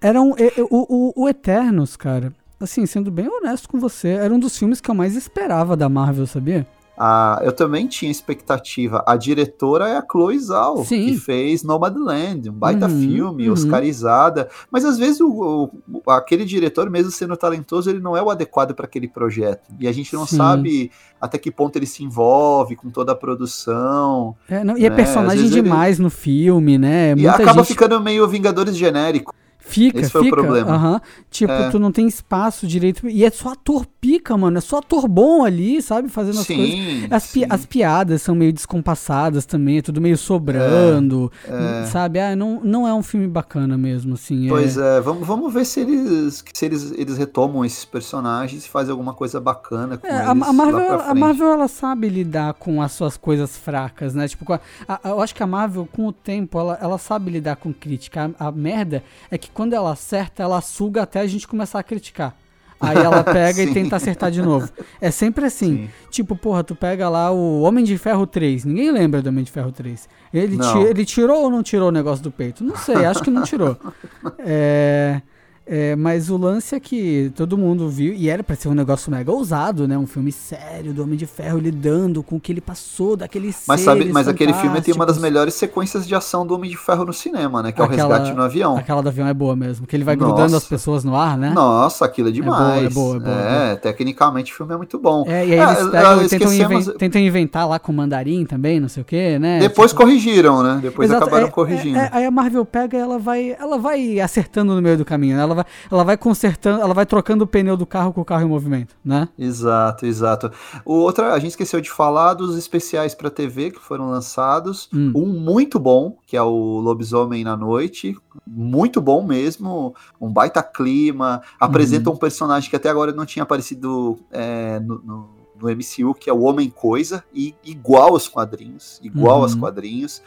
Eram. 0.01 0.33
é, 0.37 0.47
é, 0.59 0.63
O, 0.63 1.13
o, 1.15 1.23
o 1.23 1.29
Eternos, 1.29 1.95
cara. 1.95 2.33
Assim, 2.59 2.85
sendo 2.85 3.09
bem 3.09 3.27
honesto 3.29 3.69
com 3.69 3.79
você, 3.79 4.09
era 4.09 4.33
um 4.33 4.39
dos 4.39 4.57
filmes 4.57 4.81
que 4.81 4.91
eu 4.91 4.95
mais 4.95 5.15
esperava 5.15 5.77
da 5.77 5.87
Marvel, 5.87 6.27
sabia? 6.27 6.67
Ah, 7.01 7.39
eu 7.43 7.53
também 7.53 7.87
tinha 7.87 8.11
expectativa. 8.11 9.01
A 9.07 9.15
diretora 9.15 9.87
é 9.87 9.95
a 9.95 10.03
Chloe 10.05 10.37
Zhao, 10.37 10.83
Sim. 10.83 11.05
que 11.05 11.17
fez 11.17 11.63
Nomadland, 11.63 12.49
um 12.49 12.53
baita 12.53 12.87
Uhum, 12.89 12.99
filme, 13.01 13.47
uhum. 13.47 13.53
oscarizada. 13.53 14.49
Mas 14.69 14.83
às 14.83 14.97
vezes 14.97 15.21
o, 15.21 15.71
o- 15.89 16.11
aquele 16.11 16.43
diretor, 16.43 16.89
mesmo 16.89 17.09
sendo 17.09 17.37
talentoso, 17.37 17.89
ele 17.89 18.01
não 18.01 18.17
é 18.17 18.21
o 18.21 18.29
adequado 18.29 18.73
para 18.75 18.85
aquele 18.85 19.07
projeto. 19.07 19.61
E 19.79 19.87
a 19.87 19.93
gente 19.93 20.13
não 20.13 20.25
Sim. 20.25 20.35
sabe 20.35 20.91
até 21.21 21.37
que 21.37 21.49
ponto 21.49 21.77
ele 21.77 21.85
se 21.85 22.03
envolve 22.03 22.75
com 22.75 22.89
toda 22.89 23.13
a 23.13 23.15
produção. 23.15 24.35
É, 24.49 24.61
não, 24.65 24.77
e 24.77 24.85
é 24.85 24.89
Né, 24.89 24.95
personagem 24.97 25.35
às 25.37 25.41
vezes 25.43 25.55
ele- 25.55 25.61
demais 25.63 25.99
no 25.99 26.09
filme, 26.09 26.77
né? 26.77 27.11
e 27.13 27.15
Muita 27.15 27.31
acaba 27.31 27.59
gente 27.61 27.67
ficando 27.67 27.97
meio 28.01 28.27
Vingadores 28.27 28.75
genérico. 28.75 29.33
Fica, 29.69 29.99
Esse 29.99 30.09
foi 30.11 30.21
o 30.21 30.23
fica. 30.25 30.35
problema. 30.37 30.71
aham. 30.71 31.01
Tipo, 31.29 31.53
É. 31.53 31.69
tu 31.69 31.79
não 31.79 31.91
tem 31.91 32.07
espaço 32.07 32.65
direito. 32.67 33.07
E 33.07 33.23
é 33.23 33.29
só 33.29 33.49
ator 33.53 33.85
pica, 34.01 34.35
mano. 34.37 34.57
É 34.57 34.61
só 34.61 34.77
ator 34.79 35.07
bom 35.07 35.43
ali, 35.45 35.81
sabe? 35.81 36.09
Fazendo 36.09 36.39
as 36.39 36.47
coisas. 36.47 36.65
Sim, 36.69 37.07
As, 37.11 37.27
pi- 37.31 37.45
as 37.49 37.65
piadas 37.65 38.21
são 38.21 38.33
meio 38.35 38.51
descompassadas 38.51 39.45
também, 39.45 39.77
é 39.77 39.81
tudo 39.81 40.01
meio 40.01 40.17
sobrando, 40.17 41.31
é. 41.45 41.85
sabe? 41.85 42.19
Ah, 42.19 42.35
não, 42.35 42.61
não 42.63 42.87
é 42.87 42.93
um 42.93 43.03
filme 43.03 43.27
bacana 43.27 43.77
mesmo, 43.77 44.15
assim. 44.15 44.47
é- 44.47 44.49
Pois 44.49 44.77
é, 44.77 44.99
vamos, 45.01 45.27
vamos 45.27 45.53
ver 45.53 45.65
se 45.65 45.79
eles 45.81 46.43
se 46.53 46.65
eles, 46.65 46.91
eles 46.97 47.17
retomam 47.17 47.63
esses 47.63 47.85
personagens 47.85 48.65
e 48.65 48.69
fazem 48.69 48.91
alguma 48.91 49.13
coisa 49.13 49.39
bacana 49.39 49.97
com 49.97 50.07
É, 50.07 50.09
eles 50.11 50.27
a, 50.27 50.31
a 50.31 50.53
Marvel, 50.53 50.99
a. 51.01 51.15
Marvel 51.15 51.51
ela 51.51 51.67
sabe 51.67 52.09
lidar 52.09 52.53
com 52.55 52.81
as 52.81 52.91
suas 52.91 53.15
coisas 53.17 53.57
fracas, 53.57 54.13
né? 54.13 54.27
Tipo, 54.27 54.53
a- 54.53 54.99
eu 55.05 55.21
acho 55.21 55.33
que 55.35 55.43
a 55.43 55.47
Marvel, 55.47 55.87
com 55.91 56.07
o 56.07 56.11
tempo, 56.13 56.59
ela, 56.59 56.77
ela 56.81 56.97
sabe 56.97 57.31
lidar 57.31 57.55
com 57.57 57.73
crítica. 57.73 58.31
A 58.39 58.51
merda 58.51 59.03
é 59.29 59.37
que 59.37 59.49
quando 59.59 59.73
ela 59.73 59.91
acerta, 59.91 60.41
ela 60.41 60.61
suga 60.61 61.01
até 61.03 61.19
a 61.19 61.27
gente 61.27 61.45
começar 61.45 61.79
a 61.79 61.83
criticar. 61.83 62.33
Aí 62.79 62.95
ela 62.95 63.21
pega 63.27 63.61
e 63.61 63.73
tenta 63.73 63.97
acertar 63.97 64.31
de 64.31 64.41
novo. 64.41 64.69
É 65.01 65.11
sempre 65.11 65.43
assim. 65.43 65.75
Sim. 65.75 65.89
Tipo, 66.09 66.33
porra, 66.33 66.63
tu 66.63 66.73
pega 66.73 67.09
lá 67.09 67.29
o 67.29 67.61
Homem 67.63 67.83
de 67.83 67.97
Ferro 67.97 68.25
3. 68.25 68.63
Ninguém 68.63 68.89
lembra 68.89 69.21
do 69.21 69.27
Homem 69.27 69.43
de 69.43 69.51
Ferro 69.51 69.73
3. 69.73 70.07
Ele, 70.33 70.57
ti- 70.57 70.77
ele 70.89 71.03
tirou 71.03 71.41
ou 71.43 71.49
não 71.49 71.61
tirou 71.61 71.89
o 71.89 71.91
negócio 71.91 72.23
do 72.23 72.31
peito? 72.31 72.63
Não 72.63 72.77
sei, 72.77 73.03
acho 73.03 73.21
que 73.21 73.29
não 73.29 73.43
tirou. 73.43 73.75
É, 74.39 75.21
é, 75.71 75.95
mas 75.95 76.29
o 76.31 76.37
lance 76.37 76.73
é 76.73 76.79
que 76.79 77.31
todo 77.35 77.55
mundo 77.57 77.87
viu, 77.89 78.11
e 78.13 78.27
era 78.27 78.43
pra 78.43 78.55
ser 78.55 78.67
um 78.69 78.73
negócio 78.73 79.11
mega 79.11 79.31
ousado, 79.31 79.87
né? 79.87 79.95
Um 79.97 80.07
filme 80.07 80.31
sério 80.31 80.91
do 80.93 81.03
Homem 81.03 81.15
de 81.15 81.25
Ferro 81.27 81.59
lidando 81.59 82.23
com 82.23 82.37
o 82.37 82.39
que 82.39 82.51
ele 82.51 82.59
passou, 82.61 83.15
daqueles 83.15 83.63
Mas, 83.67 83.81
sabe, 83.81 84.05
mas 84.11 84.27
aquele 84.27 84.53
filme 84.53 84.81
tem 84.81 84.93
uma 84.95 85.05
das 85.05 85.19
melhores 85.19 85.53
sequências 85.53 86.07
de 86.07 86.15
ação 86.15 86.45
do 86.45 86.55
Homem 86.55 86.69
de 86.71 86.77
Ferro 86.77 87.05
no 87.05 87.13
cinema, 87.13 87.61
né? 87.61 87.71
Que 87.71 87.79
é 87.81 87.83
o 87.83 87.87
Aquela- 87.87 88.15
resgate 88.17 88.35
no 88.35 88.41
avião. 88.43 88.77
Aquela 88.77 89.01
do 89.03 89.09
avião 89.09 89.27
é 89.27 89.33
boa 89.33 89.55
mesmo, 89.55 89.85
que 89.85 89.95
ele 89.95 90.03
vai 90.03 90.15
Nossa. 90.15 90.33
grudando 90.33 90.55
as 90.57 90.65
pessoas 90.65 91.03
no 91.03 91.15
ar, 91.15 91.37
né? 91.37 91.51
Nossa, 91.53 92.05
aquilo 92.05 92.29
é 92.29 92.31
boa, 92.31 92.41
demais. 92.43 92.85
é 92.85 92.89
boa, 92.89 93.15
é 93.15 93.19
boa, 93.19 93.35
é 93.35 93.75
tecnicamente 93.75 94.51
o 94.53 94.55
filme 94.55 94.73
é 94.73 94.77
muito 94.77 94.97
bom. 94.97 95.23
É, 95.27 95.45
e 95.45 95.53
aí 95.53 95.59
Ah, 95.59 95.71
eles 95.73 95.85
ah, 95.85 95.89
pegam 95.91 96.23
e 96.23 96.27
tentam, 96.29 96.47
esquecemos- 96.51 96.87
inven- 96.87 96.97
tentam 96.97 97.21
inventar 97.21 97.67
lá 97.67 97.77
com 97.79 97.91
mandarim 97.93 98.45
também, 98.45 98.79
não 98.79 98.89
sei 98.89 99.01
o 99.01 99.05
que, 99.05 99.37
né? 99.37 99.59
Depois 99.59 99.91
Tipo- 99.91 100.03
corrigiram, 100.03 100.63
né? 100.63 100.79
Depois 100.81 101.09
Exato, 101.09 101.23
acabaram 101.25 101.47
é- 101.47 101.51
corrigindo. 101.51 101.97
é- 101.97 102.05
é- 102.05 102.09
aí 102.13 102.25
a 102.25 102.31
Marvel 102.31 102.65
pega 102.65 102.97
e 102.97 102.99
ela 102.99 103.19
vai, 103.19 103.55
ela 103.59 103.77
vai 103.77 104.19
acertando 104.19 104.73
no 104.73 104.81
meio 104.81 104.97
do 104.97 105.05
caminho, 105.05 105.35
né? 105.37 105.43
ela 105.43 105.58
vai, 105.63 105.71
ela 105.91 106.03
vai 106.03 106.17
consertando, 106.17 106.81
ela 106.81 106.93
vai 106.93 107.05
trocando 107.05 107.43
o 107.43 107.47
pneu 107.47 107.75
do 107.77 107.85
carro 107.85 108.11
com 108.13 108.21
o 108.21 108.25
carro 108.25 108.43
em 108.43 108.47
movimento, 108.49 108.95
né? 109.03 109.29
Exato, 109.37 110.05
exato. 110.05 110.51
O 110.85 110.93
outra, 110.95 111.33
a 111.33 111.39
gente 111.39 111.51
esqueceu 111.51 111.79
de 111.81 111.89
falar 111.89 112.33
dos 112.33 112.57
especiais 112.57 113.13
para 113.15 113.29
TV 113.29 113.71
que 113.71 113.79
foram 113.79 114.09
lançados. 114.09 114.89
Hum. 114.93 115.11
Um 115.15 115.25
muito 115.27 115.79
bom, 115.79 116.17
que 116.25 116.35
é 116.37 116.41
o 116.41 116.79
Lobisomem 116.79 117.43
na 117.43 117.55
Noite. 117.57 118.15
Muito 118.45 119.01
bom 119.01 119.23
mesmo. 119.25 119.93
Um 120.19 120.31
baita 120.31 120.61
clima. 120.63 121.41
Apresenta 121.59 122.09
Uhum. 122.09 122.15
um 122.15 122.19
personagem 122.19 122.69
que 122.69 122.75
até 122.75 122.89
agora 122.89 123.11
não 123.11 123.25
tinha 123.25 123.43
aparecido 123.43 124.17
é, 124.31 124.79
no, 124.79 124.99
no- 125.03 125.39
no 125.61 125.67
MCU, 125.69 126.13
que 126.13 126.29
é 126.29 126.33
o 126.33 126.43
Homem 126.43 126.69
Coisa, 126.69 127.21
e 127.33 127.53
igual 127.65 128.11
aos 128.13 128.29
quadrinhos. 128.29 128.97
Igual 129.03 129.37
Uhum. 129.37 129.43
aos 129.43 129.55
quadrinhos. 129.55 130.21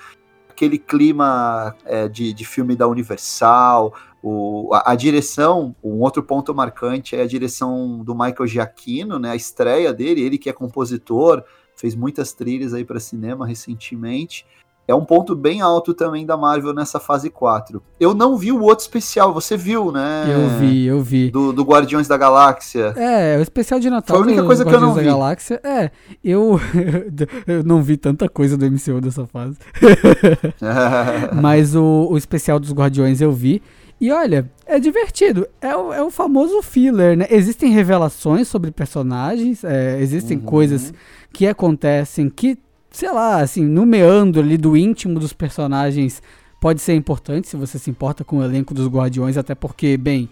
Aquele 0.50 0.76
clima 0.78 1.74
é, 1.86 2.06
de, 2.06 2.34
de 2.34 2.44
filme 2.44 2.76
da 2.76 2.86
Universal. 2.86 3.94
O, 4.22 4.70
a, 4.72 4.92
a 4.92 4.94
direção, 4.94 5.74
um 5.82 6.00
outro 6.00 6.22
ponto 6.22 6.54
marcante 6.54 7.16
é 7.16 7.22
a 7.22 7.26
direção 7.26 8.04
do 8.04 8.14
Michael 8.14 8.46
Giacchino, 8.46 9.18
né? 9.18 9.30
A 9.30 9.36
estreia 9.36 9.92
dele, 9.92 10.22
ele 10.22 10.38
que 10.38 10.48
é 10.48 10.52
compositor, 10.52 11.42
fez 11.76 11.94
muitas 11.94 12.32
trilhas 12.32 12.72
aí 12.72 12.84
para 12.84 13.00
cinema 13.00 13.46
recentemente. 13.46 14.46
É 14.86 14.94
um 14.94 15.04
ponto 15.04 15.36
bem 15.36 15.60
alto 15.60 15.94
também 15.94 16.26
da 16.26 16.36
Marvel 16.36 16.74
nessa 16.74 16.98
fase 16.98 17.30
4. 17.30 17.80
Eu 18.00 18.14
não 18.14 18.36
vi 18.36 18.50
o 18.50 18.60
outro 18.60 18.82
especial, 18.82 19.32
você 19.32 19.56
viu, 19.56 19.92
né? 19.92 20.24
Eu 20.28 20.58
vi, 20.58 20.86
eu 20.86 21.00
vi. 21.00 21.30
Do, 21.30 21.52
do 21.52 21.62
Guardiões 21.62 22.08
da 22.08 22.16
Galáxia. 22.16 22.92
É, 22.96 23.38
o 23.38 23.42
especial 23.42 23.78
de 23.78 23.88
Natal 23.88 24.16
Foi 24.16 24.24
a 24.24 24.28
única 24.28 24.44
coisa 24.44 24.64
que 24.64 24.74
eu 24.74 24.80
não 24.80 24.88
Guardiões 24.88 25.06
da 25.06 25.12
vi. 25.12 25.18
Galáxia. 25.18 25.60
É, 25.62 25.90
eu, 26.22 26.60
eu 27.46 27.62
não 27.62 27.80
vi 27.80 27.96
tanta 27.96 28.28
coisa 28.28 28.56
do 28.56 28.66
MCU 28.66 29.00
dessa 29.00 29.24
fase. 29.24 29.56
Mas 31.40 31.76
o, 31.76 32.08
o 32.10 32.18
especial 32.18 32.58
dos 32.58 32.72
Guardiões 32.72 33.20
eu 33.20 33.30
vi. 33.30 33.62
E 34.02 34.10
olha, 34.10 34.50
é 34.66 34.80
divertido. 34.80 35.46
É 35.60 35.76
o, 35.76 35.92
é 35.92 36.02
o 36.02 36.10
famoso 36.10 36.60
filler, 36.60 37.16
né? 37.16 37.26
Existem 37.30 37.70
revelações 37.70 38.48
sobre 38.48 38.72
personagens, 38.72 39.62
é, 39.62 40.00
existem 40.00 40.38
Uhum. 40.38 40.42
coisas 40.44 40.92
que 41.32 41.46
acontecem 41.46 42.28
que, 42.28 42.58
sei 42.90 43.12
lá, 43.12 43.40
assim, 43.40 43.64
no 43.64 43.86
meandro 43.86 44.42
ali 44.42 44.58
do 44.58 44.76
íntimo 44.76 45.20
dos 45.20 45.32
personagens 45.32 46.20
pode 46.60 46.80
ser 46.80 46.94
importante 46.94 47.46
se 47.46 47.56
você 47.56 47.78
se 47.78 47.90
importa 47.90 48.24
com 48.24 48.38
o 48.38 48.42
elenco 48.42 48.74
dos 48.74 48.88
Guardiões, 48.88 49.36
até 49.36 49.54
porque, 49.54 49.96
bem, 49.96 50.28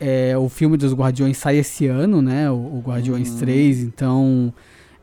é, 0.00 0.36
o 0.36 0.48
filme 0.48 0.76
dos 0.76 0.92
Guardiões 0.92 1.36
sai 1.38 1.58
esse 1.58 1.86
ano, 1.86 2.20
né? 2.20 2.50
O, 2.50 2.54
o 2.54 2.82
Guardiões 2.84 3.30
Uhum. 3.30 3.38
3, 3.38 3.78
então. 3.80 4.52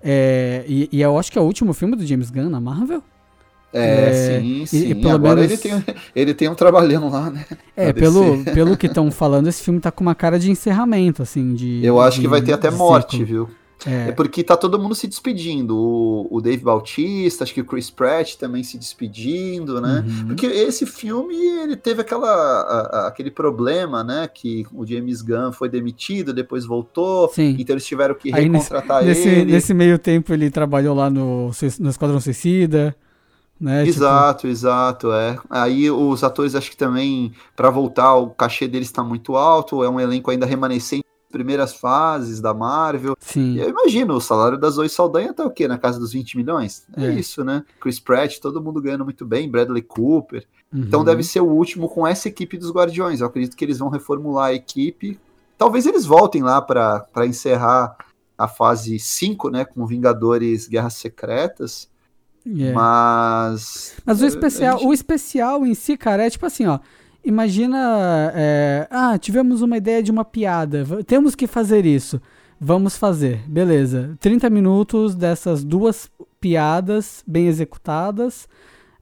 é, 0.03 0.65
e, 0.67 0.89
e 0.91 1.01
eu 1.01 1.17
acho 1.17 1.31
que 1.31 1.37
é 1.37 1.41
o 1.41 1.45
último 1.45 1.73
filme 1.73 1.95
do 1.95 2.05
James 2.05 2.29
Gunn 2.29 2.49
na 2.49 2.59
Marvel. 2.59 3.01
É, 3.73 4.09
É, 4.35 4.39
sim, 4.41 4.65
sim. 4.65 4.89
e 4.89 4.95
pelo 4.95 5.13
Agora 5.15 5.41
menos- 5.41 5.51
ele, 5.51 5.57
tem, 5.83 5.95
ele 6.15 6.33
tem 6.33 6.49
um 6.49 6.55
trabalhando 6.55 7.09
lá, 7.09 7.29
né? 7.29 7.45
É, 7.75 7.93
pelo, 7.93 8.43
pelo 8.53 8.75
que 8.75 8.87
estão 8.87 9.09
falando, 9.11 9.47
esse 9.47 9.63
filme 9.63 9.79
tá 9.79 9.89
com 9.91 10.01
uma 10.03 10.15
cara 10.15 10.37
de 10.37 10.51
encerramento, 10.51 11.21
assim, 11.21 11.53
de. 11.53 11.83
Eu 11.85 11.99
acho 12.01 12.17
de- 12.17 12.21
que 12.23 12.27
vai 12.27 12.41
ter 12.41 12.53
até 12.53 12.69
morte, 12.69 13.11
ciclo. 13.17 13.25
viu? 13.25 13.49
É. 13.83 14.09
é. 14.09 14.11
porque 14.11 14.43
tá 14.43 14.55
todo 14.55 14.77
mundo 14.77 14.93
se 14.93 15.07
despedindo. 15.07 15.75
O, 15.75 16.27
o 16.29 16.39
Dave 16.39 16.63
Bautista, 16.63 17.43
acho 17.43 17.51
que 17.51 17.61
o 17.61 17.65
Chris 17.65 17.89
Pratt 17.89 18.35
também 18.35 18.61
se 18.63 18.77
despedindo, 18.77 19.81
né? 19.81 20.05
Uhum. 20.05 20.27
Porque 20.27 20.45
esse 20.45 20.85
filme, 20.85 21.33
ele 21.35 21.75
teve 21.75 22.01
aquela, 22.01 22.27
a, 22.29 22.79
a, 23.05 23.07
aquele 23.07 23.31
problema, 23.31 24.03
né? 24.03 24.29
Que 24.31 24.67
o 24.71 24.85
James 24.85 25.23
Gunn 25.23 25.51
foi 25.51 25.67
demitido, 25.67 26.31
depois 26.31 26.63
voltou. 26.63 27.29
Sim. 27.29 27.55
Então 27.57 27.73
eles 27.73 27.85
tiveram 27.85 28.13
que 28.13 28.29
recontratar 28.29 29.03
nesse, 29.03 29.27
ele. 29.27 29.51
Nesse 29.53 29.73
meio 29.73 29.97
tempo 29.97 30.31
ele 30.31 30.51
trabalhou 30.51 30.95
lá 30.95 31.09
no, 31.09 31.49
no 31.79 31.89
Esquadrão 31.89 32.19
Suicida. 32.19 32.95
Né? 33.61 33.85
Tipo 33.85 33.97
exato, 33.97 34.39
tipo... 34.39 34.51
exato, 34.51 35.11
é. 35.11 35.37
Aí 35.47 35.91
os 35.91 36.23
atores 36.23 36.55
acho 36.55 36.71
que 36.71 36.77
também, 36.77 37.31
para 37.55 37.69
voltar, 37.69 38.15
o 38.15 38.31
cachê 38.31 38.67
deles 38.67 38.87
está 38.87 39.03
muito 39.03 39.35
alto, 39.35 39.83
é 39.83 39.89
um 39.89 39.99
elenco 39.99 40.31
ainda 40.31 40.47
remanescente 40.47 41.05
primeiras 41.31 41.73
fases 41.73 42.41
da 42.41 42.53
Marvel. 42.53 43.15
Sim. 43.19 43.53
E 43.53 43.59
eu 43.59 43.69
imagino, 43.69 44.15
o 44.15 44.21
salário 44.21 44.57
das 44.57 44.73
Zoe 44.73 44.89
Saldanha 44.89 45.33
tá 45.33 45.45
o 45.45 45.49
quê? 45.49 45.67
Na 45.67 45.77
casa 45.77 45.97
dos 45.97 46.11
20 46.11 46.37
milhões? 46.37 46.85
É, 46.95 47.05
é. 47.05 47.13
isso, 47.13 47.43
né? 47.43 47.63
Chris 47.79 47.99
Pratt, 47.99 48.39
todo 48.39 48.61
mundo 48.61 48.81
ganhando 48.81 49.05
muito 49.05 49.25
bem, 49.25 49.49
Bradley 49.49 49.81
Cooper. 49.81 50.45
Uhum. 50.71 50.81
Então 50.81 51.03
deve 51.03 51.23
ser 51.23 51.39
o 51.39 51.47
último 51.47 51.89
com 51.89 52.05
essa 52.05 52.27
equipe 52.27 52.57
dos 52.57 52.71
Guardiões. 52.71 53.21
Eu 53.21 53.27
acredito 53.27 53.55
que 53.55 53.63
eles 53.63 53.79
vão 53.79 53.89
reformular 53.89 54.47
a 54.47 54.53
equipe. 54.53 55.19
Talvez 55.57 55.85
eles 55.85 56.05
voltem 56.05 56.43
lá 56.43 56.61
para 56.61 57.25
encerrar 57.25 57.95
a 58.37 58.47
fase 58.47 58.99
5, 58.99 59.49
né? 59.49 59.65
Com 59.65 59.85
Vingadores 59.85 60.67
Guerras 60.67 60.95
Secretas. 60.95 61.89
Yeah. 62.45 62.73
Mas. 62.73 63.95
Mas 64.05 64.21
o 64.21 64.25
especial, 64.25 64.79
gente... 64.79 64.87
o 64.87 64.93
especial 64.93 65.65
em 65.65 65.73
si, 65.73 65.95
cara, 65.97 66.25
é 66.25 66.29
tipo 66.29 66.45
assim, 66.45 66.65
ó. 66.65 66.79
Imagina. 67.23 68.31
É, 68.35 68.87
ah, 68.89 69.17
tivemos 69.17 69.61
uma 69.61 69.77
ideia 69.77 70.01
de 70.01 70.11
uma 70.11 70.25
piada. 70.25 70.85
Temos 71.05 71.35
que 71.35 71.47
fazer 71.47 71.85
isso. 71.85 72.21
Vamos 72.59 72.97
fazer. 72.97 73.41
Beleza. 73.47 74.15
30 74.19 74.49
minutos 74.49 75.15
dessas 75.15 75.63
duas 75.63 76.09
piadas 76.39 77.23
bem 77.27 77.47
executadas. 77.47 78.47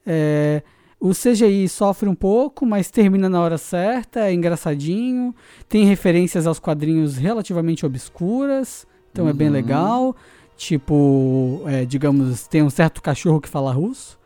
É, 0.06 0.62
o 0.98 1.12
CGI 1.12 1.66
sofre 1.66 2.08
um 2.08 2.14
pouco, 2.14 2.66
mas 2.66 2.90
termina 2.90 3.28
na 3.28 3.40
hora 3.40 3.56
certa, 3.56 4.20
é 4.20 4.34
engraçadinho. 4.34 5.34
Tem 5.66 5.84
referências 5.84 6.46
aos 6.46 6.58
quadrinhos 6.58 7.16
relativamente 7.16 7.86
obscuras, 7.86 8.86
então 9.10 9.24
uhum. 9.24 9.30
é 9.30 9.34
bem 9.34 9.48
uhum. 9.48 9.54
legal. 9.54 10.16
Tipo, 10.60 11.62
é, 11.64 11.86
digamos, 11.86 12.46
tem 12.46 12.62
um 12.62 12.68
certo 12.68 13.00
cachorro 13.00 13.40
que 13.40 13.48
fala 13.48 13.72
russo. 13.72 14.18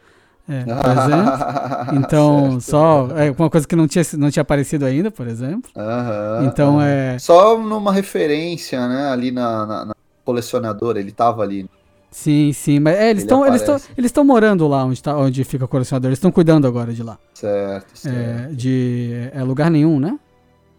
É, 0.48 0.64
por 0.64 0.90
exemplo. 0.90 1.94
Então, 2.04 2.60
só 2.60 3.08
é 3.16 3.30
uma 3.30 3.48
coisa 3.48 3.68
que 3.68 3.76
não 3.76 3.86
tinha, 3.86 4.04
não 4.18 4.32
tinha 4.32 4.40
aparecido 4.42 4.84
ainda, 4.84 5.12
por 5.12 5.28
exemplo. 5.28 5.70
Uhum, 5.76 6.44
então 6.44 6.82
é. 6.82 7.16
Só 7.20 7.56
numa 7.56 7.92
referência, 7.92 8.88
né? 8.88 9.10
Ali 9.10 9.30
na, 9.30 9.64
na, 9.64 9.84
na 9.84 9.94
colecionadora, 10.24 10.98
ele 10.98 11.12
tava 11.12 11.40
ali. 11.40 11.70
Sim, 12.10 12.52
sim, 12.52 12.80
mas 12.80 12.96
é, 12.96 13.10
eles 13.10 13.22
estão 13.22 13.46
eles 13.46 13.60
estão 13.60 13.76
eles 13.96 14.08
estão 14.08 14.24
morando 14.24 14.66
lá 14.66 14.84
onde, 14.84 15.00
tá, 15.00 15.16
onde 15.16 15.44
fica 15.44 15.66
o 15.66 15.68
colecionador, 15.68 16.08
eles 16.08 16.18
estão 16.18 16.32
cuidando 16.32 16.66
agora 16.66 16.92
de 16.92 17.02
lá. 17.04 17.16
Certo, 17.32 17.92
é, 17.92 17.96
certo. 17.96 18.50
É, 18.50 18.54
de 18.54 19.30
é, 19.32 19.42
lugar 19.44 19.70
nenhum, 19.70 20.00
né? 20.00 20.18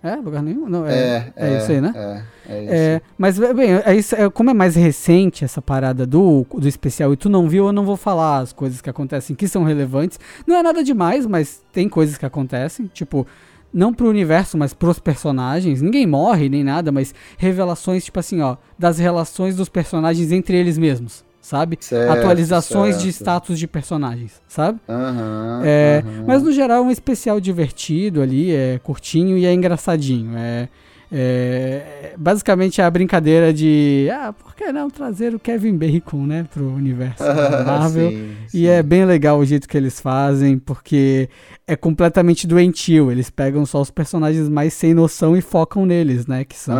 É, 0.06 0.16
lugar 0.18 0.44
nenhum? 0.44 0.70
Não, 0.70 0.86
é, 0.86 0.94
é, 0.94 1.34
é, 1.36 1.54
é 1.54 1.58
isso 1.58 1.72
aí, 1.72 1.82
né? 1.82 1.94
É, 1.96 2.54
é 2.54 2.64
isso. 2.64 2.74
É, 2.74 3.02
mas, 3.18 3.40
bem, 3.40 3.72
é 3.84 3.96
isso, 3.96 4.16
é, 4.16 4.30
como 4.30 4.52
é 4.52 4.54
mais 4.54 4.76
recente 4.76 5.44
essa 5.44 5.64
parada 5.64 6.06
do, 6.06 6.46
do 6.54 6.68
especial 6.68 7.12
e 7.12 7.18
tu 7.18 7.28
não 7.28 7.50
viu, 7.50 7.66
eu 7.66 7.74
não 7.74 7.84
vou 7.84 7.98
falar 7.98 8.38
as 8.38 8.54
coisas 8.54 8.82
que 8.82 8.90
acontecem 8.90 9.36
que 9.36 9.48
são 9.48 9.64
relevantes. 9.64 10.20
Não 10.46 10.56
é 10.56 10.62
nada 10.62 10.84
demais, 10.84 11.26
mas 11.26 11.64
tem 11.74 11.90
coisas 11.90 12.20
que 12.20 12.26
acontecem. 12.26 12.86
Tipo, 12.94 13.26
não 13.74 13.92
pro 13.92 14.08
universo, 14.08 14.60
mas 14.60 14.76
pros 14.76 15.00
personagens. 15.00 15.82
Ninguém 15.82 16.06
morre 16.06 16.50
nem 16.50 16.64
nada, 16.64 16.92
mas 16.92 17.16
revelações, 17.36 18.06
tipo 18.06 18.20
assim, 18.20 18.42
ó, 18.42 18.58
das 18.78 19.00
relações 19.00 19.56
dos 19.56 19.70
personagens 19.70 20.32
entre 20.32 20.56
eles 20.56 20.78
mesmos 20.78 21.25
sabe? 21.46 21.78
Certo, 21.80 22.12
Atualizações 22.12 22.96
certo. 22.96 23.04
de 23.04 23.10
status 23.10 23.60
de 23.60 23.68
personagens, 23.68 24.42
sabe? 24.48 24.80
Uhum, 24.88 25.62
é, 25.64 26.04
uhum. 26.04 26.24
Mas 26.26 26.42
no 26.42 26.52
geral 26.52 26.80
é 26.80 26.82
um 26.82 26.90
especial 26.90 27.40
divertido 27.40 28.20
ali, 28.22 28.52
é 28.52 28.80
curtinho 28.84 29.38
e 29.38 29.46
é 29.46 29.54
engraçadinho. 29.54 30.36
É, 30.36 30.68
é, 31.12 32.14
basicamente 32.18 32.82
é 32.82 32.84
a 32.84 32.90
brincadeira 32.90 33.54
de 33.54 34.10
ah, 34.12 34.34
por 34.34 34.56
que 34.56 34.72
não 34.72 34.90
trazer 34.90 35.36
o 35.36 35.40
Kevin 35.40 35.78
Bacon, 35.78 36.26
né, 36.26 36.48
pro 36.52 36.68
universo 36.68 37.24
da 37.24 37.64
Marvel? 37.64 38.10
sim, 38.10 38.36
sim. 38.48 38.58
E 38.60 38.68
é 38.68 38.82
bem 38.82 39.06
legal 39.06 39.38
o 39.40 39.46
jeito 39.46 39.68
que 39.68 39.78
eles 39.78 40.00
fazem, 40.00 40.58
porque 40.58 41.30
é 41.68 41.76
completamente 41.76 42.48
doentio. 42.48 43.12
Eles 43.12 43.30
pegam 43.30 43.66
só 43.66 43.82
os 43.82 43.92
personagens 43.92 44.50
mais 44.50 44.74
sem 44.74 44.94
noção 44.94 45.36
e 45.36 45.42
focam 45.42 45.86
neles, 45.86 46.26
né, 46.26 46.44
que 46.44 46.58
são 46.58 46.76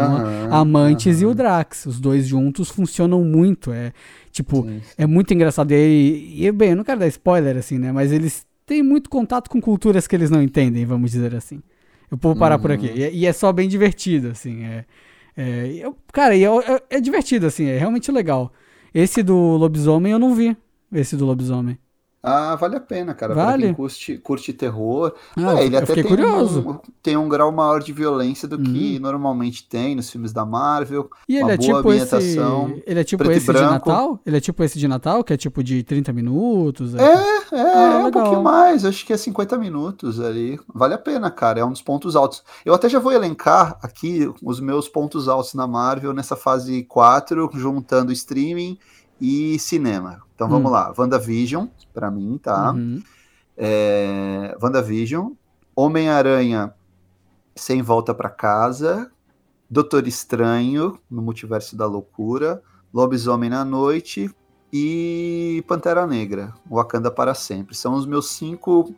Amantes 0.52 1.22
e 1.22 1.26
o 1.26 1.34
Drax. 1.34 1.86
Os 1.86 2.00
dois 2.00 2.28
juntos 2.28 2.70
funcionam 2.70 3.24
muito. 3.24 3.72
É 3.72 3.92
tipo, 4.32 4.64
sim, 4.64 4.82
é 4.98 5.06
muito 5.06 5.34
engraçado. 5.34 5.72
E, 5.72 6.46
e 6.46 6.52
bem, 6.52 6.72
eu 6.72 6.76
não 6.76 6.84
quero 6.84 7.00
dar 7.00 7.08
spoiler 7.08 7.58
assim, 7.58 7.78
né, 7.78 7.92
mas 7.92 8.12
eles 8.12 8.46
têm 8.66 8.82
muito 8.82 9.10
contato 9.10 9.50
com 9.50 9.62
culturas 9.62 10.08
que 10.08 10.16
eles 10.16 10.30
não 10.30 10.42
entendem, 10.42 10.86
vamos 10.86 11.12
dizer 11.12 11.36
assim. 11.36 11.62
Eu 12.10 12.18
vou 12.18 12.36
parar 12.36 12.56
uhum. 12.56 12.62
por 12.62 12.72
aqui. 12.72 12.88
Uhum. 12.88 12.96
E, 12.96 13.20
e, 13.20 13.26
é 13.26 13.34
só 13.34 13.52
bem 13.52 13.68
divertido, 13.68 14.30
assim. 14.30 14.64
É, 14.64 14.86
é, 15.36 15.72
eu, 15.74 15.96
cara, 16.12 16.36
é, 16.36 16.44
é, 16.44 16.84
é, 16.92 17.00
divertido, 17.00 17.46
assim, 17.46 17.66
é 17.66 17.78
realmente 17.78 18.12
legal. 18.12 18.52
Esse 18.94 19.22
do 19.22 19.36
lobisomem 19.36 20.12
eu 20.12 20.20
não 20.20 20.34
vi. 20.34 20.56
Esse 20.94 21.18
do 21.18 21.26
lobisomem. 21.26 21.78
Ah, 22.26 22.56
vale 22.56 22.76
a 22.76 22.80
pena, 22.80 23.14
cara. 23.14 23.36
Vale? 23.36 23.50
Pra 23.52 23.68
quem 23.68 23.74
curte, 23.74 24.18
curte 24.18 24.54
terror. 24.54 25.14
Ah, 25.38 25.62
é, 25.62 25.66
ele 25.66 25.78
até 25.78 25.94
tem 25.94 26.04
curioso. 26.04 26.68
Um, 26.68 26.80
tem 27.04 27.16
um 27.16 27.30
grau 27.30 27.52
maior 27.52 27.84
de 27.84 27.94
violência 27.94 28.48
do 28.48 28.58
que 28.58 28.96
uhum. 28.96 29.02
normalmente 29.02 29.68
tem 29.68 29.96
nos 29.96 30.10
filmes 30.10 30.34
da 30.34 30.44
Marvel. 30.44 31.08
E 31.30 31.38
ele 31.38 31.52
é 31.52 31.58
tipo 31.58 31.94
esse. 31.94 32.40
Ele 32.86 33.00
é 33.00 33.04
tipo 33.04 33.32
esse 33.32 33.54
de 33.54 33.62
Natal? 33.62 34.20
Ele 34.26 34.38
é 34.38 34.40
tipo 34.40 34.64
esse 34.64 34.80
de 34.80 34.88
Natal, 34.88 35.24
que 35.24 35.34
é 35.34 35.38
tipo 35.38 35.64
de 35.64 35.84
30 35.84 36.12
minutos? 36.14 36.96
É, 36.96 37.04
é, 37.04 37.56
é, 37.56 37.62
ah, 37.62 38.00
é 38.02 38.06
um 38.08 38.12
pouquinho 38.12 38.42
mais. 38.42 38.84
Acho 38.86 39.06
que 39.06 39.14
é 39.14 39.18
50 39.18 39.58
minutos 39.58 40.20
ali. 40.20 40.60
Vale 40.74 40.96
a 40.96 40.98
pena, 40.98 41.30
cara. 41.30 41.60
É 41.60 41.66
um 41.66 41.72
dos 41.72 41.82
pontos 41.82 42.16
altos. 42.16 42.44
Eu 42.66 42.74
até 42.74 42.90
já 42.90 42.98
vou 42.98 43.12
elencar 43.12 43.78
aqui 43.84 44.34
os 44.42 44.60
meus 44.60 44.90
pontos 44.90 45.28
altos 45.28 45.54
na 45.54 45.68
Marvel 45.68 46.12
nessa 46.12 46.36
fase 46.36 46.84
4, 46.84 47.52
juntando 47.54 48.12
streaming 48.12 48.80
e 49.20 49.58
cinema. 49.60 50.22
Então 50.34 50.50
vamos 50.50 50.70
hum. 50.70 50.74
lá. 50.74 50.94
WandaVision, 50.98 51.68
para 51.94 52.12
mim, 52.12 52.38
tá? 52.42 52.72
Uhum. 52.72 53.02
É, 53.58 54.58
WandaVision, 54.62 55.32
Homem-Aranha 55.76 56.74
Sem 57.56 57.82
Volta 57.82 58.14
para 58.14 58.30
Casa, 58.30 59.12
Doutor 59.70 60.08
Estranho 60.08 61.00
no 61.10 61.22
Multiverso 61.22 61.76
da 61.76 61.86
Loucura, 61.86 62.62
Lobisomem 62.94 63.50
na 63.50 63.64
Noite 63.64 64.30
e 64.72 65.64
Pantera 65.68 66.06
Negra, 66.06 66.54
Wakanda 66.70 67.10
para 67.10 67.34
Sempre. 67.34 67.76
São 67.76 67.94
os 67.94 68.06
meus 68.06 68.32
cinco 68.32 68.94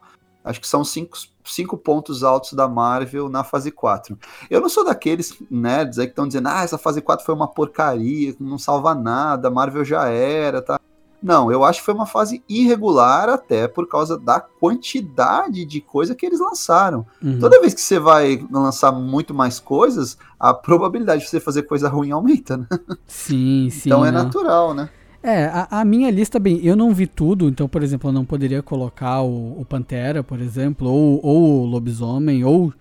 Acho 0.47 0.61
que 0.61 0.67
são 0.67 0.81
cinco, 0.85 1.17
cinco 1.47 1.77
pontos 1.77 2.23
altos 2.23 2.53
da 2.53 2.67
Marvel 2.67 3.29
na 3.29 3.43
fase 3.43 3.71
4. 3.71 4.17
Eu 4.49 4.61
não 4.61 4.69
sou 4.69 4.85
daqueles 4.85 5.37
nerds 5.49 5.99
aí 5.99 6.05
que 6.05 6.11
estão 6.11 6.27
dizendo, 6.27 6.47
ah, 6.47 6.63
essa 6.63 6.77
fase 6.77 7.01
4 7.01 7.25
foi 7.25 7.35
uma 7.35 7.47
porcaria, 7.47 8.35
não 8.39 8.57
salva 8.57 8.93
nada, 8.93 9.49
Marvel 9.49 9.83
já 9.85 10.07
era, 10.09 10.61
tá? 10.61 10.79
Não, 11.21 11.51
eu 11.51 11.63
acho 11.63 11.79
que 11.79 11.85
foi 11.85 11.95
uma 11.95 12.05
fase 12.05 12.43
irregular 12.47 13.27
até 13.27 13.67
por 13.67 13.87
causa 13.87 14.17
da 14.17 14.39
quantidade 14.39 15.65
de 15.65 15.81
coisa 15.81 16.13
que 16.13 16.25
eles 16.25 16.39
lançaram. 16.39 17.05
Uhum. 17.23 17.39
Toda 17.39 17.59
vez 17.59 17.73
que 17.73 17.81
você 17.81 17.99
vai 17.99 18.45
lançar 18.51 18.91
muito 18.91 19.33
mais 19.33 19.59
coisas, 19.59 20.17
a 20.39 20.53
probabilidade 20.53 21.23
de 21.23 21.29
você 21.29 21.39
fazer 21.39 21.63
coisa 21.63 21.89
ruim 21.89 22.11
aumenta, 22.11 22.57
né? 22.57 22.67
Sim, 23.07 23.69
sim. 23.71 23.89
Então 23.89 24.05
é 24.05 24.11
não. 24.11 24.23
natural, 24.23 24.73
né? 24.75 24.89
É, 25.27 25.43
a, 25.43 25.81
a, 25.81 25.83
minha 25.83 26.09
lista, 26.09 26.39
bem, 26.39 26.65
eu 26.65 26.73
não 26.73 26.93
vi 26.93 27.05
tudo, 27.05 27.49
então, 27.49 27.67
por 27.67 27.83
exemplo, 27.83 28.07
eu 28.09 28.13
não 28.13 28.23
poderia 28.23 28.63
colocar 28.63 29.21
o, 29.23 29.59
o 29.59 29.65
Pantera, 29.65 30.23
por 30.23 30.39
exemplo, 30.39 30.87
ou, 30.89 31.19
ou 31.21 31.63
o 31.63 31.65
Lobisomem, 31.65 32.45
ou 32.45 32.73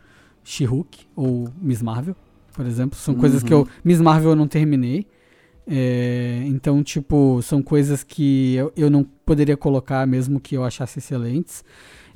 She-Hulk, 0.45 1.09
ou 1.17 1.49
Miss 1.61 1.83
Marvel, 1.83 2.15
por 2.53 2.65
exemplo. 2.65 2.97
São 2.97 3.15
uhum. 3.15 3.21
coisas 3.21 3.43
que 3.43 3.53
eu. 3.53 3.63
Uhum. 3.63 3.67
Miss 3.85 4.01
Marvel 4.01 4.31
eu 4.31 4.37
não 4.37 4.47
terminei. 4.47 5.09
É, 5.67 6.45
então, 6.47 6.85
tipo, 6.85 7.43
são 7.43 7.61
coisas 7.61 8.05
que 8.05 8.55
eu, 8.55 8.73
eu 8.77 8.89
não 8.89 9.03
poderia 9.03 9.57
colocar 9.57 10.07
mesmo 10.07 10.39
que 10.39 10.57
eu 10.57 10.63
achasse 10.63 11.01
excelentes. 11.01 11.65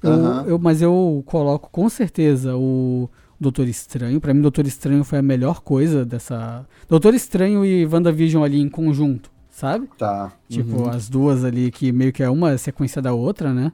Eu, 0.01 0.11
uhum. 0.12 0.41
eu, 0.43 0.59
mas 0.61 0.81
eu 0.81 1.24
coloco 1.26 1.68
com 1.72 1.89
certeza 1.89 2.57
o 2.57 3.11
Doutor 3.41 3.66
Estranho. 3.66 4.20
Para 4.20 4.33
mim, 4.33 4.43
Doutor 4.43 4.64
Estranho 4.64 5.03
foi 5.03 5.18
a 5.18 5.22
melhor 5.22 5.61
coisa 5.61 6.05
dessa. 6.05 6.64
Doutor 6.89 7.14
Estranho 7.14 7.64
e 7.64 7.85
WandaVision 7.85 8.45
ali 8.45 8.61
em 8.61 8.68
conjunto 8.68 9.28
sabe? 9.61 9.88
Tá. 9.98 10.32
Tipo, 10.48 10.84
uhum. 10.84 10.88
as 10.88 11.11
duas 11.11 11.44
ali 11.44 11.70
que 11.70 11.92
meio 11.92 12.12
que 12.12 12.22
é 12.22 12.30
uma 12.30 12.56
sequência 12.56 13.02
da 13.02 13.12
outra, 13.12 13.52
né? 13.52 13.70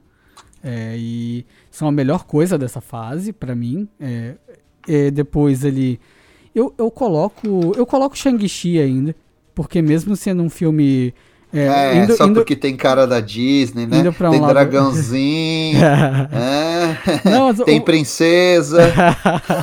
É, 0.61 0.95
e 0.97 1.45
são 1.71 1.87
a 1.87 1.91
melhor 1.91 2.25
coisa 2.25 2.57
dessa 2.57 2.81
fase, 2.81 3.31
para 3.31 3.55
mim. 3.55 3.87
É, 3.97 4.33
é, 4.85 5.09
depois 5.11 5.63
ali. 5.63 5.97
Eu, 6.53 6.73
eu 6.77 6.91
coloco. 6.91 7.73
Eu 7.77 7.85
coloco 7.85 8.17
Shang-Chi 8.17 8.79
ainda. 8.79 9.15
Porque 9.55 9.81
mesmo 9.81 10.13
sendo 10.17 10.43
um 10.43 10.49
filme. 10.49 11.13
É, 11.53 11.67
é 11.67 12.03
indo, 12.03 12.17
só 12.17 12.25
indo, 12.25 12.33
porque 12.33 12.57
tem 12.57 12.75
cara 12.75 13.07
da 13.07 13.21
Disney, 13.21 13.87
né? 13.87 13.97
Um 13.97 14.11
tem 14.11 14.41
lado... 14.41 14.53
dragãozinho. 14.53 15.79
é, 16.33 17.29
não, 17.29 17.53
tem 17.53 17.79
o... 17.79 17.83
princesa. 17.83 18.93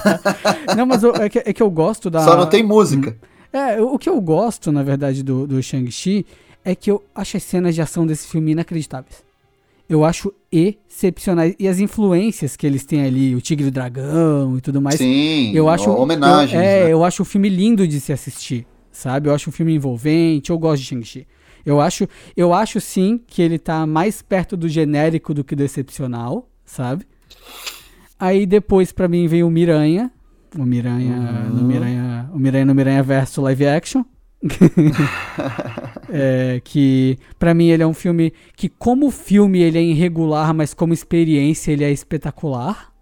não, 0.75 0.87
mas 0.87 1.03
eu, 1.03 1.15
é, 1.17 1.29
que, 1.29 1.39
é, 1.41 1.53
que, 1.53 1.63
eu 1.63 1.71
gosto 1.71 2.09
da. 2.09 2.21
Só 2.21 2.35
não 2.35 2.47
tem 2.47 2.63
música. 2.63 3.15
É, 3.55 3.81
o 3.81 3.97
que 3.97 4.09
eu 4.09 4.21
gosto, 4.21 4.73
na 4.73 4.83
verdade, 4.83 5.23
do, 5.23 5.47
do 5.47 5.63
Shang-Chi 5.63 6.27
é 6.65 6.75
que 6.75 6.91
eu 6.91 7.01
acho 7.15 7.37
as 7.37 7.45
cenas 7.45 7.73
de 7.73 7.81
ação 7.81 8.05
desse 8.05 8.27
filme 8.27 8.51
inacreditáveis. 8.51 9.23
Eu 9.89 10.05
acho 10.05 10.35
excepcionais. 10.51 11.55
E 11.57 11.69
as 11.69 11.79
influências 11.79 12.57
que 12.57 12.67
eles 12.67 12.85
têm 12.85 13.05
ali, 13.05 13.33
o 13.33 13.41
Tigre 13.41 13.67
e 13.67 13.69
o 13.69 13.71
Dragão 13.71 14.59
e 14.59 14.61
tudo 14.61 14.83
mais. 14.83 14.97
Sim, 14.97 15.53
eu 15.55 15.69
acho 15.69 15.89
homenagens. 15.89 16.53
Eu, 16.53 16.61
é, 16.61 16.85
né? 16.85 16.93
eu 16.93 17.05
acho 17.05 17.23
o 17.23 17.25
filme 17.25 17.49
lindo 17.49 17.87
de 17.87 18.01
se 18.01 18.13
assistir, 18.13 18.67
sabe? 18.91 19.29
Eu 19.29 19.35
acho 19.35 19.51
um 19.51 19.53
filme 19.53 19.73
envolvente, 19.73 20.51
eu 20.51 20.59
gosto 20.59 20.83
de 20.83 20.89
Shang-Chi. 20.89 21.25
Eu 21.65 21.81
acho, 21.81 22.09
eu 22.37 22.53
acho 22.53 22.81
sim 22.81 23.21
que 23.25 23.41
ele 23.41 23.59
tá 23.59 23.87
mais 23.87 24.21
perto 24.21 24.57
do 24.57 24.69
genérico 24.69 25.33
do 25.33 25.45
que 25.45 25.55
do 25.55 25.63
excepcional, 25.63 26.49
sabe? 26.65 27.07
Aí 28.19 28.47
depois 28.47 28.91
para 28.91 29.07
mim 29.07 29.29
vem 29.29 29.45
o 29.45 29.51
Miranha, 29.51 30.11
o 30.59 30.65
Miranha, 30.65 31.49
uhum. 31.49 31.57
no 31.57 31.65
Miranha, 31.65 32.31
o 32.33 32.39
Miranha 32.39 32.65
no 32.65 32.75
Miranha 32.75 33.03
verso 33.03 33.41
live 33.43 33.67
action. 33.67 34.05
é, 36.11 36.61
que 36.63 37.19
para 37.39 37.55
mim 37.55 37.69
ele 37.69 37.83
é 37.83 37.87
um 37.87 37.95
filme 37.95 38.31
que 38.55 38.69
como 38.69 39.11
filme 39.11 39.63
ele 39.63 39.79
é 39.79 39.83
irregular, 39.83 40.53
mas 40.53 40.75
como 40.75 40.93
experiência 40.93 41.73
ele 41.73 41.83
é 41.83 41.91
espetacular, 41.91 42.93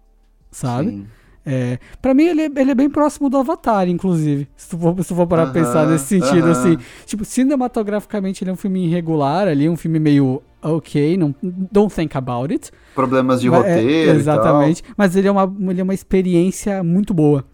sabe? 0.49 0.91
Sim. 0.91 1.05
É, 1.45 1.77
pra 2.01 2.13
mim, 2.13 2.23
ele 2.23 2.43
é, 2.43 2.45
ele 2.45 2.71
é, 2.71 2.75
bem 2.75 2.89
próximo 2.89 3.29
do 3.29 3.37
Avatar, 3.37 3.89
inclusive. 3.89 4.47
Se 4.55 4.69
tu 4.69 4.77
for, 4.77 4.95
se 5.01 5.09
tu 5.09 5.15
for 5.15 5.27
parar 5.27 5.43
uh 5.43 5.49
-huh, 5.49 5.53
pensar 5.53 5.85
nesse 5.87 6.05
sentido, 6.05 6.47
uh 6.47 6.51
-huh. 6.51 6.51
assim. 6.51 6.77
Tipo, 7.05 7.25
cinematograficamente 7.25 8.43
ele 8.43 8.51
é 8.51 8.53
um 8.53 8.57
filme 8.57 8.85
irregular 8.85 9.47
ali, 9.47 9.67
um 9.67 9.75
filme 9.75 9.99
meio 9.99 10.41
ok, 10.63 11.17
não, 11.17 11.35
don't 11.41 11.93
think 11.93 12.15
about 12.17 12.51
it. 12.51 12.71
Problemas 12.95 13.41
de 13.41 13.47
é, 13.47 13.49
roteiro. 13.49 14.11
É, 14.11 14.15
exatamente. 14.15 14.83
Mas 14.95 15.15
ele 15.15 15.27
é, 15.27 15.31
uma, 15.31 15.71
ele 15.71 15.81
é 15.81 15.83
uma 15.83 15.93
experiência 15.93 16.83
muito 16.83 17.13
boa. 17.13 17.45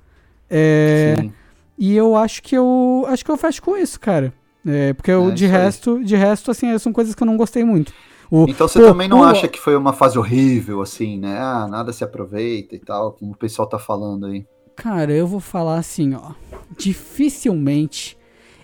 É, 0.50 1.30
e 1.78 1.96
eu 1.96 2.16
acho 2.16 2.42
que 2.44 2.56
eu 2.56 3.06
acho 3.08 3.24
que 3.24 3.32
eu 3.32 3.38
fecho 3.38 3.62
com 3.62 3.78
isso, 3.78 4.00
cara. 4.00 4.34
É, 4.66 4.94
porque 4.94 5.12
eu, 5.12 5.30
é, 5.30 5.32
de 5.32 5.46
resto, 5.46 5.98
aí. 5.98 6.04
de 6.04 6.16
resto, 6.16 6.52
assim, 6.52 6.78
são 6.78 6.92
coisas 6.92 7.16
que 7.16 7.24
eu 7.24 7.28
não 7.28 7.38
gostei 7.38 7.64
muito. 7.64 7.94
O, 8.30 8.46
então 8.48 8.68
você 8.68 8.80
pô, 8.80 8.86
também 8.86 9.08
não 9.08 9.24
acha 9.24 9.48
que 9.48 9.60
foi 9.60 9.76
uma 9.76 9.94
fase 9.94 10.18
horrível, 10.18 10.82
assim, 10.82 11.18
né? 11.18 11.40
Ah, 11.40 11.68
nada 11.68 11.92
se 11.92 12.04
aproveita 12.04 12.76
e 12.76 12.80
tal, 12.80 13.14
como 13.14 13.32
o 13.32 13.38
pessoal 13.38 13.68
tá 13.68 13.80
falando 13.80 14.28
aí. 14.28 14.46
Cara, 14.76 15.12
eu 15.12 15.26
vou 15.26 15.40
falar 15.40 15.78
assim, 15.78 16.14
ó. 16.14 16.34
Dificilmente 16.78 18.19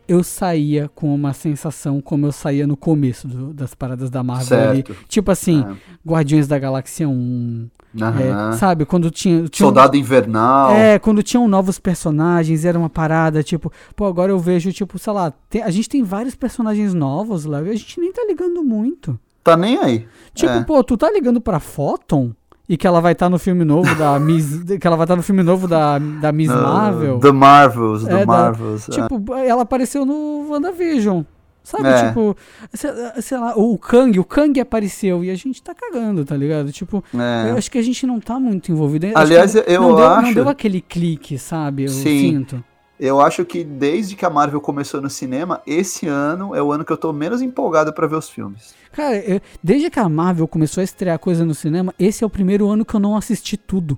eu 0.07 0.23
saía 0.23 0.89
com 0.93 1.13
uma 1.13 1.33
sensação 1.33 2.01
como 2.01 2.25
eu 2.25 2.31
saía 2.31 2.67
no 2.67 2.77
começo 2.77 3.27
do, 3.27 3.53
das 3.53 3.73
paradas 3.73 4.09
da 4.09 4.23
Marvel. 4.23 4.83
Tipo 5.07 5.31
assim, 5.31 5.63
é. 5.63 5.75
Guardiões 6.07 6.47
da 6.47 6.59
Galáxia 6.59 7.07
1. 7.07 7.69
É, 7.95 8.57
sabe, 8.57 8.85
quando 8.85 9.09
tinha, 9.09 9.47
tinha 9.47 9.65
Soldado 9.65 9.95
um, 9.95 9.99
Invernal. 9.99 10.71
É, 10.71 10.99
quando 10.99 11.23
tinham 11.23 11.47
novos 11.47 11.79
personagens, 11.79 12.65
era 12.65 12.77
uma 12.77 12.89
parada, 12.89 13.41
tipo, 13.41 13.71
pô, 13.95 14.05
agora 14.05 14.31
eu 14.31 14.39
vejo, 14.39 14.71
tipo, 14.73 14.99
sei 14.99 15.13
lá, 15.13 15.31
tem, 15.49 15.61
a 15.61 15.69
gente 15.69 15.87
tem 15.87 16.03
vários 16.03 16.35
personagens 16.35 16.93
novos 16.93 17.45
lá, 17.45 17.59
a 17.59 17.75
gente 17.75 17.99
nem 17.99 18.11
tá 18.11 18.23
ligando 18.27 18.63
muito. 18.63 19.17
Tá 19.41 19.55
nem 19.55 19.77
aí. 19.77 20.07
Tipo, 20.33 20.51
é. 20.51 20.63
pô, 20.63 20.83
tu 20.83 20.97
tá 20.97 21.09
ligando 21.09 21.39
pra 21.39 21.59
Photon? 21.59 22.33
E 22.67 22.77
que 22.77 22.87
ela 22.87 22.99
vai 22.99 23.11
estar 23.13 23.27
tá 23.27 23.29
no 23.29 23.37
filme 23.37 23.63
novo 23.63 23.93
da 23.95 24.17
Miss. 24.19 24.63
que 24.63 24.87
ela 24.87 24.95
vai 24.95 25.05
estar 25.05 25.13
tá 25.13 25.17
no 25.17 25.23
filme 25.23 25.43
novo 25.43 25.67
da, 25.67 25.99
da 25.99 26.31
Miss 26.31 26.49
uh, 26.49 26.55
Marvel. 26.55 27.19
The 27.19 27.31
Marvels, 27.31 28.03
The 28.03 28.21
é, 28.21 28.25
Marvels. 28.25 28.87
Da, 28.87 28.95
é. 28.95 29.01
Tipo, 29.01 29.33
ela 29.35 29.61
apareceu 29.61 30.05
no 30.05 30.49
WandaVision. 30.49 31.23
Sabe, 31.63 31.87
é. 31.87 32.07
tipo, 32.07 32.37
sei, 32.75 33.37
lá, 33.39 33.57
o 33.57 33.75
Kang, 33.79 34.19
o 34.19 34.23
Kang 34.23 34.59
apareceu 34.59 35.23
e 35.23 35.31
a 35.31 35.35
gente 35.35 35.63
tá 35.63 35.73
cagando, 35.73 36.23
tá 36.23 36.37
ligado? 36.37 36.71
Tipo, 36.71 37.03
é. 37.11 37.49
eu 37.49 37.57
acho 37.57 37.71
que 37.71 37.79
a 37.79 37.81
gente 37.81 38.05
não 38.05 38.19
tá 38.19 38.39
muito 38.39 38.71
envolvido. 38.71 39.07
Aliás, 39.15 39.55
eu 39.55 39.81
não 39.81 39.97
acho. 39.97 40.21
Deu, 40.21 40.21
não 40.21 40.33
deu 40.33 40.49
aquele 40.49 40.79
clique, 40.79 41.39
sabe? 41.39 41.85
Eu 41.85 41.89
Sim. 41.89 42.19
sinto. 42.19 42.63
Eu 42.99 43.19
acho 43.19 43.43
que 43.43 43.63
desde 43.63 44.15
que 44.15 44.25
a 44.25 44.29
Marvel 44.29 44.61
começou 44.61 45.01
no 45.01 45.09
cinema, 45.09 45.61
esse 45.67 46.07
ano 46.07 46.55
é 46.55 46.63
o 46.63 46.71
ano 46.71 46.85
que 46.85 46.91
eu 46.91 46.97
tô 46.97 47.11
menos 47.11 47.41
empolgado 47.41 47.91
para 47.91 48.07
ver 48.07 48.15
os 48.15 48.29
filmes. 48.29 48.73
Cara, 48.91 49.17
eu, 49.17 49.41
desde 49.61 49.89
que 49.89 49.99
a 49.99 50.07
Marvel 50.07 50.47
começou 50.47 50.81
a 50.81 50.83
estrear 50.83 51.19
coisa 51.19 51.43
no 51.43 51.53
cinema, 51.53 51.93
esse 51.99 52.23
é 52.23 52.27
o 52.27 52.29
primeiro 52.29 52.69
ano 52.69 52.85
que 52.85 52.95
eu 52.95 52.99
não 52.99 53.17
assisti 53.17 53.57
tudo. 53.57 53.97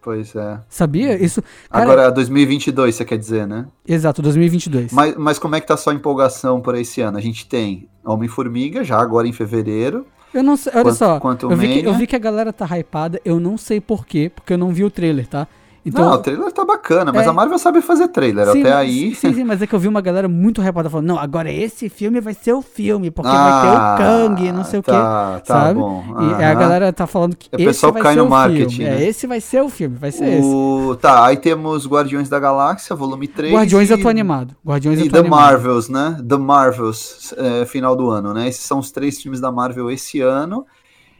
Pois 0.00 0.36
é. 0.36 0.60
Sabia? 0.68 1.20
Isso. 1.20 1.42
Cara, 1.68 1.82
Agora, 1.82 2.10
2022, 2.12 2.94
você 2.94 3.04
quer 3.04 3.18
dizer, 3.18 3.44
né? 3.44 3.66
Exato, 3.84 4.22
2022. 4.22 4.92
Mas, 4.92 5.16
mas 5.16 5.36
como 5.36 5.56
é 5.56 5.60
que 5.60 5.66
tá 5.66 5.74
a 5.74 5.76
sua 5.76 5.92
empolgação 5.92 6.60
por 6.60 6.76
esse 6.76 7.00
ano? 7.00 7.18
A 7.18 7.20
gente 7.20 7.44
tem 7.48 7.88
Homem-Formiga, 8.04 8.84
já 8.84 9.00
agora 9.00 9.26
em 9.26 9.32
fevereiro. 9.32 10.06
Eu 10.32 10.44
não 10.44 10.56
sei, 10.56 10.70
olha 10.76 10.84
quanto, 10.84 10.96
só. 10.96 11.18
Quanto 11.18 11.50
eu, 11.50 11.56
vi 11.56 11.80
que, 11.80 11.88
eu 11.88 11.94
vi 11.94 12.06
que 12.06 12.14
a 12.14 12.20
galera 12.20 12.52
tá 12.52 12.66
hypada, 12.66 13.20
eu 13.24 13.40
não 13.40 13.58
sei 13.58 13.80
porquê, 13.80 14.30
porque 14.32 14.52
eu 14.52 14.58
não 14.58 14.72
vi 14.72 14.84
o 14.84 14.90
trailer, 14.90 15.26
tá? 15.26 15.48
Então, 15.86 16.04
não, 16.04 16.14
o 16.14 16.18
trailer 16.18 16.50
tá 16.50 16.64
bacana, 16.64 17.12
mas 17.12 17.26
é... 17.26 17.28
a 17.28 17.32
Marvel 17.32 17.56
sabe 17.60 17.80
fazer 17.80 18.08
trailer, 18.08 18.50
sim, 18.50 18.60
até 18.60 18.72
aí. 18.72 19.14
Sim, 19.14 19.32
sim, 19.32 19.44
mas 19.44 19.62
é 19.62 19.68
que 19.68 19.72
eu 19.72 19.78
vi 19.78 19.86
uma 19.86 20.00
galera 20.00 20.26
muito 20.26 20.60
repada 20.60 20.90
falando, 20.90 21.06
não, 21.06 21.16
agora 21.16 21.48
esse 21.48 21.88
filme 21.88 22.20
vai 22.20 22.34
ser 22.34 22.54
o 22.54 22.60
filme, 22.60 23.08
porque 23.08 23.30
ah, 23.32 23.32
vai 23.32 23.62
ter 23.62 23.68
o 23.68 23.80
ah, 23.80 23.96
Kang, 23.96 24.52
não 24.52 24.64
sei 24.64 24.82
tá, 24.82 24.92
o 24.92 25.36
quê, 25.36 25.46
tá 25.46 25.60
sabe? 25.60 25.78
Bom. 25.78 26.04
E 26.40 26.42
a 26.42 26.54
galera 26.54 26.92
tá 26.92 27.06
falando 27.06 27.36
que 27.36 27.48
o 27.52 27.54
esse 27.54 27.64
pessoal 27.64 27.92
vai 27.92 28.02
cai 28.02 28.14
ser 28.14 28.18
no 28.18 28.26
o 28.26 28.30
marketing, 28.30 28.68
filme. 28.68 28.84
É, 28.84 28.94
né? 28.96 29.04
É, 29.04 29.08
esse 29.08 29.26
vai 29.28 29.40
ser 29.40 29.62
o 29.62 29.68
filme, 29.68 29.96
vai 29.96 30.10
ser 30.10 30.42
o... 30.42 30.90
esse. 30.90 31.00
Tá, 31.00 31.24
aí 31.24 31.36
temos 31.36 31.86
Guardiões 31.86 32.28
da 32.28 32.40
Galáxia, 32.40 32.96
volume 32.96 33.28
3. 33.28 33.54
Guardiões 33.54 33.88
e... 33.88 33.92
eu 33.92 34.02
tô 34.02 34.08
animado. 34.08 34.56
Guardiões 34.66 34.98
e 34.98 35.02
eu 35.02 35.06
tô 35.06 35.12
The 35.12 35.18
animado. 35.20 35.40
Marvels, 35.40 35.88
né? 35.88 36.18
The 36.26 36.36
Marvels, 36.36 37.32
é, 37.36 37.64
final 37.64 37.94
do 37.94 38.10
ano, 38.10 38.34
né? 38.34 38.48
Esses 38.48 38.64
são 38.64 38.80
os 38.80 38.90
três 38.90 39.22
filmes 39.22 39.40
da 39.40 39.52
Marvel 39.52 39.88
esse 39.88 40.20
ano. 40.20 40.66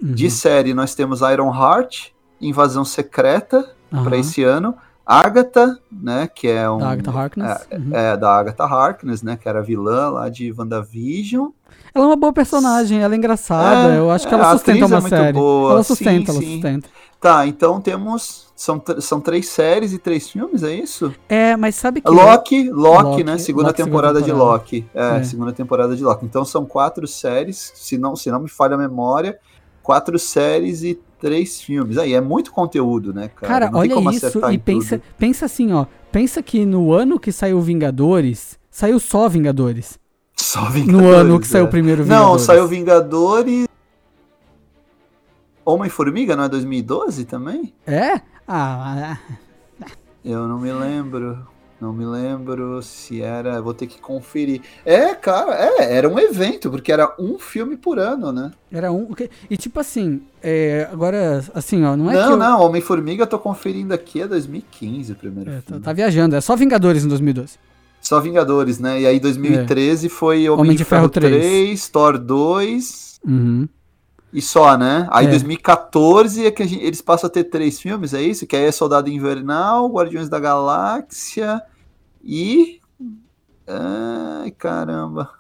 Uhum. 0.02 0.12
De 0.12 0.28
série, 0.28 0.74
nós 0.74 0.92
temos 0.92 1.20
Iron 1.20 1.54
Heart, 1.54 2.08
Invasão 2.40 2.84
Secreta, 2.84 3.76
uhum. 3.98 4.04
para 4.04 4.16
esse 4.16 4.42
ano. 4.42 4.74
Agatha, 5.04 5.78
né, 5.90 6.28
que 6.32 6.48
é 6.48 6.68
um... 6.68 6.78
Da 6.78 6.90
Agatha 6.90 7.10
Harkness. 7.12 7.66
É, 7.70 7.76
uhum. 7.76 7.90
é, 7.92 8.16
da 8.16 8.30
Agatha 8.30 8.64
Harkness, 8.64 9.22
né, 9.22 9.36
que 9.36 9.48
era 9.48 9.62
vilã 9.62 10.10
lá 10.10 10.28
de 10.28 10.52
WandaVision. 10.52 11.50
Ela 11.94 12.04
é 12.04 12.08
uma 12.08 12.16
boa 12.16 12.32
personagem, 12.32 13.00
ela 13.00 13.14
é 13.14 13.16
engraçada, 13.16 13.94
é, 13.94 13.98
eu 13.98 14.10
acho 14.10 14.26
que 14.26 14.34
ela 14.34 14.50
sustenta 14.52 14.86
uma 14.86 14.98
é 14.98 15.00
série. 15.02 15.32
Boa. 15.32 15.72
Ela 15.72 15.82
sustenta, 15.84 16.32
sim, 16.32 16.38
ela 16.38 16.46
sim. 16.46 16.52
sustenta. 16.54 16.88
Tá, 17.20 17.46
então 17.46 17.80
temos... 17.80 18.46
São, 18.56 18.82
são 19.00 19.20
três 19.20 19.48
séries 19.48 19.92
e 19.92 19.98
três 19.98 20.30
filmes, 20.30 20.62
é 20.62 20.74
isso? 20.74 21.14
É, 21.28 21.56
mas 21.56 21.74
sabe 21.74 22.00
que... 22.00 22.10
Loki, 22.10 22.70
Loki, 22.70 23.02
Loki 23.04 23.24
né, 23.24 23.36
segunda, 23.36 23.68
Loki, 23.68 23.82
temporada, 23.82 24.18
segunda 24.18 24.22
temporada 24.22 24.22
de 24.22 24.32
Loki. 24.32 24.86
É, 24.94 25.18
é, 25.18 25.22
segunda 25.22 25.52
temporada 25.52 25.94
de 25.94 26.02
Loki. 26.02 26.24
Então 26.24 26.42
são 26.42 26.64
quatro 26.64 27.06
séries, 27.06 27.70
se 27.74 27.98
não, 27.98 28.16
se 28.16 28.30
não 28.30 28.40
me 28.40 28.48
falha 28.48 28.74
a 28.74 28.78
memória, 28.78 29.38
quatro 29.82 30.18
séries 30.18 30.82
e 30.82 30.98
três 31.20 31.60
filmes. 31.60 31.98
Aí 31.98 32.14
é 32.14 32.20
muito 32.20 32.52
conteúdo, 32.52 33.12
né, 33.12 33.28
cara? 33.28 33.68
Cara, 33.68 33.78
olha 33.78 34.14
isso 34.14 34.40
e 34.50 34.58
pensa, 34.58 35.00
pensa 35.18 35.46
assim, 35.46 35.72
ó. 35.72 35.86
Pensa 36.12 36.42
que 36.42 36.64
no 36.64 36.92
ano 36.92 37.18
que 37.18 37.32
saiu 37.32 37.60
Vingadores, 37.60 38.58
saiu 38.70 38.98
só 38.98 39.28
Vingadores. 39.28 39.98
Só 40.36 40.68
Vingadores. 40.70 41.06
No 41.06 41.12
ano 41.12 41.40
que 41.40 41.46
é. 41.46 41.48
saiu 41.48 41.64
o 41.64 41.68
primeiro 41.68 42.02
Vingadores. 42.02 42.30
Não, 42.32 42.38
saiu 42.38 42.66
Vingadores. 42.66 43.66
Homem-Formiga, 45.64 46.36
não 46.36 46.44
é 46.44 46.48
2012 46.48 47.24
também? 47.24 47.74
É? 47.86 48.20
Ah. 48.46 49.18
Eu 50.24 50.46
não 50.46 50.58
me 50.58 50.72
lembro. 50.72 51.46
Não 51.80 51.92
me 51.92 52.06
lembro 52.06 52.82
se 52.82 53.20
era. 53.20 53.60
Vou 53.60 53.74
ter 53.74 53.86
que 53.86 54.00
conferir. 54.00 54.62
É, 54.84 55.14
cara, 55.14 55.54
é, 55.54 55.94
era 55.94 56.08
um 56.08 56.18
evento, 56.18 56.70
porque 56.70 56.90
era 56.90 57.14
um 57.18 57.38
filme 57.38 57.76
por 57.76 57.98
ano, 57.98 58.32
né? 58.32 58.50
Era 58.72 58.90
um. 58.90 59.08
E 59.50 59.56
tipo 59.56 59.78
assim, 59.78 60.22
é, 60.42 60.88
agora, 60.90 61.44
assim, 61.54 61.84
ó, 61.84 61.94
não 61.94 62.10
é 62.10 62.14
não, 62.14 62.30
que. 62.30 62.36
Não, 62.36 62.62
Homem-Formiga 62.62 63.24
eu 63.24 63.26
tô 63.26 63.38
conferindo 63.38 63.92
aqui, 63.92 64.22
é 64.22 64.26
2015 64.26 65.12
o 65.12 65.16
primeiro 65.16 65.50
é, 65.50 65.60
tá, 65.60 65.78
tá, 65.78 65.92
viajando, 65.92 66.34
é 66.36 66.40
só 66.40 66.56
Vingadores 66.56 67.04
em 67.04 67.08
2012. 67.08 67.58
Só 68.00 68.20
Vingadores, 68.20 68.78
né? 68.78 69.00
E 69.00 69.06
aí 69.06 69.20
2013 69.20 70.06
é. 70.06 70.08
foi 70.08 70.48
Homem, 70.48 70.66
Homem 70.66 70.76
de, 70.76 70.84
Ferro, 70.84 71.02
Ferro 71.02 71.10
3. 71.10 71.34
3, 71.34 71.88
Thor 71.88 72.18
2. 72.18 73.20
Uhum. 73.26 73.68
E 74.36 74.42
só, 74.42 74.76
né? 74.76 75.08
Aí 75.10 75.24
é. 75.24 75.30
2014 75.30 76.44
é 76.44 76.50
que 76.50 76.66
gente, 76.66 76.84
eles 76.84 77.00
passam 77.00 77.26
a 77.26 77.30
ter 77.30 77.44
três 77.44 77.80
filmes, 77.80 78.12
é 78.12 78.20
isso? 78.20 78.46
Que 78.46 78.54
aí 78.54 78.64
é 78.64 78.70
Soldado 78.70 79.08
Invernal, 79.08 79.88
Guardiões 79.88 80.28
da 80.28 80.38
Galáxia 80.38 81.62
e. 82.22 82.78
Ai, 83.66 84.50
caramba. 84.50 85.30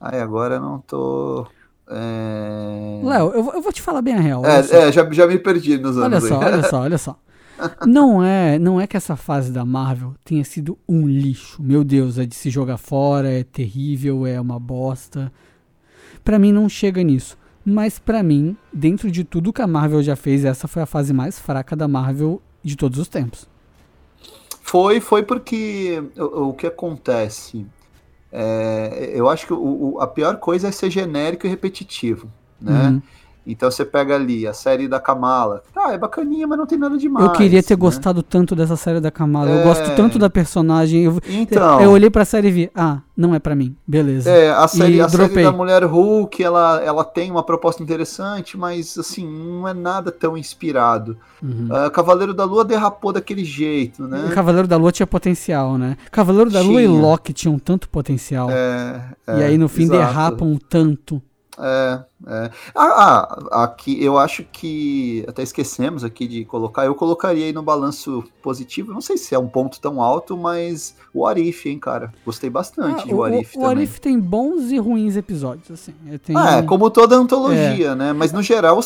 Ai, 0.00 0.18
agora 0.18 0.54
eu 0.54 0.62
não 0.62 0.78
tô. 0.78 1.46
É... 1.90 3.02
Léo, 3.04 3.32
eu, 3.32 3.52
eu, 3.52 3.60
vou 3.60 3.70
te 3.70 3.82
falar 3.82 4.00
bem 4.00 4.14
a 4.14 4.20
real. 4.20 4.46
É, 4.46 4.60
é 4.60 4.90
já, 4.90 5.06
já 5.10 5.26
me 5.26 5.38
perdi 5.38 5.76
nos 5.76 5.98
anos. 5.98 6.24
Olha 6.24 6.26
só, 6.26 6.38
olha 6.38 6.62
só, 6.62 6.80
olha 6.80 6.96
só. 6.98 7.18
Não 7.86 8.24
é, 8.24 8.58
não 8.58 8.80
é 8.80 8.86
que 8.86 8.96
essa 8.96 9.14
fase 9.14 9.52
da 9.52 9.66
Marvel 9.66 10.14
tenha 10.24 10.42
sido 10.42 10.78
um 10.88 11.06
lixo. 11.06 11.62
Meu 11.62 11.84
Deus, 11.84 12.16
é 12.16 12.24
de 12.24 12.34
se 12.34 12.48
jogar 12.48 12.78
fora, 12.78 13.30
é 13.30 13.44
terrível, 13.44 14.26
é 14.26 14.40
uma 14.40 14.58
bosta. 14.58 15.30
Para 16.24 16.38
mim 16.38 16.50
não 16.50 16.66
chega 16.66 17.02
nisso. 17.02 17.38
Mas 17.64 17.98
para 17.98 18.22
mim, 18.22 18.56
dentro 18.72 19.10
de 19.10 19.22
tudo 19.24 19.52
que 19.52 19.62
a 19.62 19.66
Marvel 19.66 20.02
já 20.02 20.16
fez, 20.16 20.44
essa 20.44 20.66
foi 20.66 20.82
a 20.82 20.86
fase 20.86 21.12
mais 21.12 21.38
fraca 21.38 21.76
da 21.76 21.86
Marvel 21.86 22.40
de 22.62 22.76
todos 22.76 22.98
os 22.98 23.08
tempos. 23.08 23.48
Foi, 24.62 25.00
foi 25.00 25.22
porque 25.22 26.02
o, 26.16 26.48
o 26.48 26.54
que 26.54 26.66
acontece? 26.66 27.66
É, 28.32 29.12
eu 29.14 29.28
acho 29.28 29.46
que 29.46 29.52
o, 29.52 29.94
o, 29.94 30.00
a 30.00 30.06
pior 30.06 30.36
coisa 30.36 30.68
é 30.68 30.70
ser 30.70 30.90
genérico 30.90 31.46
e 31.46 31.50
repetitivo, 31.50 32.30
né? 32.60 32.88
Uhum. 32.88 33.02
Então 33.52 33.70
você 33.70 33.84
pega 33.84 34.14
ali 34.14 34.46
a 34.46 34.52
série 34.52 34.86
da 34.88 35.00
Kamala. 35.00 35.62
Tá, 35.74 35.92
é 35.92 35.98
bacaninha, 35.98 36.46
mas 36.46 36.58
não 36.58 36.66
tem 36.66 36.78
nada 36.78 36.96
demais. 36.96 37.26
Eu 37.26 37.32
queria 37.32 37.62
ter 37.62 37.74
né? 37.74 37.80
gostado 37.80 38.22
tanto 38.22 38.54
dessa 38.56 38.76
série 38.76 39.00
da 39.00 39.10
Kamala. 39.10 39.50
Eu 39.50 39.58
É. 39.60 39.64
gosto 39.64 39.94
tanto 39.96 40.18
da 40.18 40.28
personagem. 40.30 41.04
Eu, 41.04 41.18
Então. 41.28 41.80
eu 41.80 41.90
olhei 41.90 42.10
pra 42.10 42.24
série 42.24 42.48
e 42.48 42.50
vi, 42.50 42.70
ah, 42.74 43.00
não 43.16 43.34
é 43.34 43.38
pra 43.38 43.54
mim. 43.54 43.74
Beleza. 43.86 44.30
É, 44.30 44.50
a 44.50 44.66
série, 44.68 44.96
E 44.96 45.00
a 45.00 45.08
série 45.08 45.42
da 45.42 45.52
Mulher 45.52 45.84
Hulk, 45.84 46.42
ela, 46.42 46.80
ela 46.84 47.04
tem 47.04 47.30
uma 47.30 47.42
proposta 47.42 47.82
interessante, 47.82 48.56
mas 48.56 48.96
assim, 48.98 49.26
não 49.26 49.66
é 49.68 49.74
nada 49.74 50.10
tão 50.10 50.36
inspirado. 50.36 51.16
Uhum. 51.42 51.68
Ah, 51.70 51.90
Cavaleiro 51.90 52.34
da 52.34 52.44
Lua 52.44 52.64
derrapou 52.64 53.12
daquele 53.12 53.44
jeito, 53.44 54.04
O 54.04 54.06
né? 54.06 54.30
Cavaleiro 54.34 54.68
da 54.68 54.76
Lua 54.76 54.92
tinha 54.92 55.06
potencial, 55.06 55.76
né? 55.78 55.96
Cavaleiro 56.10 56.50
da 56.50 56.60
Lua 56.60 56.82
e 56.82 56.86
Tinha. 56.86 57.00
Loki 57.00 57.32
tinham 57.32 57.58
tanto 57.58 57.88
potencial. 57.88 58.50
É, 58.50 59.00
e 59.28 59.42
é, 59.42 59.44
aí 59.46 59.58
no 59.58 59.68
fim 59.68 59.84
exato. 59.84 59.98
derrapam 59.98 60.58
tanto. 60.68 61.20
É, 61.62 62.00
é. 62.26 62.50
Ah, 62.74 63.38
ah, 63.52 63.64
aqui 63.64 64.02
eu 64.02 64.16
acho 64.18 64.44
que 64.50 65.24
até 65.28 65.42
esquecemos 65.42 66.02
aqui 66.02 66.26
de 66.26 66.44
colocar. 66.44 66.86
Eu 66.86 66.94
colocaria 66.94 67.44
aí 67.46 67.52
no 67.52 67.62
balanço 67.62 68.24
positivo. 68.42 68.92
Não 68.92 69.00
sei 69.00 69.18
se 69.18 69.34
é 69.34 69.38
um 69.38 69.48
ponto 69.48 69.78
tão 69.80 70.00
alto, 70.02 70.36
mas 70.36 70.96
o 71.12 71.26
Arif, 71.26 71.68
hein, 71.68 71.78
cara. 71.78 72.12
Gostei 72.24 72.48
bastante 72.48 73.02
Ah, 73.02 73.06
de 73.06 73.14
o 73.14 73.22
Arif 73.22 73.56
o. 73.58 73.66
Arif 73.66 74.00
tem 74.00 74.18
bons 74.18 74.70
e 74.70 74.78
ruins 74.78 75.16
episódios, 75.16 75.70
assim. 75.70 75.92
É, 76.08 76.18
Tem... 76.18 76.36
Ah, 76.36 76.58
é, 76.58 76.62
como 76.62 76.88
toda 76.90 77.14
antologia, 77.16 77.94
né? 77.94 78.12
Mas 78.12 78.32
no 78.32 78.42
geral, 78.42 78.80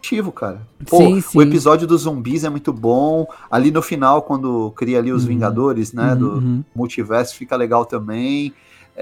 positivo, 0.00 0.32
cara. 0.32 0.62
Pô, 0.88 0.96
Sim, 0.96 1.20
sim. 1.20 1.38
o 1.38 1.42
episódio 1.42 1.86
dos 1.86 2.02
zumbis 2.02 2.44
é 2.44 2.48
muito 2.48 2.72
bom. 2.72 3.26
Ali 3.50 3.70
no 3.70 3.82
final, 3.82 4.22
quando 4.22 4.70
cria 4.72 4.98
ali 4.98 5.12
os 5.12 5.22
Uhum. 5.22 5.28
Vingadores, 5.28 5.92
né? 5.92 6.14
Uhum, 6.14 6.18
do 6.18 6.64
multiverso, 6.74 7.34
fica 7.34 7.54
legal 7.56 7.84
também. 7.84 8.52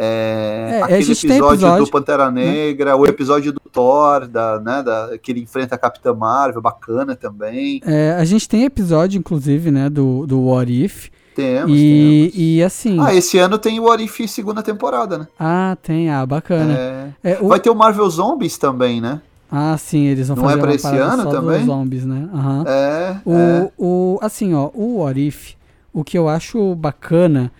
É, 0.01 0.69
É, 0.79 0.83
aquele 0.83 1.11
episódio, 1.13 1.49
episódio, 1.55 1.85
do 1.85 1.91
Pantera 1.91 2.31
Negra, 2.31 2.97
o 2.97 3.05
episódio 3.05 3.53
do 3.53 3.61
Thor, 3.61 4.29
da, 4.29 4.61
né, 4.61 4.83
da, 4.83 5.19
que 5.21 5.33
ele 5.33 5.41
enfrenta 5.41 5.75
a 5.75 5.79
Capitã 5.79 6.15
Marvel, 6.15 6.63
bacana 6.63 7.17
também. 7.17 7.81
É, 7.85 8.13
a 8.19 8.25
gente 8.25 8.49
tem 8.49 8.63
episódio, 8.65 9.19
inclusive, 9.19 9.71
né, 9.73 9.91
do, 9.91 10.25
do 10.27 10.41
What 10.45 10.73
If. 10.73 11.09
Temos, 11.35 11.71
e, 11.77 12.31
temos. 12.31 12.35
e 12.37 12.63
assim. 12.63 12.97
Ah, 13.01 13.15
esse 13.15 13.39
ano 13.39 13.59
tem 13.59 13.79
o 13.81 13.85
What 13.85 14.03
If 14.05 14.29
segunda 14.29 14.63
temporada, 14.63 15.19
né? 15.19 15.29
Ah, 15.39 15.77
tem, 15.83 16.11
ah, 16.11 16.25
bacana. 16.27 16.75
É. 17.23 17.33
É, 17.33 17.39
o- 17.41 17.49
Vai 17.49 17.59
ter 17.61 17.71
o 17.71 17.75
Marvel 17.75 18.09
Zombies 18.11 18.57
também, 18.59 19.01
né? 19.01 19.21
Ah, 19.51 19.77
sim, 19.79 20.05
eles 20.07 20.29
vão 20.29 20.37
Não 20.37 20.45
fazer 20.45 20.59
é 20.59 20.61
pra 20.61 20.75
esse 20.75 20.87
ano 20.97 21.31
também? 21.31 21.65
zombies, 21.65 22.05
né? 22.05 22.29
Aham. 22.35 22.65
É, 22.67 23.17
O, 23.25 23.35
é. 23.35 23.71
o, 23.79 24.19
assim, 24.21 24.53
ó, 24.53 24.69
o 24.75 24.99
What 24.99 25.27
If, 25.27 25.53
o 25.93 26.05
que 26.05 26.19
eu 26.19 26.29
acho 26.29 26.75
bacana 26.75 27.51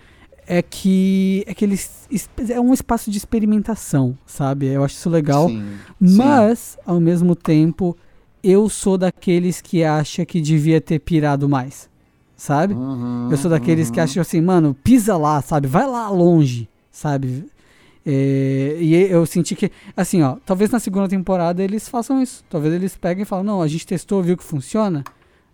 é 0.51 0.63
que, 0.63 1.43
é 1.47 1.53
que 1.53 1.63
eles, 1.63 2.07
es- 2.09 2.27
é 2.49 2.59
um 2.59 2.73
espaço 2.73 3.11
de 3.11 3.17
experimentação, 3.19 4.17
sabe? 4.25 4.65
Eu 4.65 4.83
acho 4.83 4.95
isso 4.95 5.09
legal. 5.09 5.47
Sim, 5.47 5.63
sim. 6.03 6.17
Mas, 6.17 6.75
ao 6.85 6.99
mesmo 6.99 7.35
tempo, 7.35 7.95
eu 8.43 8.67
sou 8.67 8.97
daqueles 8.97 9.61
que 9.61 9.83
acha 9.83 10.25
que 10.25 10.41
devia 10.41 10.81
ter 10.81 10.97
pirado 10.99 11.47
mais, 11.47 11.87
sabe? 12.35 12.73
Uhum, 12.73 13.27
Eu 13.29 13.37
sou 13.37 13.51
daqueles 13.51 13.91
que 13.91 13.99
uhum. 13.99 14.03
acham 14.05 14.21
assim, 14.21 14.41
mano, 14.41 14.75
pisa 14.83 15.15
lá, 15.15 15.39
sabe? 15.43 15.67
Vai 15.67 15.85
lá 15.85 16.09
longe, 16.09 16.67
sabe? 16.91 17.45
É, 18.03 18.77
e 18.79 18.95
eu 18.95 19.23
senti 19.27 19.55
que, 19.55 19.69
assim, 19.95 20.23
ó, 20.23 20.37
talvez 20.45 20.71
na 20.71 20.79
segunda 20.79 21.07
temporada 21.07 21.61
eles 21.63 21.87
façam 21.87 22.19
isso. 22.23 22.43
Talvez 22.49 22.73
eles 22.73 22.97
peguem 22.97 23.21
e 23.21 23.25
falem, 23.25 23.45
não, 23.45 23.61
a 23.61 23.67
gente 23.67 23.85
testou, 23.85 24.23
viu 24.23 24.35
que 24.35 24.43
funciona. 24.43 25.03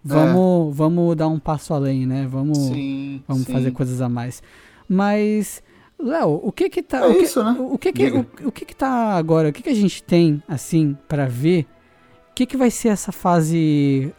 Vamos, 0.07 0.75
vamos 0.77 1.15
dar 1.15 1.27
um 1.27 1.39
passo 1.39 1.73
além, 1.73 2.05
né? 2.05 2.27
Vamos, 2.29 2.59
Sim, 2.59 3.23
vamos 3.27 3.43
sim. 3.45 3.51
fazer 3.51 3.71
coisas 3.71 3.99
a 4.01 4.07
mais. 4.07 4.41
Mas, 4.87 5.61
Léo, 5.99 6.39
o 6.43 6.51
que 6.51 6.69
que 6.69 6.81
tá. 6.83 6.99
É 6.99 7.07
o 7.07 7.13
que, 7.15 7.23
isso, 7.23 7.43
né? 7.43 7.55
O, 7.59 7.77
que 7.77 7.91
que, 7.93 8.07
o, 8.09 8.25
o 8.45 8.51
que 8.51 8.65
que 8.65 8.75
tá 8.75 9.13
agora? 9.15 9.49
O 9.49 9.53
que 9.53 9.63
que 9.63 9.69
a 9.69 9.75
gente 9.75 10.03
tem, 10.03 10.41
assim, 10.47 10.97
pra 11.07 11.25
ver? 11.25 11.65
O 12.31 12.35
que 12.35 12.45
que 12.45 12.57
vai 12.57 12.69
ser 12.69 12.89
essa 12.89 13.11
fase 13.11 14.13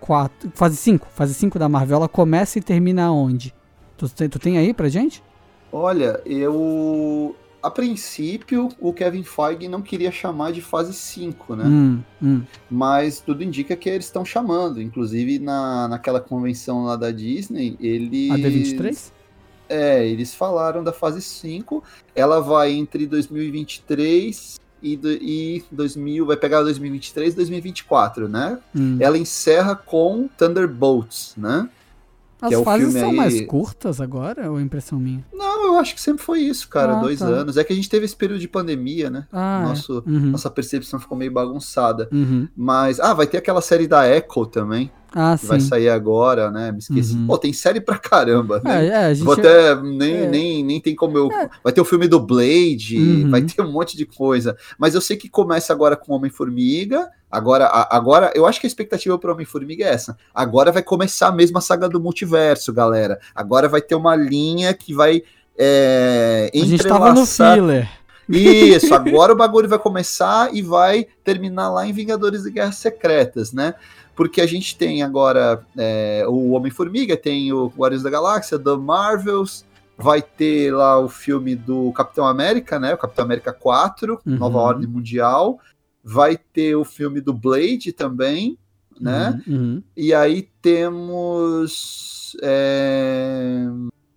4, 0.00 0.50
fase 0.54 0.76
5? 0.76 1.06
Fase 1.10 1.34
5 1.34 1.58
da 1.58 1.68
Marvel, 1.68 1.96
ela 1.98 2.08
começa 2.08 2.58
e 2.58 2.62
termina 2.62 3.12
onde? 3.12 3.54
Tu, 3.96 4.08
tem- 4.08 4.28
tu 4.28 4.38
tem 4.38 4.58
aí 4.58 4.72
pra 4.74 4.88
gente? 4.88 5.22
Olha, 5.72 6.20
eu. 6.26 7.36
A 7.62 7.70
princípio, 7.70 8.70
o 8.80 8.90
Kevin 8.90 9.22
Feige 9.22 9.68
não 9.68 9.82
queria 9.82 10.10
chamar 10.10 10.50
de 10.50 10.62
fase 10.62 10.94
5, 10.94 11.54
né? 11.54 11.64
Hum, 11.66 12.00
hum. 12.22 12.42
Mas 12.70 13.20
tudo 13.20 13.44
indica 13.44 13.76
que 13.76 13.86
eles 13.90 14.06
estão 14.06 14.24
chamando. 14.24 14.80
Inclusive, 14.80 15.38
na, 15.38 15.86
naquela 15.86 16.20
convenção 16.22 16.84
lá 16.84 16.96
da 16.96 17.10
Disney, 17.10 17.76
eles. 17.78 18.30
A 18.30 18.36
D23? 18.36 19.12
É, 19.70 20.04
eles 20.06 20.34
falaram 20.34 20.82
da 20.82 20.92
fase 20.92 21.22
5. 21.22 21.82
Ela 22.14 22.40
vai 22.40 22.72
entre 22.72 23.06
2023 23.06 24.58
e, 24.82 24.96
do- 24.96 25.10
e 25.12 25.64
2000. 25.70 26.26
Vai 26.26 26.36
pegar 26.36 26.62
2023 26.62 27.32
e 27.32 27.36
2024, 27.36 28.28
né? 28.28 28.58
Hum. 28.74 28.96
Ela 29.00 29.16
encerra 29.16 29.74
com 29.76 30.28
Thunderbolts, 30.36 31.34
né? 31.36 31.68
As 32.42 32.52
é 32.52 32.62
fases 32.64 32.94
são 32.94 33.10
aí- 33.10 33.16
mais 33.16 33.40
curtas 33.42 34.00
agora 34.00 34.50
ou 34.50 34.58
é 34.58 34.62
impressão 34.62 34.98
minha? 34.98 35.22
Não, 35.30 35.66
eu 35.66 35.78
acho 35.78 35.94
que 35.94 36.00
sempre 36.00 36.24
foi 36.24 36.40
isso, 36.40 36.70
cara. 36.70 36.96
Ah, 36.96 37.00
dois 37.02 37.18
tá. 37.18 37.26
anos. 37.26 37.58
É 37.58 37.62
que 37.62 37.70
a 37.70 37.76
gente 37.76 37.88
teve 37.90 38.06
esse 38.06 38.16
período 38.16 38.40
de 38.40 38.48
pandemia, 38.48 39.10
né? 39.10 39.26
Ah, 39.30 39.60
é. 39.62 39.68
Nosso, 39.68 40.02
Uhum, 40.06 40.30
Nossa 40.30 40.48
percepção 40.48 40.98
ficou 40.98 41.18
meio 41.18 41.30
bagunçada. 41.30 42.08
uhum. 42.10 42.48
Mas. 42.56 42.98
Ah, 42.98 43.12
vai 43.12 43.26
ter 43.26 43.36
aquela 43.36 43.60
série 43.60 43.86
da 43.86 44.08
Echo 44.08 44.46
também. 44.46 44.90
Ah, 45.14 45.36
Que 45.38 45.46
vai 45.46 45.60
sim. 45.60 45.66
sair 45.68 45.88
agora, 45.88 46.50
né? 46.50 46.70
Me 46.72 46.78
esqueci. 46.78 47.14
Uhum. 47.14 47.26
Pô, 47.26 47.36
tem 47.38 47.52
série 47.52 47.80
pra 47.80 47.98
caramba, 47.98 48.60
né? 48.64 48.86
É, 48.86 49.10
é. 49.10 49.14
Vou 49.14 49.34
até. 49.34 49.74
Nem, 49.80 50.14
é. 50.14 50.26
nem, 50.28 50.64
nem 50.64 50.80
tem 50.80 50.94
como 50.94 51.18
eu. 51.18 51.30
É. 51.32 51.48
Vai 51.62 51.72
ter 51.72 51.80
o 51.80 51.84
filme 51.84 52.06
do 52.06 52.20
Blade, 52.20 52.96
Uhum. 52.96 53.30
vai 53.30 53.42
ter 53.42 53.60
um 53.62 53.72
monte 53.72 53.96
de 53.96 54.06
coisa. 54.06 54.56
Mas 54.78 54.94
eu 54.94 55.00
sei 55.00 55.16
que 55.16 55.28
começa 55.28 55.72
agora 55.72 55.96
com 55.96 56.12
Homem-Formiga. 56.14 57.08
Agora, 57.30 57.66
agora, 57.90 58.32
eu 58.34 58.44
acho 58.46 58.60
que 58.60 58.66
a 58.66 58.68
expectativa 58.68 59.16
pro 59.18 59.32
Homem-Formiga 59.32 59.84
é 59.84 59.88
essa. 59.94 60.16
Agora 60.34 60.72
vai 60.72 60.82
começar 60.82 61.28
a 61.28 61.60
saga 61.60 61.88
do 61.88 62.00
multiverso, 62.00 62.72
galera. 62.72 63.20
Agora 63.34 63.68
vai 63.68 63.80
ter 63.80 63.94
uma 63.94 64.16
linha 64.16 64.74
que 64.74 64.92
vai. 64.92 65.22
É, 65.56 66.50
a 66.54 66.58
gente 66.58 66.82
tava 66.84 67.12
no 67.12 67.26
filler. 67.26 67.88
Isso, 68.38 68.94
agora 68.94 69.32
o 69.32 69.36
bagulho 69.36 69.68
vai 69.68 69.78
começar 69.78 70.54
e 70.54 70.62
vai 70.62 71.06
terminar 71.24 71.70
lá 71.70 71.86
em 71.86 71.92
Vingadores 71.92 72.44
e 72.44 72.50
Guerras 72.50 72.76
Secretas, 72.76 73.52
né? 73.52 73.74
Porque 74.14 74.40
a 74.40 74.46
gente 74.46 74.76
tem 74.76 75.02
agora 75.02 75.64
é, 75.76 76.24
o 76.28 76.50
Homem-Formiga, 76.50 77.16
tem 77.16 77.52
o 77.52 77.68
Guardiões 77.68 78.02
da 78.02 78.10
Galáxia, 78.10 78.58
The 78.58 78.76
Marvels, 78.76 79.64
vai 79.96 80.22
ter 80.22 80.72
lá 80.74 80.98
o 80.98 81.08
filme 81.08 81.54
do 81.54 81.92
Capitão 81.92 82.26
América, 82.26 82.78
né? 82.78 82.94
O 82.94 82.98
Capitão 82.98 83.24
América 83.24 83.52
4, 83.52 84.20
Uhum. 84.24 84.36
Nova 84.36 84.58
Ordem 84.58 84.88
Mundial. 84.88 85.58
Vai 86.02 86.36
ter 86.36 86.74
o 86.76 86.84
filme 86.84 87.20
do 87.20 87.32
Blade 87.32 87.92
também, 87.92 88.58
né? 88.98 89.40
Uhum, 89.46 89.56
uhum. 89.56 89.82
E 89.96 90.14
aí 90.14 90.48
temos. 90.62 92.36
É, 92.42 93.66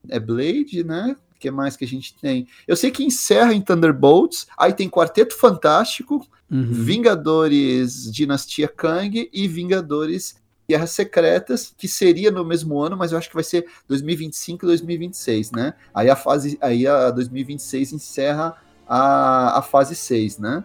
é 0.10 0.20
Blade, 0.20 0.84
né? 0.84 1.16
O 1.44 1.50
que 1.50 1.52
mais 1.52 1.76
que 1.76 1.84
a 1.84 1.88
gente 1.88 2.16
tem? 2.16 2.48
Eu 2.66 2.76
sei 2.78 2.90
que 2.90 3.04
encerra 3.04 3.54
em 3.54 3.60
Thunderbolts. 3.62 4.48
Aí 4.58 4.72
tem 4.72 4.90
Quarteto 4.90 5.36
Fantástico, 5.38 6.26
Uhum. 6.52 6.68
Vingadores 6.72 8.12
Dinastia 8.12 8.68
Kang 8.68 9.28
e 9.34 9.48
Vingadores 9.48 10.36
Guerras 10.70 10.92
Secretas, 10.92 11.74
que 11.78 11.88
seria 11.88 12.30
no 12.32 12.46
mesmo 12.46 12.80
ano, 12.80 12.96
mas 12.96 13.12
eu 13.12 13.18
acho 13.18 13.28
que 13.28 13.34
vai 13.36 13.44
ser 13.44 13.66
2025 13.88 14.64
e 14.64 14.68
2026, 14.68 15.52
né? 15.52 15.74
Aí 15.94 16.10
a 16.10 16.16
fase. 16.16 16.58
Aí 16.62 16.86
a 16.88 17.10
2026 17.12 17.94
encerra 17.94 18.56
a, 18.88 19.58
a 19.58 19.62
fase 19.64 19.96
6, 19.96 20.38
né? 20.38 20.64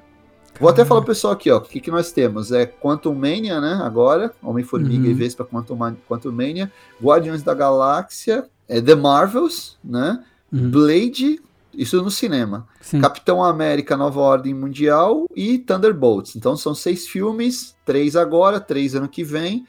Vou 0.60 0.68
até 0.68 0.84
falar 0.84 1.00
pro 1.00 1.08
pessoal 1.14 1.32
aqui, 1.32 1.50
ó, 1.50 1.58
o 1.58 1.60
que, 1.60 1.80
que 1.80 1.90
nós 1.90 2.10
temos? 2.12 2.52
É 2.52 2.66
Quantum 2.66 3.14
Mania, 3.14 3.60
né, 3.60 3.80
agora, 3.82 4.32
Homem-Formiga 4.42 5.04
Uhum. 5.04 5.10
e 5.10 5.14
Vespa 5.14 5.44
Quantum, 5.44 5.78
Quantum 6.08 6.32
Mania, 6.32 6.70
Guardiões 7.00 7.42
da 7.44 7.54
Galáxia, 7.54 8.44
é, 8.68 8.80
The 8.80 8.96
Marvels, 8.96 9.78
né, 9.84 10.22
Uhum. 10.52 10.70
Blade, 10.70 11.40
isso 11.74 12.02
no 12.02 12.10
cinema, 12.10 12.66
Sim. 12.80 13.00
Capitão 13.00 13.42
América 13.42 13.96
Nova 13.96 14.20
Ordem 14.20 14.54
Mundial 14.54 15.26
e 15.34 15.58
Thunderbolts. 15.58 16.36
Então 16.36 16.56
são 16.56 16.74
seis 16.74 17.06
filmes, 17.06 17.76
três 17.84 18.16
agora, 18.16 18.58
três 18.60 18.94
ano 18.94 19.08
que 19.08 19.22
vem. 19.22 19.66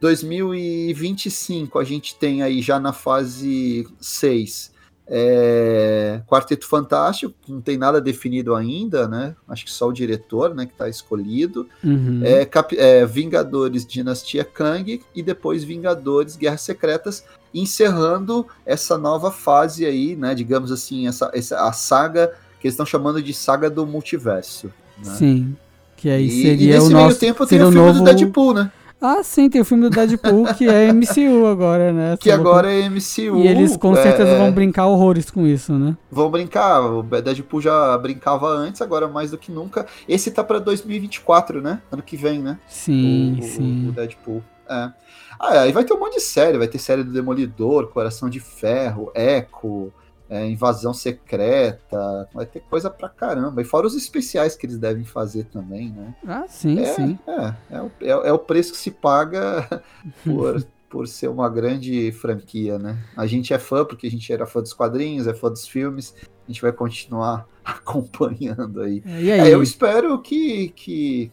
2025 0.00 1.78
a 1.78 1.84
gente 1.84 2.16
tem 2.16 2.42
aí 2.42 2.60
já 2.60 2.80
na 2.80 2.92
fase 2.92 3.86
6 4.00 4.72
é, 5.06 6.20
Quarteto 6.26 6.66
Fantástico, 6.66 7.34
não 7.48 7.60
tem 7.60 7.76
nada 7.76 8.00
definido 8.00 8.54
ainda, 8.54 9.06
né? 9.08 9.34
Acho 9.48 9.64
que 9.64 9.70
só 9.70 9.88
o 9.88 9.92
diretor, 9.92 10.54
né, 10.54 10.66
que 10.66 10.72
está 10.72 10.88
escolhido. 10.88 11.68
Uhum. 11.82 12.20
É, 12.24 12.48
é, 12.76 13.06
Vingadores 13.06 13.84
Dinastia 13.86 14.44
Kang 14.44 15.02
e 15.14 15.22
depois 15.22 15.64
Vingadores 15.64 16.36
Guerras 16.36 16.62
Secretas, 16.62 17.24
encerrando 17.54 18.46
essa 18.64 18.96
nova 18.96 19.30
fase 19.30 19.84
aí, 19.84 20.16
né? 20.16 20.34
Digamos 20.34 20.72
assim, 20.72 21.06
essa, 21.06 21.30
essa 21.34 21.66
a 21.68 21.72
saga 21.72 22.32
que 22.60 22.66
eles 22.66 22.74
estão 22.74 22.86
chamando 22.86 23.22
de 23.22 23.34
saga 23.34 23.68
do 23.68 23.86
multiverso. 23.86 24.72
Né? 25.04 25.14
Sim. 25.14 25.56
Que 25.96 26.08
aí 26.10 26.26
E- 26.26 26.42
seria 26.42 26.70
e 26.70 26.72
nesse 26.74 26.86
o 26.86 26.90
meio 26.94 27.06
nosso. 27.06 27.18
tempo 27.18 27.46
tem 27.46 27.60
o 27.60 27.68
o 27.68 27.72
filme 27.72 27.86
novo... 27.86 27.98
do 27.98 28.04
Deadpool, 28.04 28.54
né? 28.54 28.72
Ah, 29.02 29.20
sim, 29.24 29.50
tem 29.50 29.60
o 29.60 29.64
filme 29.64 29.82
do 29.82 29.90
Deadpool 29.90 30.54
que 30.54 30.68
é 30.68 30.92
MCU 30.92 31.44
agora, 31.46 31.92
né? 31.92 32.16
que 32.16 32.30
agora 32.30 32.72
é 32.72 32.88
MCU. 32.88 33.38
E 33.38 33.48
eles 33.48 33.76
com 33.76 33.96
certeza 33.96 34.30
é... 34.30 34.38
vão 34.38 34.52
brincar 34.52 34.86
horrores 34.86 35.28
com 35.28 35.44
isso, 35.44 35.72
né? 35.72 35.96
Vão 36.08 36.30
brincar. 36.30 36.80
O 36.80 37.02
Deadpool 37.02 37.60
já 37.60 37.98
brincava 37.98 38.46
antes, 38.46 38.80
agora 38.80 39.08
mais 39.08 39.32
do 39.32 39.38
que 39.38 39.50
nunca. 39.50 39.86
Esse 40.08 40.30
tá 40.30 40.44
pra 40.44 40.60
2024, 40.60 41.60
né? 41.60 41.82
Ano 41.90 42.00
que 42.00 42.16
vem, 42.16 42.40
né? 42.40 42.60
Sim, 42.68 43.40
o, 43.40 43.42
sim. 43.42 43.88
O, 43.88 43.92
Deadpool. 43.92 44.40
É. 44.70 44.92
Ah, 45.40 45.60
aí 45.62 45.72
vai 45.72 45.84
ter 45.84 45.94
um 45.94 45.98
monte 45.98 46.14
de 46.14 46.20
série. 46.20 46.56
Vai 46.56 46.68
ter 46.68 46.78
série 46.78 47.02
do 47.02 47.12
Demolidor, 47.12 47.88
Coração 47.88 48.30
de 48.30 48.38
Ferro, 48.38 49.10
Echo 49.16 49.92
é, 50.32 50.48
invasão 50.48 50.94
secreta, 50.94 52.26
vai 52.32 52.46
ter 52.46 52.60
coisa 52.60 52.88
pra 52.88 53.10
caramba. 53.10 53.60
E 53.60 53.66
fora 53.66 53.86
os 53.86 53.94
especiais 53.94 54.56
que 54.56 54.64
eles 54.64 54.78
devem 54.78 55.04
fazer 55.04 55.44
também, 55.44 55.90
né? 55.90 56.14
Ah, 56.26 56.44
sim, 56.48 56.80
é, 56.80 56.86
sim. 56.86 57.18
É, 57.26 57.54
é, 57.70 57.90
é, 58.00 58.10
é, 58.28 58.32
o 58.32 58.38
preço 58.38 58.72
que 58.72 58.78
se 58.78 58.90
paga 58.90 59.82
por, 60.24 60.66
por 60.88 61.06
ser 61.06 61.28
uma 61.28 61.50
grande 61.50 62.10
franquia, 62.12 62.78
né? 62.78 62.96
A 63.14 63.26
gente 63.26 63.52
é 63.52 63.58
fã 63.58 63.84
porque 63.84 64.06
a 64.06 64.10
gente 64.10 64.32
era 64.32 64.46
fã 64.46 64.62
dos 64.62 64.72
quadrinhos, 64.72 65.26
é 65.26 65.34
fã 65.34 65.50
dos 65.50 65.68
filmes, 65.68 66.14
a 66.48 66.50
gente 66.50 66.62
vai 66.62 66.72
continuar 66.72 67.46
acompanhando 67.62 68.80
aí. 68.80 69.02
É, 69.04 69.22
e 69.22 69.32
aí? 69.32 69.40
É, 69.40 69.54
eu 69.54 69.62
espero 69.62 70.18
que, 70.22 70.70
que. 70.70 71.30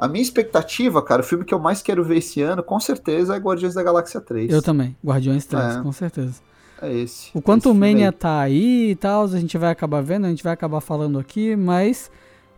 A 0.00 0.08
minha 0.08 0.22
expectativa, 0.22 1.00
cara, 1.00 1.22
o 1.22 1.24
filme 1.24 1.44
que 1.44 1.54
eu 1.54 1.60
mais 1.60 1.80
quero 1.80 2.02
ver 2.02 2.16
esse 2.16 2.42
ano, 2.42 2.60
com 2.60 2.80
certeza, 2.80 3.36
é 3.36 3.38
Guardiões 3.38 3.74
da 3.74 3.84
Galáxia 3.84 4.20
3. 4.20 4.50
Eu 4.50 4.60
também, 4.60 4.96
Guardiões 5.04 5.46
3, 5.46 5.76
é. 5.76 5.80
com 5.80 5.92
certeza. 5.92 6.42
É 6.82 6.92
esse. 6.92 7.30
O 7.32 7.40
quanto 7.40 7.70
o 7.70 7.74
Mania 7.74 8.10
tá 8.10 8.40
aí 8.40 8.90
e 8.90 8.96
tal, 8.96 9.24
a 9.24 9.38
gente 9.38 9.56
vai 9.56 9.70
acabar 9.70 10.02
vendo, 10.02 10.26
a 10.26 10.28
gente 10.28 10.42
vai 10.42 10.52
acabar 10.52 10.80
falando 10.80 11.18
aqui, 11.18 11.54
mas 11.54 12.10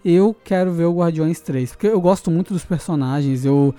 eu 0.03 0.35
quero 0.43 0.73
ver 0.73 0.87
o 0.87 0.97
Guardiões 0.97 1.41
3, 1.41 1.73
porque 1.73 1.87
eu 1.87 2.01
gosto 2.01 2.31
muito 2.31 2.53
dos 2.53 2.65
personagens, 2.65 3.45
eu 3.45 3.75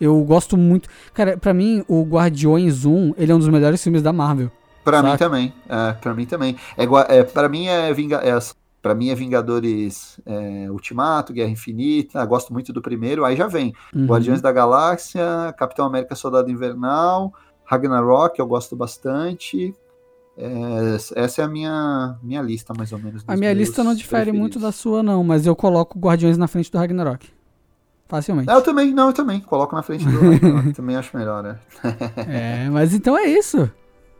eu 0.00 0.22
gosto 0.22 0.56
muito. 0.56 0.88
Cara, 1.12 1.36
pra 1.36 1.52
mim, 1.52 1.84
o 1.88 2.04
Guardiões 2.04 2.84
1, 2.84 3.14
ele 3.16 3.32
é 3.32 3.34
um 3.34 3.38
dos 3.38 3.48
melhores 3.48 3.82
filmes 3.82 4.00
da 4.02 4.12
Marvel. 4.12 4.50
Pra 4.84 4.98
saca? 4.98 5.10
mim 5.10 5.18
também. 5.18 5.54
É, 5.68 5.92
pra 5.94 6.14
mim 6.14 6.26
também. 6.26 6.56
É, 6.76 7.18
é, 7.18 7.24
pra 7.24 7.48
mim 7.48 7.66
é, 7.66 7.92
Vinga, 7.92 8.16
é 8.18 8.38
Pra 8.80 8.94
mim 8.94 9.08
é 9.08 9.14
Vingadores 9.14 10.20
é, 10.24 10.70
Ultimato, 10.70 11.32
Guerra 11.32 11.50
Infinita, 11.50 12.24
gosto 12.24 12.52
muito 12.52 12.72
do 12.72 12.80
primeiro, 12.80 13.24
aí 13.24 13.36
já 13.36 13.48
vem. 13.48 13.74
Uhum. 13.92 14.06
Guardiões 14.06 14.40
da 14.40 14.52
Galáxia, 14.52 15.52
Capitão 15.58 15.84
América 15.84 16.14
Soldado 16.14 16.48
Invernal, 16.48 17.34
Ragnarok, 17.68 18.38
eu 18.38 18.46
gosto 18.46 18.74
bastante. 18.74 19.74
É, 20.38 20.96
essa 21.16 21.42
é 21.42 21.44
a 21.44 21.48
minha, 21.48 22.16
minha 22.22 22.40
lista, 22.40 22.72
mais 22.74 22.92
ou 22.92 22.98
menos. 22.98 23.22
A 23.28 23.36
minha 23.36 23.52
lista 23.52 23.84
não 23.84 23.92
difere 23.92 24.22
preferidos. 24.22 24.40
muito 24.40 24.58
da 24.58 24.72
sua, 24.72 25.02
não, 25.02 25.22
mas 25.22 25.46
eu 25.46 25.54
coloco 25.54 25.98
Guardiões 25.98 26.38
na 26.38 26.48
frente 26.48 26.72
do 26.72 26.78
Ragnarok. 26.78 27.28
Facilmente. 28.08 28.50
Eu 28.50 28.62
também, 28.62 28.94
não, 28.94 29.08
eu 29.08 29.12
também. 29.12 29.40
Coloco 29.40 29.76
na 29.76 29.82
frente 29.82 30.06
do 30.06 30.16
Ragnarok. 30.18 30.72
também 30.72 30.96
acho 30.96 31.14
melhor, 31.14 31.42
né? 31.42 31.58
é, 32.26 32.70
mas 32.70 32.94
então 32.94 33.18
é 33.18 33.24
isso. 33.26 33.70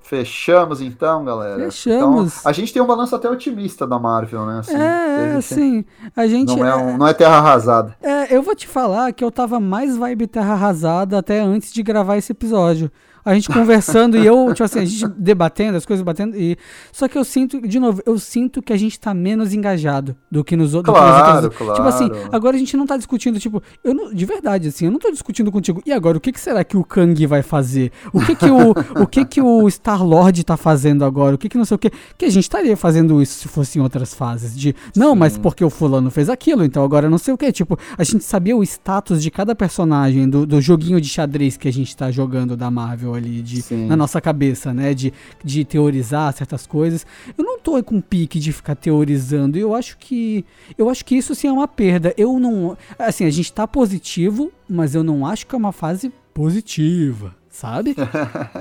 Fechamos 0.03 0.83
então, 0.83 1.25
galera. 1.25 1.65
Fechamos. 1.65 2.39
Então, 2.39 2.51
a 2.51 2.53
gente 2.53 2.73
tem 2.73 2.83
um 2.83 2.87
balanço 2.87 3.17
até 3.17 3.31
otimista 3.31 3.87
da 3.87 3.99
Marvel, 3.99 4.45
né? 4.45 4.59
Assim, 4.59 4.77
é, 4.77 5.37
é 5.37 5.41
sim. 5.41 5.85
A 6.15 6.27
gente 6.27 6.55
não 6.55 6.67
é, 6.67 6.77
um, 6.77 6.99
não 6.99 7.07
é 7.07 7.15
terra 7.15 7.39
arrasada. 7.39 7.97
É, 8.03 8.35
eu 8.35 8.43
vou 8.43 8.55
te 8.55 8.69
falar 8.69 9.13
que 9.13 9.25
eu 9.25 9.31
tava 9.31 9.59
mais 9.59 9.97
vibe 9.97 10.27
terra 10.27 10.53
arrasada 10.53 11.19
até 11.19 11.41
antes 11.41 11.73
de 11.73 11.83
gravar 11.83 12.19
esse 12.19 12.33
episódio 12.33 12.91
a 13.25 13.35
gente 13.35 13.49
conversando 13.49 14.17
e 14.17 14.27
eu, 14.27 14.53
tipo 14.53 14.65
assim, 14.65 14.81
a 14.81 14.85
gente 14.85 15.07
debatendo, 15.17 15.77
as 15.77 15.85
coisas 15.85 16.05
batendo. 16.05 16.37
E... 16.37 16.57
Só 16.93 17.09
que 17.09 17.19
eu 17.19 17.25
sinto, 17.25 17.61
de 17.61 17.79
novo, 17.79 18.03
eu 18.07 18.19
sinto 18.19 18.63
que 18.63 18.73
a 18.73 18.77
gente 18.77 18.99
tá 18.99 19.13
menos 19.13 19.53
engajado 19.53 20.17
do 20.31 20.45
que 20.45 20.57
nos, 20.57 20.75
outros. 20.75 20.97
Claro, 20.97 21.51
claro. 21.51 21.75
Tipo 21.75 21.89
assim, 21.89 22.09
agora 22.33 22.57
a 22.57 22.59
gente 22.59 22.77
não 22.77 22.87
tá 22.87 22.97
discutindo, 22.97 23.39
tipo, 23.39 23.63
eu 23.83 23.95
não, 23.95 24.13
de 24.13 24.25
verdade, 24.25 24.69
assim, 24.69 24.87
eu 24.87 24.91
não 24.91 24.99
tô 24.99 25.11
discutindo 25.11 25.51
contigo. 25.53 25.83
E 25.85 25.93
agora, 25.93 26.17
o 26.17 26.21
que, 26.21 26.33
que 26.33 26.41
será 26.41 26.65
que 26.65 26.77
o 26.77 26.85
Kang 26.85 27.27
vai 27.27 27.43
fazer? 27.43 27.93
O 28.13 28.21
que 28.21 28.35
que 28.35 28.51
o, 28.51 28.71
o, 29.03 29.07
que 29.07 29.25
que 29.25 29.41
o 29.41 29.69
Star-Lord 29.69 30.45
tá 30.45 30.57
fazendo 30.57 31.05
agora? 31.05 31.35
O 31.35 31.39
que 31.39 31.49
que 31.49 31.59
não 31.59 31.65
sei 31.65 31.75
o 31.75 31.79
que? 31.79 31.91
Que 32.17 32.25
a 32.25 32.31
gente 32.31 32.45
estaria 32.45 32.77
fazendo 32.77 33.21
isso 33.21 33.41
se 33.41 33.49
fosse 33.49 33.79
em 33.79 33.83
outras 33.83 34.15
fases. 34.15 34.57
De, 34.57 34.75
não, 34.97 35.13
Sim. 35.13 35.19
mas 35.19 35.39
porque 35.39 35.65
o 35.65 35.71
fulano 35.71 36.11
fez 36.11 36.29
aquilo, 36.29 36.65
então 36.65 36.85
agora 36.85 37.09
não 37.11 37.19
sei 37.19 37.35
o 37.35 37.39
que. 37.39 37.51
Tipo, 37.53 37.79
a 37.97 38.05
gente 38.05 38.25
sabia 38.25 38.57
o 38.57 38.63
status 38.63 39.23
de 39.23 39.31
cada 39.31 39.55
personagem 39.55 40.29
do, 40.29 40.47
do 40.47 40.61
joguinho 40.61 41.01
de 41.01 41.09
xadrez 41.09 41.57
que 41.57 41.69
a 41.69 41.73
gente 41.73 41.97
tá 41.97 42.11
jogando 42.11 42.57
da 42.57 42.71
Marvel 42.71 43.08
ali 43.15 43.43
de, 43.43 43.75
na 43.75 43.97
nossa 43.97 44.21
cabeça, 44.21 44.73
né? 44.73 44.95
De, 44.95 45.13
de 45.45 45.65
teorizar 45.65 46.33
certas 46.33 46.67
coisas. 46.67 47.07
Eu 47.37 47.45
não 47.45 47.59
tô 47.59 47.83
com 47.83 48.01
pique 48.01 48.39
de 48.39 48.53
ficar 48.53 48.75
teorizando. 48.75 49.59
Eu 49.59 49.75
acho 49.75 49.99
que. 49.99 50.45
Eu 50.77 50.89
acho 50.89 51.05
que 51.05 51.17
isso 51.17 51.35
sim 51.35 51.49
é 51.49 51.53
uma 51.53 51.69
perda. 51.69 52.15
Eu 52.17 52.39
não. 52.39 52.77
Assim, 52.99 53.25
a 53.25 53.31
gente 53.31 53.53
tá 53.53 53.67
positivo, 53.67 54.53
mas 54.69 54.95
eu 54.95 55.03
não 55.03 55.27
acho 55.27 55.47
que 55.47 55.55
é 55.55 55.59
uma 55.59 55.73
fase 55.73 56.13
positiva, 56.33 57.35
sabe? 57.51 57.97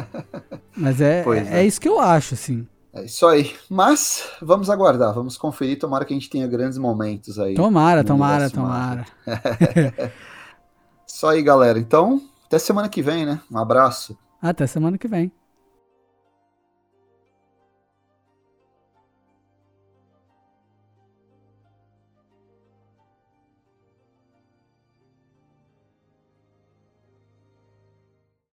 mas 0.76 1.00
é, 1.02 1.24
é, 1.28 1.60
é 1.60 1.66
isso 1.66 1.80
que 1.80 1.88
eu 1.88 2.00
acho, 2.00 2.34
assim. 2.34 2.66
É 2.98 3.06
isso 3.06 3.28
aí. 3.28 3.54
Mas 3.70 4.24
vamos 4.42 4.70
aguardar, 4.70 5.14
vamos 5.14 5.38
conferir. 5.38 5.78
Tomara 5.78 6.04
que 6.04 6.14
a 6.14 6.18
gente 6.18 6.30
tenha 6.30 6.48
grandes 6.48 6.80
momentos 6.80 7.38
aí. 7.38 7.54
Tomara, 7.54 8.04
tomara, 8.04 8.50
tomara. 8.50 9.06
isso 11.06 11.28
aí, 11.28 11.44
galera. 11.44 11.78
Então, 11.78 12.20
até 12.48 12.58
semana 12.58 12.90
que 12.90 13.04
vem, 13.04 13.26
né? 13.26 13.40
Um 13.52 13.58
abraço. 13.60 14.18
Até 14.50 14.66
semana 14.66 14.98
que 14.98 15.08
vem. 15.10 15.32